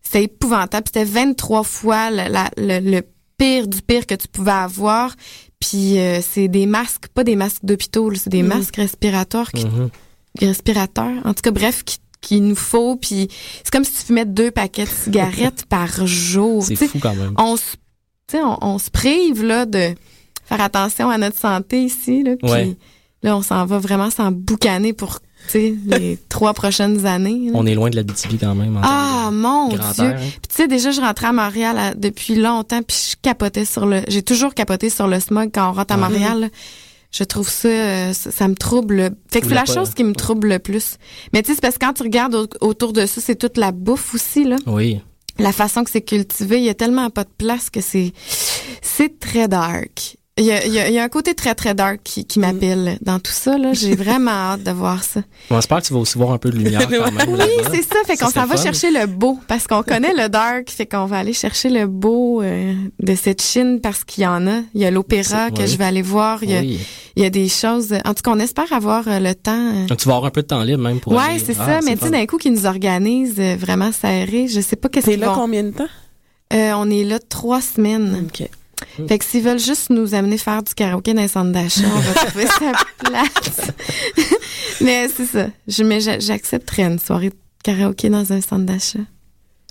c'était 0.00 0.24
épouvantable. 0.24 0.86
C'était 0.86 1.04
23 1.04 1.64
fois 1.64 2.10
le, 2.10 2.30
la- 2.30 2.50
le, 2.56 2.78
le 2.78 3.02
pire 3.38 3.66
du 3.68 3.82
pire 3.82 4.06
que 4.06 4.14
tu 4.14 4.28
pouvais 4.28 4.50
avoir. 4.52 5.14
Puis 5.60 5.98
euh, 5.98 6.20
c'est 6.22 6.48
des 6.48 6.66
masques, 6.66 7.08
pas 7.08 7.24
des 7.24 7.36
masques 7.36 7.64
d'hôpitaux, 7.64 8.12
c'est 8.14 8.30
des 8.30 8.42
Mhm. 8.42 8.48
masques 8.48 8.76
respirateurs 8.76 9.50
qui, 9.52 9.64
Mhm. 9.64 9.88
respirateurs. 10.40 11.12
En 11.24 11.34
tout 11.34 11.42
cas, 11.42 11.50
bref, 11.50 11.82
qui 11.84 11.98
qu'il 12.20 12.42
nous 12.46 12.56
faut 12.56 12.96
puis 12.96 13.28
c'est 13.62 13.70
comme 13.70 13.84
si 13.84 13.92
tu 13.92 13.98
fumais 14.06 14.24
deux 14.24 14.50
paquets 14.50 14.84
de 14.84 14.88
cigarettes 14.88 15.64
par 15.68 16.06
jour 16.06 16.62
C'est 16.64 16.74
fou 16.74 16.98
quand 16.98 17.14
même. 17.14 17.34
on 17.36 17.58
se 17.58 17.76
on, 18.32 18.56
on 18.62 18.78
se 18.78 18.88
prive 18.90 19.44
là 19.44 19.66
de 19.66 19.94
faire 20.46 20.62
attention 20.62 21.10
à 21.10 21.18
notre 21.18 21.38
santé 21.38 21.82
ici 21.84 22.22
là 22.22 22.36
puis 22.42 22.50
Ouais. 22.50 22.76
Là 23.24 23.36
on 23.36 23.42
s'en 23.42 23.66
va 23.66 23.78
vraiment 23.80 24.10
s'en 24.10 24.30
boucaner 24.30 24.92
pour 24.92 25.18
les 25.54 26.18
trois 26.28 26.54
prochaines 26.54 27.04
années 27.06 27.50
là. 27.50 27.52
On 27.54 27.66
est 27.66 27.74
loin 27.74 27.90
de 27.90 27.96
la 27.96 28.02
BTB 28.04 28.38
quand 28.40 28.54
même. 28.54 28.76
en 28.76 28.80
Ah 28.84 29.30
mon 29.32 29.68
dieu. 29.68 29.78
hein. 29.80 30.14
Puis 30.16 30.48
tu 30.48 30.54
sais 30.54 30.68
déjà 30.68 30.90
je 30.92 31.00
rentrais 31.00 31.26
à 31.26 31.32
Montréal 31.32 31.76
à- 31.78 31.94
depuis 31.94 32.36
longtemps 32.36 32.82
puis 32.82 32.96
je 33.10 33.16
capotais 33.20 33.64
sur 33.64 33.84
le 33.86 34.02
j'ai 34.08 34.22
toujours 34.22 34.54
capoté 34.54 34.88
sur 34.90 35.08
le 35.08 35.18
smog 35.18 35.50
quand 35.52 35.68
on 35.70 35.72
rentre 35.72 35.92
à 35.92 35.96
Ouais. 35.96 36.02
Montréal. 36.02 36.50
Je 37.16 37.22
trouve 37.22 37.48
ça, 37.48 37.68
euh, 37.68 38.12
ça 38.12 38.32
ça 38.32 38.48
me 38.48 38.56
trouble. 38.56 39.10
Fait 39.30 39.40
que 39.40 39.46
c'est 39.46 39.54
la 39.54 39.66
chose 39.66 39.94
qui 39.94 40.02
me 40.02 40.14
trouble 40.14 40.48
le 40.48 40.58
plus. 40.58 40.96
Mais 41.32 41.42
tu 41.42 41.48
sais 41.50 41.54
c'est 41.54 41.60
parce 41.60 41.78
que 41.78 41.84
quand 41.86 41.92
tu 41.92 42.02
regardes 42.02 42.34
au- 42.34 42.48
autour 42.66 42.92
de 42.92 43.06
ça, 43.06 43.20
c'est 43.20 43.36
toute 43.36 43.56
la 43.56 43.70
bouffe 43.70 44.14
aussi 44.16 44.42
là. 44.44 44.56
Oui. 44.66 45.00
La 45.38 45.52
façon 45.52 45.84
que 45.84 45.90
c'est 45.90 46.02
cultivé, 46.02 46.58
il 46.58 46.64
y 46.64 46.68
a 46.68 46.74
tellement 46.74 47.10
pas 47.10 47.22
de 47.22 47.30
place 47.38 47.70
que 47.70 47.80
c'est 47.80 48.12
c'est 48.82 49.20
très 49.20 49.46
dark. 49.46 50.16
Il 50.36 50.44
y 50.44 50.50
a, 50.50 50.66
il 50.66 50.72
y 50.72 50.80
a- 50.80 50.88
il 50.88 50.94
y 50.94 50.98
a 50.98 51.04
un 51.04 51.08
côté 51.08 51.34
très 51.34 51.54
très 51.54 51.74
dark 51.76 52.00
qui, 52.02 52.24
qui 52.24 52.40
m'appelle 52.40 52.98
dans 53.02 53.20
tout 53.20 53.30
ça 53.30 53.56
là. 53.56 53.72
J'ai 53.72 53.94
vraiment 54.04 54.32
hâte 54.32 54.64
de 54.64 54.72
voir 54.72 55.04
ça. 55.04 55.20
On 55.48 55.56
espère 55.60 55.80
que 55.80 55.86
tu 55.86 55.92
vas 55.92 56.00
aussi 56.00 56.18
voir 56.18 56.32
un 56.32 56.38
peu 56.38 56.50
de 56.50 56.56
lumière 56.56 56.88
quand 56.88 57.12
même. 57.12 57.28
Oui, 57.34 57.38
c'est 57.72 57.82
ça. 57.82 57.94
Fait 58.04 58.16
qu'on 58.16 58.30
s'en 58.30 58.44
va 58.44 58.56
chercher 58.56 58.90
le 58.90 59.06
beau 59.06 59.38
parce 59.46 59.68
qu'on 59.68 59.84
connaît 59.84 60.12
le 60.12 60.28
dark. 60.28 60.68
Fait 60.70 60.86
qu'on 60.86 61.06
va 61.06 61.18
aller 61.18 61.34
chercher 61.34 61.68
le 61.70 61.86
beau 61.86 62.42
euh, 62.42 62.74
de 63.00 63.14
cette 63.14 63.42
Chine 63.42 63.78
parce 63.80 64.02
qu'il 64.02 64.24
y 64.24 64.26
en 64.26 64.44
a. 64.48 64.62
Il 64.74 64.80
y 64.80 64.84
a 64.84 64.90
l'opéra 64.90 65.52
que 65.52 65.62
oui. 65.62 65.68
je 65.68 65.76
vais 65.76 65.84
aller 65.84 66.02
voir. 66.02 66.42
Il 66.42 66.50
y 66.50 66.56
a, 66.56 66.60
Oui. 66.60 66.80
il 67.14 67.22
y 67.22 67.26
a 67.26 67.30
des 67.30 67.48
choses. 67.48 67.92
En 68.04 68.12
tout 68.12 68.22
cas, 68.24 68.32
on 68.32 68.40
espère 68.40 68.72
avoir 68.72 69.06
euh, 69.06 69.20
le 69.20 69.36
temps. 69.36 69.52
euh. 69.72 69.86
Donc, 69.86 69.98
tu 69.98 70.08
vas 70.08 70.16
avoir 70.16 70.26
un 70.26 70.32
peu 70.32 70.42
de 70.42 70.48
temps 70.48 70.64
libre 70.64 70.82
même 70.82 70.98
pour 70.98 71.12
Ouais, 71.12 71.20
aller- 71.30 71.38
c'est 71.38 71.54
Ah, 71.60 71.78
ça. 71.78 71.80
Mais 71.84 71.96
tu 71.96 72.06
sais, 72.06 72.10
d'un 72.10 72.26
coup, 72.26 72.38
qui 72.38 72.50
nous 72.50 72.66
organise 72.66 73.36
euh, 73.38 73.54
vraiment 73.56 73.92
serré. 73.92 74.48
Je 74.48 74.60
sais 74.60 74.74
pas 74.74 74.88
qu'est-ce 74.88 75.06
T'es 75.06 75.12
qu'ils 75.12 75.20
là 75.20 75.28
vont. 75.28 75.42
combien 75.42 75.62
de 75.62 75.70
temps? 75.70 75.86
Euh, 76.52 76.72
on 76.76 76.90
est 76.90 77.04
là 77.04 77.20
trois 77.20 77.60
semaines. 77.60 78.26
OK. 78.26 78.48
Fait 79.08 79.18
que 79.18 79.24
s'ils 79.24 79.42
veulent 79.42 79.58
juste 79.58 79.90
nous 79.90 80.14
amener 80.14 80.38
faire 80.38 80.62
du 80.62 80.74
karaoké 80.74 81.14
dans 81.14 81.22
les 81.22 81.28
centres 81.28 81.52
d'achat, 81.52 81.82
on 81.94 81.98
va 82.00 82.14
trouver 82.26 82.46
sa 82.46 82.72
place. 82.98 83.70
mais 84.80 85.08
c'est 85.08 85.26
ça. 85.26 85.46
Je, 85.68 85.82
mais 85.82 86.00
j'a- 86.00 86.18
j'accepterais 86.18 86.82
une 86.84 86.98
soirée 86.98 87.30
de 87.30 87.36
karaoké 87.62 88.08
dans 88.10 88.32
un 88.32 88.40
centre 88.40 88.64
d'achat. 88.64 89.00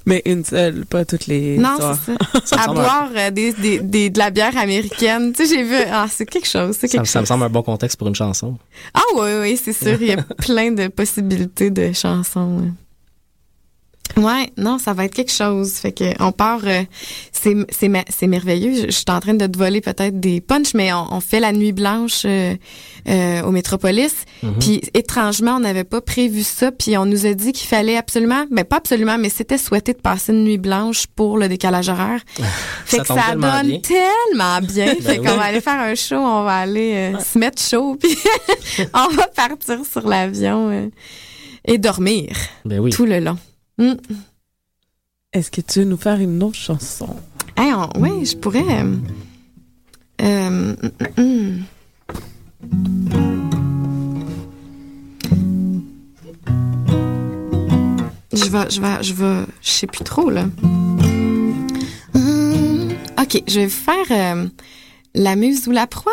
Mais 0.05 0.21
une 0.25 0.43
seule, 0.43 0.85
pas 0.85 1.05
toutes 1.05 1.27
les 1.27 1.57
Non, 1.57 1.77
soirs. 1.77 1.97
c'est 2.05 2.49
ça. 2.49 2.55
À 2.65 2.69
un- 2.69 2.73
boire 2.73 3.09
euh, 3.15 3.31
des, 3.31 3.53
des, 3.53 3.79
des- 3.79 4.09
de 4.09 4.19
la 4.19 4.31
bière 4.31 4.57
américaine. 4.57 5.31
Tu 5.31 5.45
sais, 5.47 5.55
j'ai 5.55 5.63
vu. 5.63 5.75
Ah, 5.89 6.07
c'est 6.09 6.25
quelque 6.25 6.47
chose. 6.47 6.75
C'est 6.77 6.87
Ça, 6.87 6.97
quelque 6.97 7.07
ça 7.07 7.19
me 7.19 7.23
chose. 7.23 7.29
semble 7.29 7.45
un 7.45 7.49
bon 7.49 7.63
contexte 7.63 7.97
pour 7.97 8.09
une 8.09 8.15
chanson. 8.15 8.57
Ah 8.93 8.99
oui, 9.15 9.29
oui, 9.39 9.61
c'est 9.63 9.71
sûr. 9.71 9.97
Il 10.01 10.07
y 10.07 10.11
a 10.11 10.17
plein 10.21 10.71
de 10.71 10.87
possibilités 10.89 11.69
de 11.69 11.93
chansons. 11.93 12.71
Ouais, 14.17 14.51
non, 14.57 14.77
ça 14.77 14.93
va 14.93 15.05
être 15.05 15.13
quelque 15.15 15.31
chose. 15.31 15.71
Fait 15.73 15.91
que 15.91 16.03
on 16.21 16.31
part, 16.31 16.61
euh, 16.65 16.83
c'est 17.31 17.55
c'est 18.11 18.27
merveilleux. 18.27 18.75
Je, 18.75 18.85
je 18.87 18.91
suis 18.91 19.05
en 19.09 19.19
train 19.19 19.33
de 19.33 19.47
te 19.47 19.57
voler 19.57 19.81
peut-être 19.81 20.19
des 20.19 20.39
punchs, 20.39 20.73
mais 20.75 20.93
on, 20.93 21.07
on 21.13 21.19
fait 21.19 21.39
la 21.39 21.51
nuit 21.51 21.71
blanche 21.71 22.21
euh, 22.25 22.53
euh, 23.09 23.41
au 23.41 23.51
Métropolis. 23.51 24.13
Mhm. 24.43 24.59
Puis 24.59 24.81
étrangement, 24.93 25.55
on 25.55 25.61
n'avait 25.61 25.83
pas 25.83 25.99
prévu 26.01 26.43
ça. 26.43 26.71
Puis 26.71 26.95
on 26.97 27.05
nous 27.05 27.25
a 27.25 27.33
dit 27.33 27.53
qu'il 27.53 27.67
fallait 27.67 27.97
absolument, 27.97 28.45
ben 28.51 28.63
pas 28.63 28.77
absolument, 28.77 29.17
mais 29.17 29.29
c'était 29.29 29.57
souhaité 29.57 29.93
de 29.93 29.99
passer 29.99 30.31
une 30.31 30.43
nuit 30.43 30.57
blanche 30.59 31.07
pour 31.15 31.37
le 31.39 31.47
décalage 31.47 31.89
horaire. 31.89 32.21
Fait 32.85 32.97
Ça 32.97 33.01
que 33.03 33.07
ça 33.07 33.15
tellement 33.29 33.51
donne 33.57 33.67
bien. 33.67 33.79
tellement 33.79 34.59
bien. 34.61 34.93
Ben 34.93 35.01
fait 35.01 35.17
qu'on 35.17 35.35
va 35.35 35.43
aller 35.43 35.61
faire 35.61 35.79
un 35.79 35.95
show, 35.95 36.17
on 36.17 36.43
va 36.43 36.57
aller 36.57 36.93
euh, 37.15 37.19
se 37.19 37.37
mettre 37.39 37.61
chaud, 37.61 37.95
puis 37.99 38.15
on 38.93 39.07
va 39.15 39.27
partir 39.27 39.79
sur 39.91 40.07
l'avion 40.07 40.69
euh, 40.69 40.87
et 41.65 41.77
dormir 41.77 42.29
Ben 42.63 42.79
oui. 42.79 42.91
tout 42.91 43.05
le 43.05 43.19
long. 43.19 43.37
Mm. 43.77 43.93
Est-ce 45.33 45.49
que 45.49 45.61
tu 45.61 45.79
veux 45.79 45.85
nous 45.85 45.97
faire 45.97 46.19
une 46.19 46.41
autre 46.43 46.57
chanson? 46.57 47.15
Hey, 47.57 47.73
oui, 47.97 48.25
je 48.25 48.37
pourrais. 48.37 48.83
euh, 48.83 48.95
euh, 50.21 50.75
mm, 51.17 51.21
mm. 51.21 51.63
Je 58.33 58.49
vais, 58.49 58.69
je 58.69 58.81
vais, 58.81 59.03
je 59.03 59.13
vais, 59.13 59.45
je 59.61 59.69
sais 59.69 59.87
plus 59.87 60.03
trop 60.03 60.29
là. 60.29 60.45
Hum, 62.15 62.89
ok, 63.19 63.43
je 63.47 63.59
vais 63.59 63.69
faire 63.69 64.05
euh, 64.11 64.47
la 65.13 65.35
muse 65.35 65.67
ou 65.67 65.71
la 65.71 65.87
proie. 65.87 66.11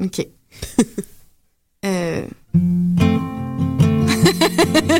Ok. 0.00 0.26
euh... 1.84 2.22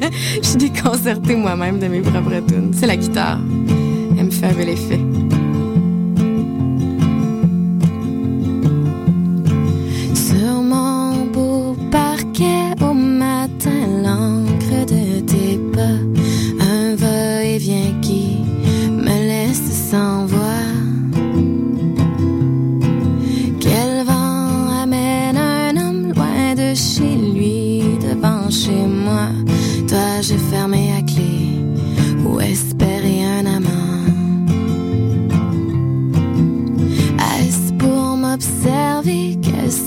je 0.42 0.48
suis 0.48 0.58
déconcertée 0.58 1.36
moi-même 1.36 1.78
de 1.78 1.86
mes 1.86 2.00
propres 2.00 2.40
tunes. 2.46 2.72
C'est 2.74 2.86
la 2.86 2.96
guitare. 2.96 3.38
Elle 4.18 4.26
me 4.26 4.30
fait 4.30 4.46
un 4.46 4.52
bel 4.52 4.68
effet. 4.68 5.00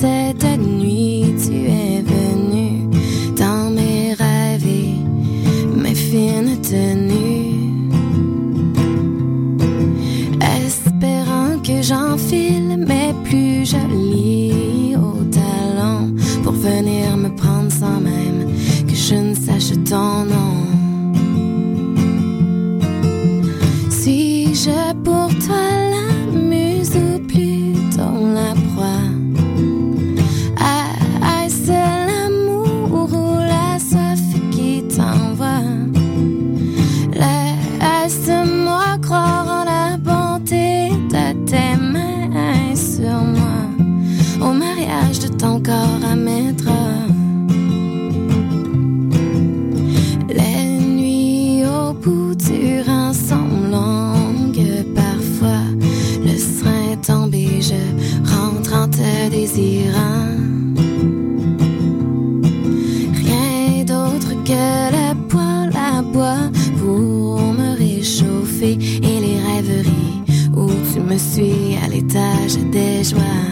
Que 0.02 0.08
cette 0.08 0.71
me 71.12 71.18
suis 71.18 71.76
à 71.84 71.90
l'étage 71.90 72.58
des 72.72 73.04
joies. 73.04 73.51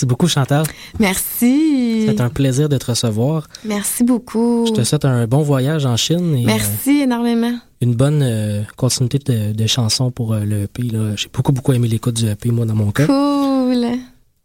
Merci 0.00 0.06
beaucoup, 0.08 0.28
Chantal. 0.28 0.64
Merci. 0.98 2.06
C'est 2.08 2.22
un 2.22 2.30
plaisir 2.30 2.70
de 2.70 2.78
te 2.78 2.86
recevoir. 2.86 3.46
Merci 3.66 4.02
beaucoup. 4.02 4.64
Je 4.66 4.72
te 4.72 4.82
souhaite 4.82 5.04
un 5.04 5.26
bon 5.26 5.42
voyage 5.42 5.84
en 5.84 5.94
Chine 5.98 6.34
et 6.36 6.44
euh, 6.44 6.46
Merci 6.46 7.02
énormément. 7.02 7.52
une 7.82 7.94
bonne 7.94 8.22
euh, 8.22 8.62
continuité 8.78 9.18
de, 9.18 9.52
de 9.52 9.66
chansons 9.66 10.10
pour 10.10 10.32
euh, 10.32 10.40
le 10.40 10.62
EP. 10.62 10.84
là. 10.84 11.14
J'ai 11.16 11.28
beaucoup, 11.30 11.52
beaucoup 11.52 11.74
aimé 11.74 11.86
l'écoute 11.86 12.14
du 12.14 12.26
EP, 12.30 12.50
moi, 12.50 12.64
dans 12.64 12.74
mon 12.74 12.92
cas. 12.92 13.04
Cool. 13.04 13.84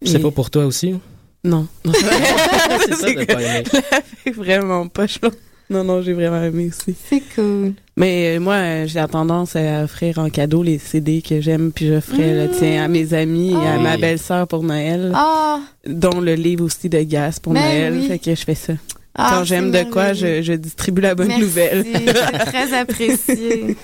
C'est 0.04 0.20
pas 0.20 0.32
pour 0.32 0.50
toi 0.50 0.66
aussi? 0.66 0.96
Non. 1.46 1.68
C'est 1.86 2.96
ça, 2.96 3.14
de 3.14 3.24
pas 3.24 3.42
aimer. 3.42 3.64
vraiment 4.36 4.90
pas 4.90 5.08
chaud. 5.08 5.32
Non, 5.70 5.84
non, 5.84 6.02
j'ai 6.02 6.14
vraiment 6.14 6.44
aimé 6.44 6.68
aussi. 6.70 6.96
C'est 7.10 7.24
cool. 7.36 7.74
Mais 7.98 8.36
euh, 8.36 8.40
moi, 8.40 8.54
euh, 8.56 8.88
j'ai 8.88 9.00
la 9.00 9.08
tendance 9.08 9.56
à 9.56 9.84
offrir 9.84 10.20
en 10.20 10.30
cadeau 10.30 10.62
les 10.62 10.78
CD 10.78 11.22
que 11.24 11.42
j'aime, 11.42 11.72
puis 11.72 11.88
j'offrais 11.88 12.46
le 12.48 12.52
tien 12.52 12.84
à 12.84 12.88
mes 12.88 13.14
amis 13.16 13.52
et 13.54 13.56
à 13.56 13.76
Ah. 13.76 13.80
ma 13.80 13.98
belle-sœur 13.98 14.48
pour 14.48 14.62
Noël, 14.64 15.12
Ah, 15.16 15.60
dont 15.88 16.20
le 16.22 16.36
livre 16.36 16.66
aussi 16.66 16.88
de 16.90 17.02
Gas 17.02 17.40
pour 17.42 17.54
Ben 17.54 17.62
Noël. 17.62 17.94
oui. 17.96 18.08
Fait 18.08 18.20
que 18.20 18.36
je 18.36 18.44
fais 18.44 18.54
ça. 18.56 18.74
Ah, 19.16 19.32
Quand 19.38 19.44
j'aime 19.46 19.72
de 19.72 19.84
quoi, 19.90 20.14
je, 20.14 20.42
je 20.44 20.54
distribue 20.54 21.02
la 21.02 21.16
bonne 21.16 21.30
Merci, 21.30 21.42
nouvelle. 21.44 21.86
c'est 21.86 22.46
très 22.46 22.74
apprécié. 22.78 23.76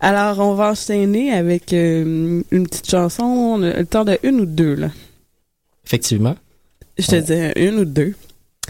Alors, 0.00 0.40
on 0.40 0.54
va 0.54 0.72
enchaîner 0.72 1.32
avec 1.32 1.72
euh, 1.72 2.42
une 2.50 2.66
petite 2.66 2.90
chanson. 2.90 3.22
On 3.22 3.62
a 3.62 3.78
le 3.78 3.86
temps 3.86 4.04
de 4.04 4.18
une 4.24 4.40
ou 4.40 4.46
deux, 4.46 4.74
là? 4.74 4.88
Effectivement. 5.86 6.34
Je 6.98 7.06
te 7.06 7.16
dis 7.16 7.60
une 7.68 7.78
ou 7.78 7.84
deux. 7.84 8.14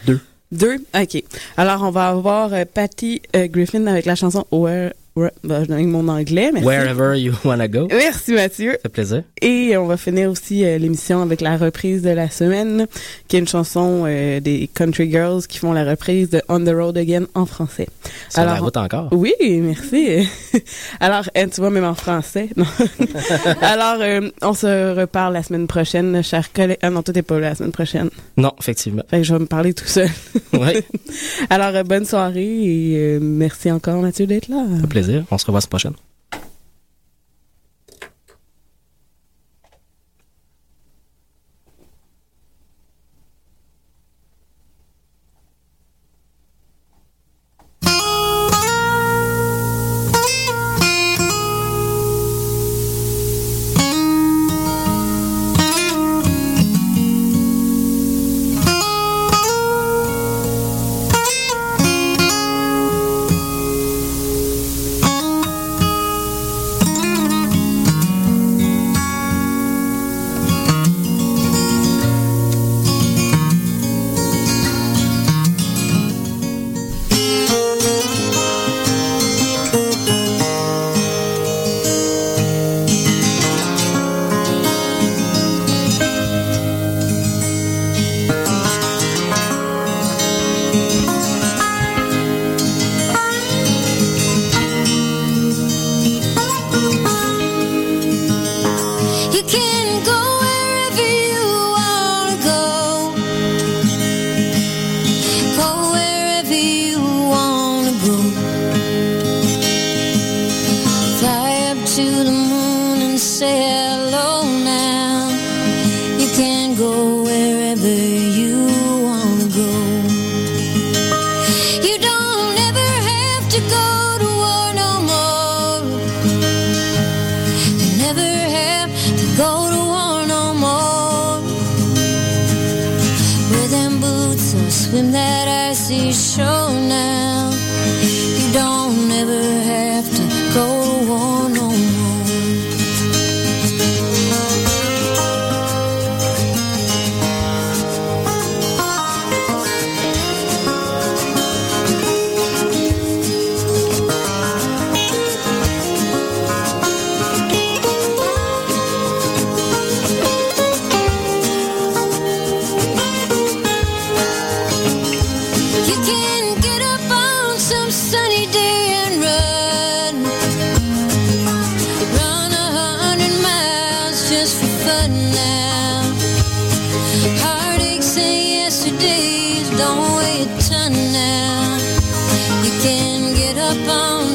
Deux. 0.06 0.20
Deux? 0.54 0.76
OK. 0.94 1.22
Alors, 1.56 1.82
on 1.82 1.90
va 1.90 2.10
avoir 2.10 2.54
euh, 2.54 2.64
Patty 2.64 3.20
euh, 3.34 3.48
Griffin 3.48 3.86
avec 3.86 4.06
la 4.06 4.14
chanson 4.14 4.46
Where... 4.52 4.92
Where 5.16 5.30
ben, 5.44 5.62
je 5.62 5.68
donne 5.68 5.86
mon 5.86 6.08
anglais, 6.08 6.50
merci. 6.52 6.66
Wherever 6.66 7.16
you 7.16 7.32
wanna 7.44 7.68
go. 7.68 7.86
Merci, 7.88 8.32
Mathieu. 8.32 8.72
Ça 8.72 8.78
fait 8.82 8.88
plaisir. 8.88 9.22
Et 9.40 9.76
on 9.76 9.86
va 9.86 9.96
finir 9.96 10.28
aussi 10.30 10.64
euh, 10.64 10.76
l'émission 10.76 11.22
avec 11.22 11.40
la 11.40 11.56
reprise 11.56 12.02
de 12.02 12.10
la 12.10 12.28
semaine, 12.28 12.86
qui 13.28 13.36
est 13.36 13.38
une 13.38 13.46
chanson 13.46 14.04
euh, 14.06 14.40
des 14.40 14.68
Country 14.74 15.08
Girls 15.10 15.46
qui 15.46 15.58
font 15.58 15.72
la 15.72 15.84
reprise 15.84 16.30
de 16.30 16.42
On 16.48 16.58
the 16.64 16.70
Road 16.70 16.98
Again 16.98 17.26
en 17.34 17.46
français. 17.46 17.86
Sur 18.28 18.44
la 18.44 18.56
route 18.56 18.76
encore. 18.76 19.08
Oui, 19.12 19.32
merci. 19.40 20.28
Alors, 21.00 21.28
euh, 21.36 21.46
tu 21.46 21.60
vois, 21.60 21.70
même 21.70 21.84
en 21.84 21.94
français. 21.94 22.48
non. 22.56 22.66
Alors, 23.60 23.98
euh, 24.00 24.30
on 24.42 24.52
se 24.54 24.98
reparle 24.98 25.34
la 25.34 25.42
semaine 25.42 25.66
prochaine, 25.68 26.22
chers 26.24 26.52
collègues. 26.52 26.78
Ah 26.82 26.90
non, 26.90 27.02
toi, 27.02 27.14
t'es 27.14 27.22
pas 27.22 27.38
là 27.38 27.50
la 27.50 27.54
semaine 27.54 27.72
prochaine. 27.72 28.10
Non, 28.36 28.52
effectivement. 28.58 29.02
Fait 29.08 29.18
que 29.18 29.22
je 29.24 29.32
vais 29.32 29.38
me 29.38 29.46
parler 29.46 29.74
tout 29.74 29.86
seul. 29.86 30.08
Oui, 30.52 30.82
Alors, 31.50 31.74
euh, 31.74 31.82
bonne 31.84 32.04
soirée 32.04 32.64
et 32.64 32.96
euh, 32.96 33.18
merci 33.20 33.70
encore, 33.70 34.00
Mathieu, 34.00 34.26
d'être 34.26 34.48
là. 34.48 34.64
ça 34.70 34.80
fait 34.80 34.86
On 35.30 35.38
se 35.38 35.46
revoit 35.46 35.60
la 35.60 35.66
prochaine. 35.66 35.94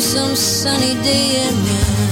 Some 0.02 0.36
sunny 0.36 0.96
day 1.04 1.46
and 1.48 1.56
run. 1.56 2.09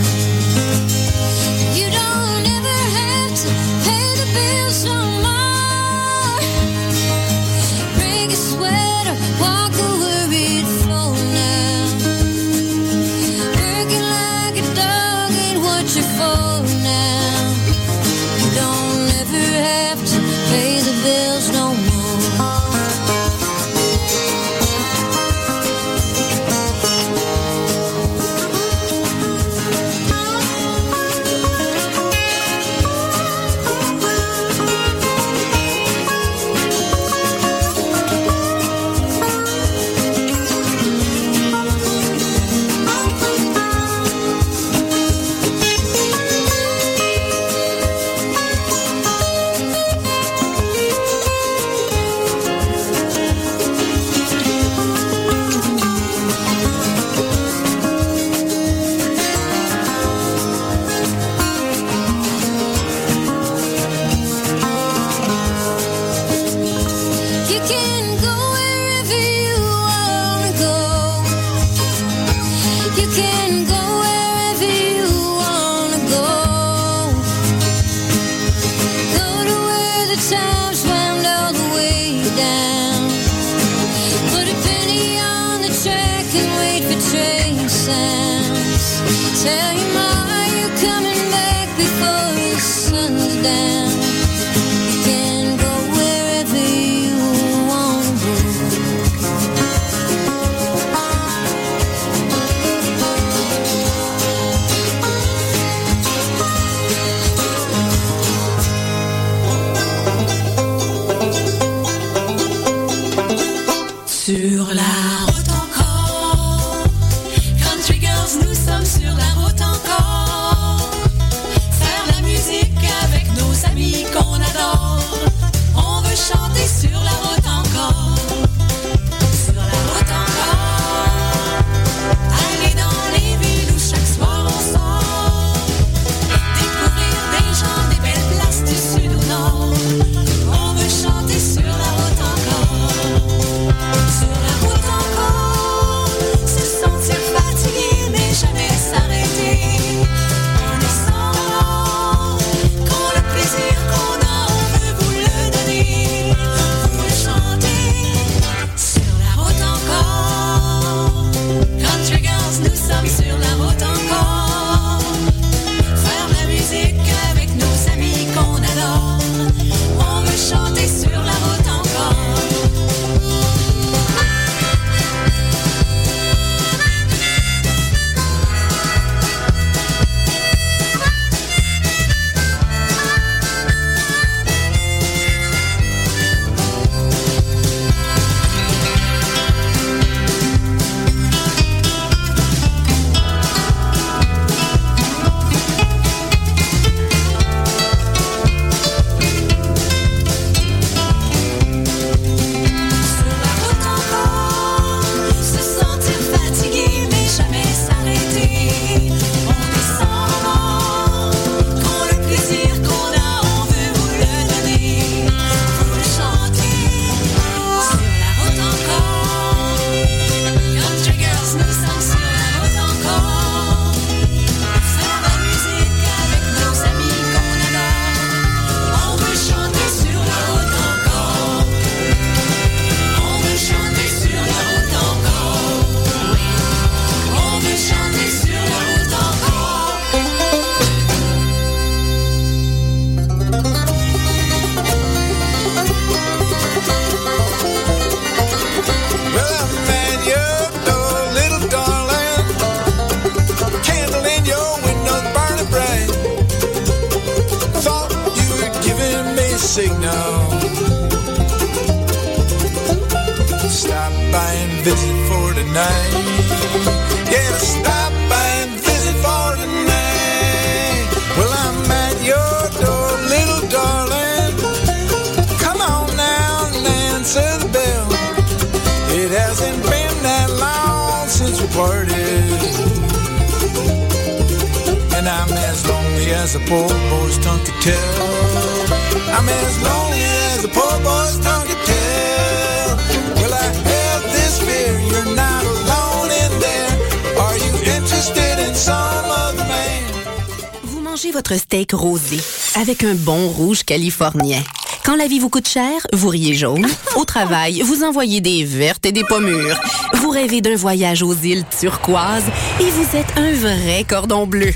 rouge 303.45 303.83
californien. 303.83 304.61
Quand 305.05 305.15
la 305.15 305.27
vie 305.27 305.39
vous 305.39 305.49
coûte 305.49 305.67
cher, 305.67 305.93
vous 306.13 306.29
riez 306.29 306.53
jaune. 306.53 306.87
Au 307.15 307.23
travail, 307.23 307.81
vous 307.81 308.03
envoyez 308.03 308.41
des 308.41 308.65
vertes 308.65 309.05
et 309.05 309.11
des 309.11 309.23
pommures. 309.23 309.79
Vous 310.15 310.29
rêvez 310.29 310.61
d'un 310.61 310.75
voyage 310.75 311.21
aux 311.23 311.35
îles 311.35 311.63
turquoises 311.79 312.49
et 312.79 312.89
vous 312.89 313.17
êtes 313.17 313.37
un 313.37 313.53
vrai 313.53 314.03
cordon 314.07 314.47
bleu. 314.47 314.73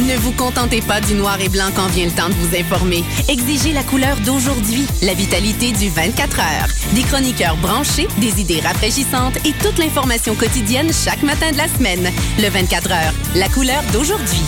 Ne 0.00 0.16
vous 0.16 0.32
contentez 0.32 0.80
pas 0.80 1.00
du 1.00 1.14
noir 1.14 1.40
et 1.40 1.48
blanc 1.48 1.68
quand 1.76 1.86
vient 1.86 2.06
le 2.06 2.10
temps 2.10 2.28
de 2.28 2.34
vous 2.34 2.56
informer. 2.56 3.04
Exigez 3.28 3.72
la 3.72 3.84
couleur 3.84 4.16
d'aujourd'hui, 4.26 4.86
la 5.02 5.14
vitalité 5.14 5.70
du 5.70 5.88
24 5.88 6.40
heures. 6.40 6.68
Des 6.94 7.02
chroniqueurs 7.02 7.56
branchés, 7.58 8.08
des 8.18 8.40
idées 8.40 8.60
rafraîchissantes 8.60 9.36
et 9.46 9.52
toute 9.62 9.78
l'information 9.78 10.34
quotidienne 10.34 10.90
chaque 10.92 11.22
matin 11.22 11.52
de 11.52 11.58
la 11.58 11.68
semaine. 11.68 12.10
Le 12.38 12.48
24 12.48 12.90
heures, 12.90 13.14
la 13.36 13.48
couleur 13.48 13.84
d'aujourd'hui. 13.92 14.42